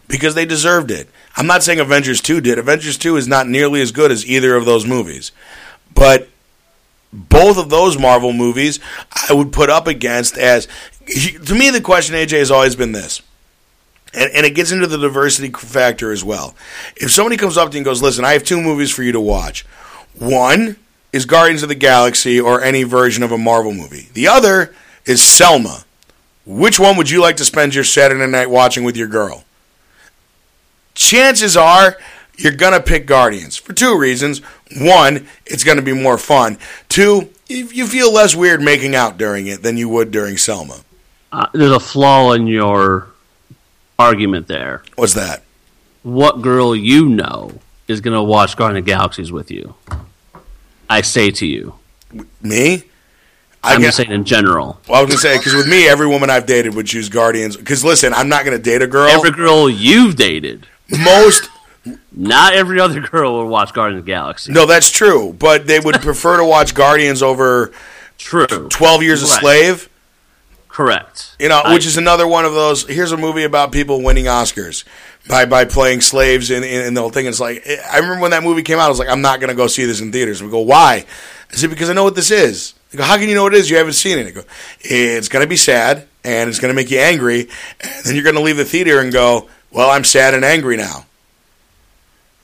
because 0.09 0.35
they 0.35 0.47
deserved 0.47 0.91
it. 0.91 1.09
I'm 1.37 1.47
not 1.47 1.63
saying 1.63 1.81
Avengers 1.81 2.21
2 2.21 2.41
did. 2.41 2.59
Avengers 2.59 2.99
2 2.99 3.17
is 3.17 3.29
not 3.29 3.49
nearly 3.49 3.81
as 3.81 3.93
good 3.93 4.11
as 4.11 4.27
either 4.27 4.55
of 4.57 4.65
those 4.65 4.87
movies. 4.87 5.31
But 5.95 6.29
both 7.13 7.59
of 7.59 7.69
those 7.69 7.99
Marvel 7.99 8.33
movies 8.33 8.81
I 9.29 9.35
would 9.35 9.53
put 9.53 9.69
up 9.69 9.87
against 9.87 10.39
as 10.39 10.67
to 11.07 11.55
me 11.55 11.71
the 11.71 11.81
question 11.83 12.15
AJ 12.15 12.39
has 12.39 12.51
always 12.51 12.75
been 12.75 12.93
this 12.93 13.21
and, 14.15 14.31
and, 14.33 14.47
it 14.47 14.55
gets 14.55 14.73
into 14.73 14.87
the 14.87 14.99
diversity 14.99 15.51
factor 15.51 16.13
as 16.13 16.23
well. 16.23 16.55
If 16.97 17.11
somebody 17.11 17.37
comes 17.37 17.57
up 17.57 17.71
to 17.71 17.75
you 17.75 17.79
and 17.79 17.85
goes, 17.85 18.03
listen, 18.03 18.25
I 18.25 18.33
have 18.33 18.45
two 18.45 18.61
movies 18.61 18.91
for 18.91 19.03
you 19.03 19.13
to 19.13 19.21
watch. 19.21 19.63
One 20.19 20.77
is 21.13 21.25
Guardians 21.27 21.63
of 21.63 21.69
the 21.69 21.75
Galaxy 21.75 22.41
or 22.41 22.63
any 22.63 22.83
version 22.83 23.23
of 23.23 23.33
a 23.33 23.39
Marvel 23.39 23.73
movie. 23.73 24.09
The 24.13 24.29
other 24.29 24.75
is 25.05 25.23
Selma. 25.23 25.85
Which 26.45 26.81
one 26.81 26.97
would 26.97 27.11
you 27.11 27.21
like 27.21 27.37
to 27.37 27.45
spend 27.45 27.75
your 27.75 27.85
Saturday 27.85 28.27
night 28.31 28.51
watching 28.51 28.85
with 28.85 28.97
your 28.97 29.09
girl? 29.09 29.45
Chances 30.95 31.57
are 31.57 31.97
you're 32.37 32.53
going 32.53 32.73
to 32.73 32.81
pick 32.81 33.07
Guardians 33.07 33.57
for 33.57 33.73
two 33.73 33.97
reasons. 33.97 34.41
One, 34.79 35.27
it's 35.47 35.65
going 35.65 35.77
to 35.77 35.83
be 35.83 35.93
more 35.93 36.19
fun. 36.19 36.59
Two, 36.89 37.31
you 37.49 37.87
feel 37.87 38.13
less 38.13 38.35
weird 38.35 38.61
making 38.61 38.95
out 38.95 39.19
during 39.19 39.47
it 39.47 39.63
than 39.63 39.77
you 39.77 39.89
would 39.89 40.11
during 40.11 40.37
Selma. 40.37 40.81
Uh, 41.31 41.47
there's 41.53 41.73
a 41.73 41.81
flaw 41.81 42.33
in 42.33 42.47
your 42.47 43.12
argument 44.03 44.49
there. 44.49 44.83
What's 44.97 45.15
that? 45.15 45.43
What 46.03 46.43
girl 46.43 46.75
you 46.75 47.09
know 47.09 47.53
is 47.89 48.01
going 48.01 48.15
to 48.17 48.23
watch 48.23 48.57
Guardian 48.57 48.79
of 48.79 48.85
the 48.85 48.91
Galaxies 48.91 49.31
with 49.33 49.51
you? 49.51 49.75
I 50.91 51.01
say 51.01 51.31
to 51.31 51.47
you. 51.47 51.75
Me? 52.43 52.83
I 53.65 53.75
am 53.75 53.81
just 53.81 53.97
saying 53.97 54.11
in 54.11 54.25
general. 54.25 54.81
Well, 54.89 54.99
I 54.99 55.03
was 55.03 55.09
going 55.09 55.19
to 55.19 55.23
say, 55.23 55.39
because 55.39 55.55
with 55.55 55.69
me, 55.69 55.89
every 55.89 56.09
woman 56.09 56.31
I've 56.31 56.47
dated 56.47 56.75
would 56.75 56.87
choose 56.87 57.09
Guardians. 57.09 57.57
Because 57.57 57.85
listen, 57.85 58.13
I'm 58.13 58.29
not 58.29 58.45
going 58.45 58.57
to 58.57 58.63
date 58.63 58.83
a 58.83 58.89
girl. 58.89 59.09
Every 59.09 59.31
girl 59.31 59.71
you've 59.71 60.17
dated. 60.17 60.67
Most. 60.91 61.49
Not 62.13 62.55
every 62.55 62.79
other 62.81 63.01
girl 63.01 63.33
will 63.33 63.49
watch 63.49 63.73
Guardians 63.73 64.01
of 64.01 64.07
the 64.07 64.13
Galaxy. 64.13 64.53
No, 64.53 64.67
that's 64.67 64.91
true. 64.91 65.33
But 65.33 65.67
they 65.67 65.81
would 65.81 65.97
prefer 65.97 66.37
to 66.37 66.45
watch 66.45 66.75
Guardians 66.75 67.23
over 67.23 67.73
True. 68.19 68.47
12 68.47 69.03
Years 69.03 69.23
a 69.23 69.27
Slave. 69.27 69.89
Correct. 70.73 71.37
You 71.39 71.49
know, 71.51 71.61
I- 71.61 71.75
which 71.75 71.85
is 71.87 71.99
another 71.99 72.27
one 72.27 72.45
of 72.47 72.55
those. 72.55 72.87
Here's 72.89 73.13
a 73.13 73.17
movie 73.19 73.45
about 73.45 73.73
people 73.73 74.03
winning 74.03 74.25
Oscars 74.25 74.85
by 75.29 75.45
by 75.45 75.67
playing 75.67 76.01
slaves 76.01 76.51
in, 76.51 76.65
in, 76.65 76.87
in 76.87 76.95
the 76.95 77.01
whole 77.03 77.11
thing. 77.11 77.27
It's 77.27 77.41
like 77.41 77.67
I 77.91 77.99
remember 77.99 78.23
when 78.23 78.31
that 78.31 78.43
movie 78.43 78.63
came 78.63 78.79
out. 78.79 78.87
I 78.87 78.89
was 78.89 78.99
like, 78.99 79.11
I'm 79.11 79.21
not 79.21 79.39
going 79.39 79.51
to 79.51 79.55
go 79.55 79.67
see 79.67 79.85
this 79.85 80.01
in 80.01 80.13
theaters. 80.13 80.43
We 80.43 80.51
go, 80.51 80.61
why? 80.61 81.05
I 81.51 81.55
said 81.55 81.69
because 81.69 81.91
I 81.91 81.93
know 81.93 82.05
what 82.05 82.15
this 82.15 82.31
is. 82.31 82.73
I 82.93 82.97
go, 82.97 83.05
how 83.05 83.17
can 83.19 83.29
you 83.29 83.35
know 83.35 83.43
what 83.43 83.55
it 83.55 83.59
is? 83.59 83.69
You 83.71 83.77
haven't 83.77 83.93
seen 83.93 84.19
it. 84.19 84.27
I 84.27 84.31
go, 84.31 84.43
it's 84.81 85.29
going 85.29 85.45
to 85.45 85.49
be 85.49 85.57
sad 85.57 86.07
and 86.25 86.49
it's 86.49 86.59
going 86.59 86.71
to 86.71 86.75
make 86.75 86.91
you 86.91 86.99
angry, 87.01 87.49
and 87.81 88.05
then 88.05 88.15
you're 88.15 88.25
going 88.25 88.37
to 88.37 88.41
leave 88.43 88.57
the 88.57 88.65
theater 88.65 89.01
and 89.01 89.13
go, 89.13 89.49
well, 89.71 89.91
I'm 89.91 90.05
sad 90.05 90.33
and 90.35 90.45
angry 90.45 90.77
now. 90.77 91.05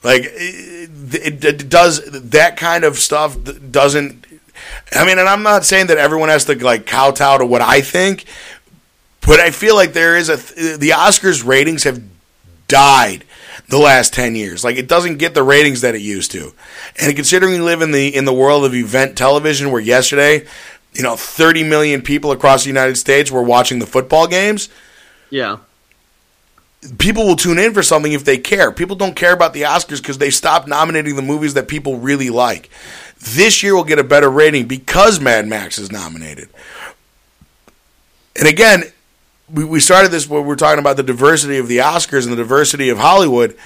Like 0.03 0.23
it, 0.25 0.89
it, 1.15 1.43
it 1.43 1.69
does 1.69 2.01
that 2.29 2.57
kind 2.57 2.83
of 2.83 2.97
stuff 2.97 3.35
doesn't. 3.71 4.25
I 4.93 5.05
mean, 5.05 5.19
and 5.19 5.27
I'm 5.27 5.43
not 5.43 5.65
saying 5.65 5.87
that 5.87 5.97
everyone 5.97 6.29
has 6.29 6.45
to 6.45 6.55
like 6.63 6.85
kowtow 6.85 7.37
to 7.37 7.45
what 7.45 7.61
I 7.61 7.81
think, 7.81 8.25
but 9.21 9.39
I 9.39 9.51
feel 9.51 9.75
like 9.75 9.93
there 9.93 10.17
is 10.17 10.29
a 10.29 10.37
the 10.77 10.89
Oscars 10.89 11.45
ratings 11.45 11.83
have 11.83 12.01
died 12.67 13.25
the 13.67 13.77
last 13.77 14.13
10 14.13 14.35
years. 14.35 14.63
Like 14.63 14.77
it 14.77 14.87
doesn't 14.87 15.17
get 15.17 15.33
the 15.33 15.43
ratings 15.43 15.81
that 15.81 15.95
it 15.95 16.01
used 16.01 16.31
to. 16.31 16.53
And 16.99 17.15
considering 17.15 17.53
we 17.53 17.59
live 17.59 17.81
in 17.81 17.91
the 17.91 18.13
in 18.13 18.25
the 18.25 18.33
world 18.33 18.65
of 18.65 18.73
event 18.73 19.17
television 19.17 19.71
where 19.71 19.81
yesterday, 19.81 20.47
you 20.93 21.03
know, 21.03 21.15
30 21.15 21.63
million 21.63 22.01
people 22.01 22.31
across 22.31 22.63
the 22.63 22.69
United 22.69 22.95
States 22.97 23.31
were 23.31 23.43
watching 23.43 23.79
the 23.79 23.85
football 23.85 24.27
games, 24.27 24.69
Yeah. 25.29 25.57
People 26.97 27.25
will 27.25 27.35
tune 27.35 27.59
in 27.59 27.73
for 27.73 27.83
something 27.83 28.13
if 28.13 28.23
they 28.23 28.37
care. 28.37 28.71
People 28.71 28.95
don't 28.95 29.15
care 29.15 29.33
about 29.33 29.53
the 29.53 29.63
Oscars 29.63 29.97
because 29.97 30.17
they 30.17 30.29
stopped 30.29 30.67
nominating 30.67 31.15
the 31.15 31.21
movies 31.21 31.53
that 31.55 31.67
people 31.67 31.97
really 31.97 32.29
like. 32.29 32.69
This 33.19 33.61
year 33.61 33.75
will 33.75 33.83
get 33.83 33.99
a 33.99 34.03
better 34.03 34.29
rating 34.29 34.67
because 34.67 35.19
Mad 35.19 35.45
Max 35.45 35.77
is 35.77 35.91
nominated. 35.91 36.49
And 38.37 38.47
again, 38.47 38.83
we, 39.51 39.65
we 39.65 39.79
started 39.79 40.11
this 40.11 40.29
when 40.29 40.41
we 40.43 40.47
were 40.47 40.55
talking 40.55 40.79
about 40.79 40.95
the 40.95 41.03
diversity 41.03 41.57
of 41.57 41.67
the 41.67 41.79
Oscars 41.79 42.23
and 42.23 42.31
the 42.31 42.37
diversity 42.37 42.89
of 42.89 42.97
Hollywood. 42.97 43.57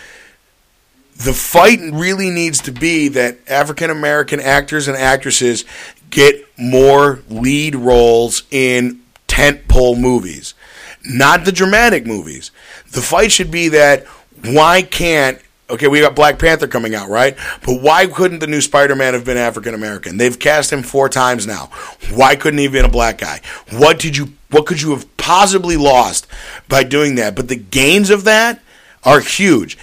The 1.18 1.34
fight 1.34 1.80
really 1.80 2.32
needs 2.32 2.62
to 2.62 2.72
be 2.72 3.10
that 3.10 3.38
African 3.48 3.92
American 3.92 4.40
actors 4.40 4.88
and 4.88 4.98
actresses 4.98 5.66
get 6.10 6.36
more 6.58 7.22
lead 7.30 7.76
roles 7.76 8.44
in 8.50 9.02
tentpole 9.28 10.00
movies, 10.00 10.54
not 11.06 11.46
the 11.46 11.52
dramatic 11.52 12.06
movies. 12.06 12.52
The 12.92 13.02
fight 13.02 13.32
should 13.32 13.52
be 13.52 13.70
that 13.70 14.06
why 14.44 14.82
can't 14.82 15.40
okay, 15.70 15.88
we 15.88 16.02
got 16.02 16.16
Black 16.16 16.38
Panther 16.38 16.68
coming 16.68 16.94
out, 16.94 17.10
right? 17.10 17.36
But 17.66 17.82
why 17.82 18.06
couldn't 18.06 18.40
the 18.40 18.48
new 18.48 18.62
Spider-Man 18.62 19.14
have 19.14 19.26
been 19.26 19.38
African 19.38 19.74
American? 19.74 20.18
They've 20.18 20.38
cast 20.38 20.72
him 20.72 20.84
four 20.84 21.10
times 21.10 21.48
now. 21.48 21.72
Why 22.14 22.36
couldn't 22.36 22.60
he 22.60 22.66
have 22.66 22.74
been 22.74 22.86
a 22.86 22.90
black 22.90 23.18
guy? 23.18 23.42
What 23.72 24.00
did 24.00 24.18
you 24.18 24.34
what 24.52 24.66
could 24.66 24.82
you 24.82 24.92
have 24.92 25.18
possibly 25.18 25.78
lost 25.78 26.28
by 26.70 26.84
doing 26.84 27.16
that? 27.16 27.36
But 27.36 27.48
the 27.48 27.56
gains 27.56 28.10
of 28.10 28.24
that 28.26 28.62
are 29.04 29.20
huge. 29.20 29.78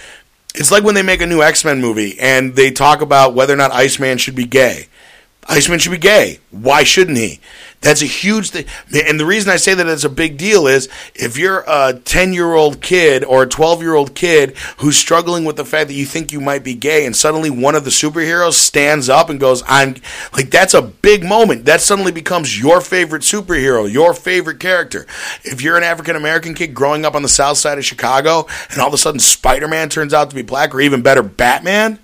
It's 0.55 0.71
like 0.71 0.83
when 0.83 0.95
they 0.95 1.03
make 1.03 1.21
a 1.21 1.25
new 1.25 1.41
X-Men 1.41 1.79
movie 1.81 2.19
and 2.19 2.55
they 2.55 2.71
talk 2.71 3.01
about 3.01 3.33
whether 3.33 3.53
or 3.53 3.57
not 3.57 3.71
Iceman 3.71 4.17
should 4.17 4.35
be 4.35 4.45
gay. 4.45 4.87
Iceman 5.47 5.79
should 5.79 5.91
be 5.91 5.97
gay. 5.97 6.39
Why 6.51 6.83
shouldn't 6.83 7.17
he? 7.17 7.39
That's 7.81 8.03
a 8.03 8.05
huge 8.05 8.51
thing. 8.51 8.65
And 9.07 9.19
the 9.19 9.25
reason 9.25 9.51
I 9.51 9.55
say 9.55 9.73
that 9.73 9.87
it's 9.87 10.03
a 10.03 10.09
big 10.09 10.37
deal 10.37 10.67
is 10.67 10.87
if 11.15 11.35
you're 11.35 11.63
a 11.67 11.99
10 12.05 12.31
year 12.31 12.53
old 12.53 12.79
kid 12.79 13.23
or 13.23 13.41
a 13.41 13.47
12 13.47 13.81
year 13.81 13.95
old 13.95 14.13
kid 14.13 14.55
who's 14.77 14.95
struggling 14.95 15.45
with 15.45 15.55
the 15.55 15.65
fact 15.65 15.87
that 15.87 15.95
you 15.95 16.05
think 16.05 16.31
you 16.31 16.39
might 16.39 16.63
be 16.63 16.75
gay 16.75 17.07
and 17.07 17.15
suddenly 17.15 17.49
one 17.49 17.73
of 17.73 17.83
the 17.83 17.89
superheroes 17.89 18.53
stands 18.53 19.09
up 19.09 19.31
and 19.31 19.39
goes, 19.39 19.63
I'm 19.65 19.95
like, 20.31 20.51
that's 20.51 20.75
a 20.75 20.83
big 20.83 21.23
moment. 21.23 21.65
That 21.65 21.81
suddenly 21.81 22.11
becomes 22.11 22.59
your 22.59 22.81
favorite 22.81 23.23
superhero, 23.23 23.91
your 23.91 24.13
favorite 24.13 24.59
character. 24.59 25.07
If 25.43 25.63
you're 25.63 25.77
an 25.77 25.83
African 25.83 26.15
American 26.15 26.53
kid 26.53 26.75
growing 26.75 27.03
up 27.03 27.15
on 27.15 27.23
the 27.23 27.29
south 27.29 27.57
side 27.57 27.79
of 27.79 27.85
Chicago 27.85 28.45
and 28.69 28.79
all 28.79 28.89
of 28.89 28.93
a 28.93 28.97
sudden 28.99 29.19
Spider 29.19 29.67
Man 29.67 29.89
turns 29.89 30.13
out 30.13 30.29
to 30.29 30.35
be 30.35 30.43
black 30.43 30.75
or 30.75 30.81
even 30.81 31.01
better, 31.01 31.23
Batman 31.23 31.97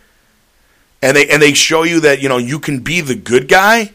and 1.03 1.15
they 1.15 1.27
and 1.29 1.39
they 1.39 1.53
show 1.53 1.83
you 1.83 1.99
that 1.99 2.21
you 2.21 2.29
know 2.29 2.37
you 2.37 2.59
can 2.59 2.79
be 2.79 3.01
the 3.01 3.15
good 3.15 3.47
guy 3.47 3.93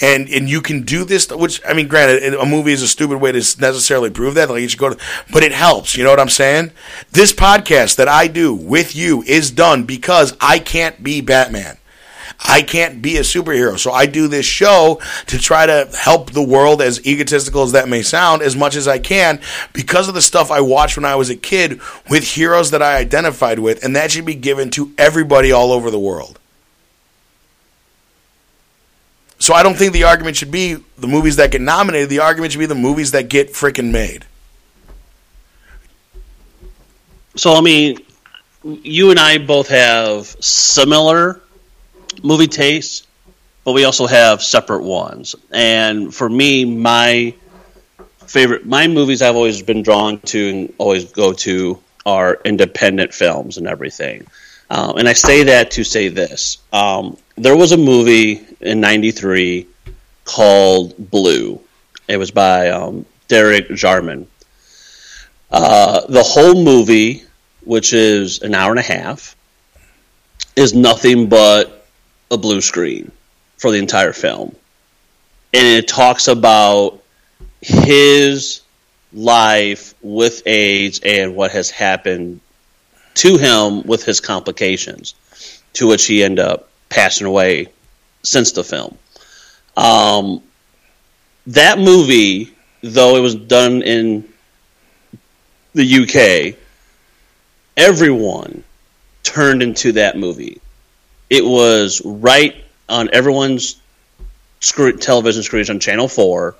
and 0.00 0.28
and 0.28 0.48
you 0.48 0.60
can 0.60 0.82
do 0.82 1.04
this 1.04 1.28
which 1.30 1.60
i 1.66 1.72
mean 1.72 1.88
granted 1.88 2.34
a 2.34 2.46
movie 2.46 2.72
is 2.72 2.82
a 2.82 2.88
stupid 2.88 3.18
way 3.18 3.32
to 3.32 3.38
necessarily 3.38 4.10
prove 4.10 4.34
that 4.34 4.48
like 4.48 4.62
you 4.62 4.68
should 4.68 4.78
go 4.78 4.90
to 4.90 4.98
but 5.32 5.42
it 5.42 5.52
helps 5.52 5.96
you 5.96 6.04
know 6.04 6.10
what 6.10 6.20
i'm 6.20 6.28
saying 6.28 6.70
this 7.12 7.32
podcast 7.32 7.96
that 7.96 8.08
i 8.08 8.26
do 8.26 8.54
with 8.54 8.94
you 8.94 9.22
is 9.22 9.50
done 9.50 9.84
because 9.84 10.36
i 10.40 10.58
can't 10.58 11.02
be 11.02 11.20
batman 11.20 11.76
I 12.40 12.62
can't 12.62 13.02
be 13.02 13.16
a 13.16 13.22
superhero. 13.22 13.78
So 13.78 13.90
I 13.90 14.06
do 14.06 14.28
this 14.28 14.46
show 14.46 15.00
to 15.26 15.38
try 15.38 15.66
to 15.66 15.88
help 15.98 16.30
the 16.30 16.42
world, 16.42 16.80
as 16.80 17.04
egotistical 17.04 17.62
as 17.62 17.72
that 17.72 17.88
may 17.88 18.02
sound, 18.02 18.42
as 18.42 18.54
much 18.54 18.76
as 18.76 18.86
I 18.86 18.98
can 18.98 19.40
because 19.72 20.08
of 20.08 20.14
the 20.14 20.22
stuff 20.22 20.50
I 20.50 20.60
watched 20.60 20.96
when 20.96 21.04
I 21.04 21.16
was 21.16 21.30
a 21.30 21.36
kid 21.36 21.80
with 22.08 22.22
heroes 22.22 22.70
that 22.70 22.82
I 22.82 22.96
identified 22.96 23.58
with, 23.58 23.82
and 23.82 23.96
that 23.96 24.12
should 24.12 24.26
be 24.26 24.34
given 24.34 24.70
to 24.70 24.92
everybody 24.96 25.50
all 25.50 25.72
over 25.72 25.90
the 25.90 25.98
world. 25.98 26.38
So 29.38 29.54
I 29.54 29.62
don't 29.62 29.76
think 29.76 29.92
the 29.92 30.04
argument 30.04 30.36
should 30.36 30.50
be 30.50 30.74
the 30.96 31.06
movies 31.06 31.36
that 31.36 31.50
get 31.50 31.60
nominated. 31.60 32.08
The 32.08 32.18
argument 32.20 32.52
should 32.52 32.58
be 32.58 32.66
the 32.66 32.74
movies 32.74 33.12
that 33.12 33.28
get 33.28 33.52
freaking 33.52 33.92
made. 33.92 34.24
So 37.36 37.54
I 37.54 37.60
mean, 37.60 37.98
you 38.64 39.10
and 39.10 39.18
I 39.18 39.38
both 39.38 39.68
have 39.68 40.26
similar 40.40 41.40
movie 42.22 42.48
tastes, 42.48 43.06
but 43.64 43.72
we 43.72 43.84
also 43.84 44.06
have 44.06 44.42
separate 44.42 44.82
ones. 44.82 45.36
And 45.52 46.12
for 46.12 46.28
me, 46.28 46.64
my 46.64 47.34
favorite, 48.26 48.66
my 48.66 48.88
movies 48.88 49.22
I've 49.22 49.36
always 49.36 49.62
been 49.62 49.82
drawn 49.82 50.18
to 50.20 50.48
and 50.48 50.74
always 50.78 51.12
go 51.12 51.32
to 51.32 51.80
are 52.04 52.40
independent 52.44 53.14
films 53.14 53.56
and 53.56 53.66
everything. 53.66 54.26
Um, 54.70 54.98
and 54.98 55.08
I 55.08 55.14
say 55.14 55.44
that 55.44 55.70
to 55.72 55.84
say 55.84 56.08
this: 56.08 56.58
um, 56.72 57.16
there 57.36 57.56
was 57.56 57.72
a 57.72 57.76
movie 57.76 58.44
in 58.60 58.80
'93 58.80 59.66
called 60.24 61.10
Blue. 61.10 61.60
It 62.06 62.16
was 62.16 62.30
by 62.30 62.70
um, 62.70 63.06
Derek 63.28 63.68
Jarman. 63.70 64.26
Uh, 65.50 66.06
the 66.08 66.22
whole 66.22 66.62
movie, 66.62 67.22
which 67.64 67.92
is 67.92 68.42
an 68.42 68.54
hour 68.54 68.70
and 68.70 68.78
a 68.78 68.82
half, 68.82 69.36
is 70.56 70.74
nothing 70.74 71.28
but 71.28 71.86
a 72.30 72.36
blue 72.36 72.60
screen 72.60 73.10
for 73.56 73.70
the 73.70 73.78
entire 73.78 74.12
film. 74.12 74.54
And 75.54 75.66
it 75.66 75.88
talks 75.88 76.28
about 76.28 77.02
his 77.60 78.60
life 79.12 79.94
with 80.02 80.42
AIDS 80.46 81.00
and 81.02 81.34
what 81.34 81.52
has 81.52 81.70
happened 81.70 82.40
to 83.18 83.36
him 83.36 83.82
with 83.82 84.04
his 84.04 84.20
complications, 84.20 85.14
to 85.74 85.88
which 85.88 86.06
he 86.06 86.22
ended 86.22 86.44
up 86.44 86.68
passing 86.88 87.26
away 87.26 87.66
since 88.22 88.52
the 88.52 88.62
film. 88.62 88.96
Um, 89.76 90.42
that 91.48 91.78
movie, 91.78 92.54
though 92.82 93.16
it 93.16 93.20
was 93.20 93.34
done 93.34 93.82
in 93.82 94.28
the 95.74 96.54
UK, 96.54 96.58
everyone 97.76 98.62
turned 99.24 99.62
into 99.62 99.92
that 99.92 100.16
movie. 100.16 100.60
It 101.28 101.44
was 101.44 102.00
right 102.04 102.56
on 102.88 103.10
everyone's 103.12 103.80
screen, 104.60 104.98
television 104.98 105.42
screens 105.42 105.70
on 105.70 105.80
Channel 105.80 106.08
4, 106.08 106.54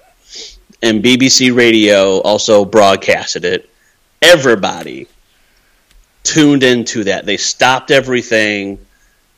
and 0.83 1.05
BBC 1.05 1.57
Radio 1.57 2.21
also 2.21 2.65
broadcasted 2.65 3.45
it. 3.45 3.71
Everybody 4.21 5.07
tuned 6.29 6.63
into 6.63 7.05
that. 7.05 7.25
They 7.25 7.39
stopped 7.39 7.91
everything 7.91 8.79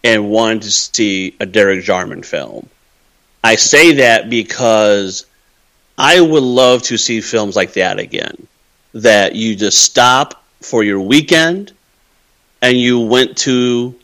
and 0.02 0.30
wanted 0.30 0.62
to 0.62 0.70
see 0.70 1.36
a 1.38 1.46
Derek 1.46 1.84
Jarman 1.84 2.22
film. 2.22 2.68
I 3.44 3.54
say 3.54 3.92
that 3.94 4.28
because 4.28 5.26
I 5.96 6.20
would 6.20 6.42
love 6.42 6.82
to 6.84 6.96
see 6.98 7.20
films 7.20 7.54
like 7.54 7.74
that 7.74 7.98
again. 7.98 8.46
That 8.94 9.36
you 9.36 9.54
just 9.54 9.84
stop 9.84 10.42
for 10.60 10.82
your 10.82 11.00
weekend 11.00 11.72
and 12.60 12.76
you 12.76 12.98
went 12.98 13.38
to 13.38 13.94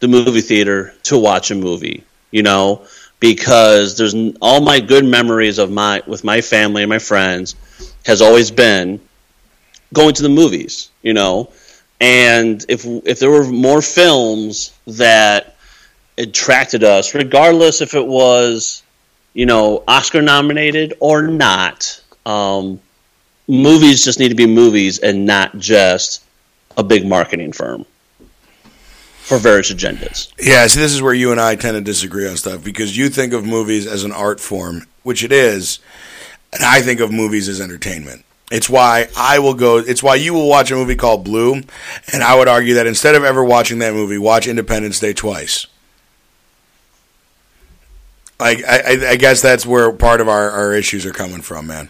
the 0.00 0.08
movie 0.08 0.42
theater 0.42 0.92
to 1.04 1.16
watch 1.16 1.50
a 1.50 1.54
movie, 1.54 2.04
you 2.30 2.42
know, 2.42 2.86
because 3.20 3.96
there's 3.96 4.14
all 4.42 4.60
my 4.60 4.80
good 4.80 5.04
memories 5.04 5.58
of 5.58 5.70
my 5.70 6.02
with 6.06 6.24
my 6.24 6.42
family 6.42 6.82
and 6.82 6.90
my 6.90 6.98
friends 6.98 7.54
has 8.04 8.20
always 8.20 8.50
been 8.50 9.00
going 9.94 10.12
to 10.14 10.22
the 10.22 10.28
movies, 10.28 10.90
you 11.02 11.14
know. 11.14 11.50
And 12.04 12.62
if 12.68 12.84
if 12.84 13.18
there 13.18 13.30
were 13.30 13.44
more 13.44 13.80
films 13.80 14.72
that 14.86 15.56
attracted 16.18 16.84
us, 16.84 17.14
regardless 17.14 17.80
if 17.80 17.94
it 17.94 18.06
was, 18.06 18.82
you 19.32 19.46
know, 19.46 19.82
Oscar 19.88 20.20
nominated 20.20 20.92
or 21.00 21.22
not, 21.22 22.02
um, 22.26 22.78
movies 23.48 24.04
just 24.04 24.18
need 24.18 24.28
to 24.28 24.34
be 24.34 24.46
movies 24.46 24.98
and 24.98 25.24
not 25.24 25.56
just 25.56 26.22
a 26.76 26.82
big 26.82 27.06
marketing 27.06 27.52
firm 27.52 27.86
for 29.22 29.38
various 29.38 29.72
agendas. 29.72 30.30
Yeah, 30.38 30.66
see, 30.66 30.80
this 30.80 30.92
is 30.92 31.00
where 31.00 31.14
you 31.14 31.32
and 31.32 31.40
I 31.40 31.56
tend 31.56 31.74
to 31.74 31.80
disagree 31.80 32.28
on 32.28 32.36
stuff 32.36 32.62
because 32.62 32.94
you 32.94 33.08
think 33.08 33.32
of 33.32 33.46
movies 33.46 33.86
as 33.86 34.04
an 34.04 34.12
art 34.12 34.40
form, 34.40 34.86
which 35.04 35.24
it 35.24 35.32
is, 35.32 35.78
and 36.52 36.62
I 36.62 36.82
think 36.82 37.00
of 37.00 37.10
movies 37.10 37.48
as 37.48 37.62
entertainment. 37.62 38.26
It's 38.54 38.70
why 38.70 39.08
I 39.16 39.40
will 39.40 39.54
go. 39.54 39.78
It's 39.78 40.00
why 40.00 40.14
you 40.14 40.32
will 40.32 40.48
watch 40.48 40.70
a 40.70 40.76
movie 40.76 40.94
called 40.94 41.24
Blue, 41.24 41.54
and 42.12 42.22
I 42.22 42.36
would 42.36 42.46
argue 42.46 42.74
that 42.74 42.86
instead 42.86 43.16
of 43.16 43.24
ever 43.24 43.44
watching 43.44 43.80
that 43.80 43.94
movie, 43.94 44.16
watch 44.16 44.46
Independence 44.46 45.00
Day 45.00 45.12
twice. 45.12 45.66
Like 48.38 48.64
I, 48.64 49.10
I 49.10 49.16
guess 49.16 49.42
that's 49.42 49.66
where 49.66 49.90
part 49.90 50.20
of 50.20 50.28
our, 50.28 50.50
our 50.52 50.72
issues 50.72 51.04
are 51.04 51.10
coming 51.10 51.42
from, 51.42 51.66
man. 51.66 51.88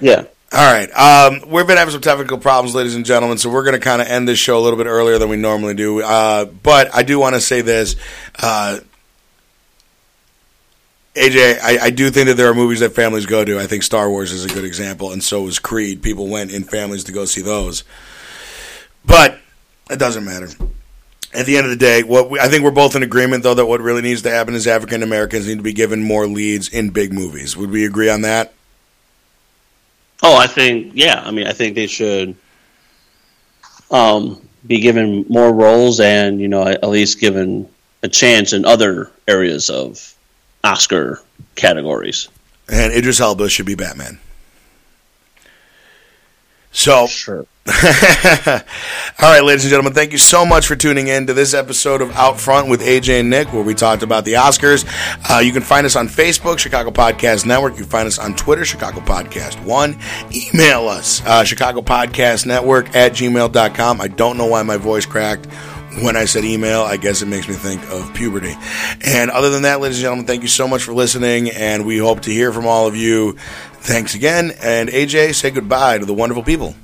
Yeah. 0.00 0.24
All 0.50 0.72
right. 0.72 0.90
Um, 0.92 1.50
we've 1.50 1.66
been 1.66 1.76
having 1.76 1.92
some 1.92 2.00
technical 2.00 2.38
problems, 2.38 2.74
ladies 2.74 2.94
and 2.94 3.04
gentlemen, 3.04 3.36
so 3.36 3.50
we're 3.50 3.64
going 3.64 3.74
to 3.74 3.80
kind 3.80 4.00
of 4.00 4.08
end 4.08 4.26
this 4.26 4.38
show 4.38 4.58
a 4.58 4.62
little 4.62 4.78
bit 4.78 4.86
earlier 4.86 5.18
than 5.18 5.28
we 5.28 5.36
normally 5.36 5.74
do. 5.74 6.00
Uh, 6.00 6.46
but 6.46 6.94
I 6.94 7.02
do 7.02 7.18
want 7.18 7.34
to 7.34 7.40
say 7.42 7.60
this. 7.60 7.96
Uh, 8.40 8.78
AJ, 11.14 11.60
I, 11.62 11.78
I, 11.78 11.90
do 11.90 12.10
think 12.10 12.26
that 12.26 12.36
there 12.36 12.50
are 12.50 12.54
movies 12.54 12.80
that 12.80 12.92
families 12.92 13.24
go 13.24 13.44
to. 13.44 13.60
I 13.60 13.68
think 13.68 13.84
Star 13.84 14.10
Wars 14.10 14.32
is 14.32 14.44
a 14.44 14.48
good 14.48 14.64
example, 14.64 15.12
and 15.12 15.22
so 15.22 15.42
was 15.42 15.60
Creed. 15.60 16.02
People 16.02 16.26
went 16.26 16.50
in 16.50 16.64
families 16.64 17.04
to 17.04 17.12
go 17.12 17.24
see 17.24 17.40
those. 17.40 17.84
But 19.04 19.38
it 19.88 19.98
doesn't 20.00 20.24
matter. 20.24 20.48
At 21.32 21.46
the 21.46 21.56
end 21.56 21.66
of 21.66 21.70
the 21.70 21.76
day, 21.76 22.02
what 22.02 22.30
we, 22.30 22.40
I 22.40 22.48
think 22.48 22.64
we're 22.64 22.72
both 22.72 22.96
in 22.96 23.04
agreement, 23.04 23.44
though, 23.44 23.54
that 23.54 23.66
what 23.66 23.80
really 23.80 24.02
needs 24.02 24.22
to 24.22 24.30
happen 24.30 24.54
is 24.54 24.66
African 24.66 25.04
Americans 25.04 25.46
need 25.46 25.58
to 25.58 25.62
be 25.62 25.72
given 25.72 26.02
more 26.02 26.26
leads 26.26 26.68
in 26.68 26.90
big 26.90 27.12
movies. 27.12 27.56
Would 27.56 27.70
we 27.70 27.84
agree 27.86 28.10
on 28.10 28.22
that? 28.22 28.52
Oh, 30.22 30.36
I 30.36 30.48
think 30.48 30.92
yeah. 30.94 31.22
I 31.24 31.30
mean, 31.30 31.46
I 31.46 31.52
think 31.52 31.76
they 31.76 31.86
should 31.86 32.34
um, 33.90 34.48
be 34.66 34.80
given 34.80 35.26
more 35.28 35.52
roles, 35.52 36.00
and 36.00 36.40
you 36.40 36.48
know, 36.48 36.66
at 36.66 36.88
least 36.88 37.20
given 37.20 37.68
a 38.02 38.08
chance 38.08 38.52
in 38.52 38.64
other 38.64 39.12
areas 39.28 39.70
of 39.70 40.14
Oscar 40.64 41.20
categories. 41.54 42.28
And 42.68 42.92
Idris 42.92 43.20
Elba 43.20 43.48
should 43.48 43.66
be 43.66 43.74
Batman. 43.74 44.18
So, 46.72 47.06
sure. 47.06 47.46
All 47.66 49.30
right, 49.30 49.42
ladies 49.42 49.64
and 49.64 49.70
gentlemen, 49.70 49.94
thank 49.94 50.12
you 50.12 50.18
so 50.18 50.44
much 50.44 50.66
for 50.66 50.76
tuning 50.76 51.06
in 51.06 51.26
to 51.28 51.32
this 51.32 51.54
episode 51.54 52.02
of 52.02 52.10
Out 52.10 52.38
Front 52.38 52.68
with 52.68 52.82
AJ 52.82 53.20
and 53.20 53.30
Nick, 53.30 53.52
where 53.52 53.62
we 53.62 53.74
talked 53.74 54.02
about 54.02 54.24
the 54.24 54.34
Oscars. 54.34 54.84
Uh, 55.30 55.38
you 55.38 55.52
can 55.52 55.62
find 55.62 55.86
us 55.86 55.96
on 55.96 56.08
Facebook, 56.08 56.58
Chicago 56.58 56.90
Podcast 56.90 57.46
Network. 57.46 57.74
You 57.74 57.82
can 57.82 57.90
find 57.90 58.06
us 58.06 58.18
on 58.18 58.34
Twitter, 58.34 58.64
Chicago 58.64 59.00
Podcast 59.00 59.64
One. 59.64 59.96
Email 60.32 60.88
us, 60.88 61.24
uh, 61.24 61.44
Chicago 61.44 61.80
Podcast 61.80 62.44
Network 62.44 62.94
at 62.94 63.12
gmail.com. 63.12 64.00
I 64.00 64.08
don't 64.08 64.36
know 64.36 64.46
why 64.46 64.62
my 64.62 64.76
voice 64.76 65.06
cracked 65.06 65.46
when 66.02 66.16
I 66.16 66.24
said 66.24 66.44
email. 66.44 66.82
I 66.82 66.96
guess 66.96 67.22
it 67.22 67.26
makes 67.26 67.48
me 67.48 67.54
think 67.54 67.82
of 67.90 68.12
puberty. 68.14 68.54
And 69.04 69.30
other 69.30 69.50
than 69.50 69.62
that, 69.62 69.80
ladies 69.80 69.98
and 69.98 70.02
gentlemen, 70.02 70.26
thank 70.26 70.42
you 70.42 70.48
so 70.48 70.66
much 70.66 70.82
for 70.82 70.92
listening, 70.92 71.50
and 71.50 71.86
we 71.86 71.98
hope 71.98 72.22
to 72.22 72.30
hear 72.30 72.52
from 72.52 72.66
all 72.66 72.86
of 72.86 72.96
you. 72.96 73.32
Thanks 73.74 74.14
again. 74.14 74.52
And 74.62 74.88
AJ, 74.88 75.34
say 75.34 75.50
goodbye 75.50 75.98
to 75.98 76.06
the 76.06 76.14
wonderful 76.14 76.42
people. 76.42 76.74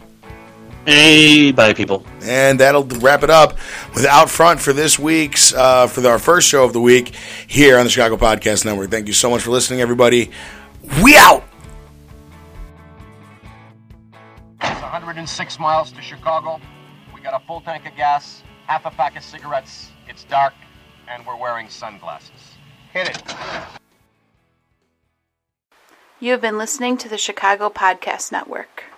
Hey, 0.86 1.52
bye, 1.52 1.74
people. 1.74 2.06
And 2.22 2.58
that'll 2.58 2.84
wrap 2.84 3.22
it 3.22 3.30
up 3.30 3.58
with 3.94 4.06
Out 4.06 4.30
Front 4.30 4.60
for 4.60 4.72
this 4.72 4.98
week's, 4.98 5.52
uh, 5.52 5.86
for 5.86 6.06
our 6.08 6.18
first 6.18 6.48
show 6.48 6.64
of 6.64 6.72
the 6.72 6.80
week 6.80 7.14
here 7.46 7.78
on 7.78 7.84
the 7.84 7.90
Chicago 7.90 8.16
Podcast 8.16 8.64
Network. 8.64 8.90
Thank 8.90 9.06
you 9.06 9.12
so 9.12 9.28
much 9.30 9.42
for 9.42 9.50
listening, 9.50 9.82
everybody. 9.82 10.30
We 11.02 11.16
out! 11.16 11.44
It's 14.62 14.80
106 14.80 15.58
miles 15.58 15.92
to 15.92 16.00
Chicago. 16.00 16.60
We 17.14 17.20
got 17.20 17.40
a 17.40 17.44
full 17.46 17.60
tank 17.60 17.86
of 17.86 17.94
gas, 17.96 18.42
half 18.70 18.86
a 18.86 18.90
pack 18.92 19.16
of 19.16 19.24
cigarettes. 19.24 19.90
It's 20.06 20.22
dark, 20.22 20.54
and 21.08 21.26
we're 21.26 21.34
wearing 21.34 21.68
sunglasses. 21.68 22.54
Hit 22.92 23.08
it. 23.08 23.20
You 26.20 26.30
have 26.30 26.40
been 26.40 26.56
listening 26.56 26.96
to 26.98 27.08
the 27.08 27.18
Chicago 27.18 27.68
Podcast 27.68 28.30
Network. 28.30 28.84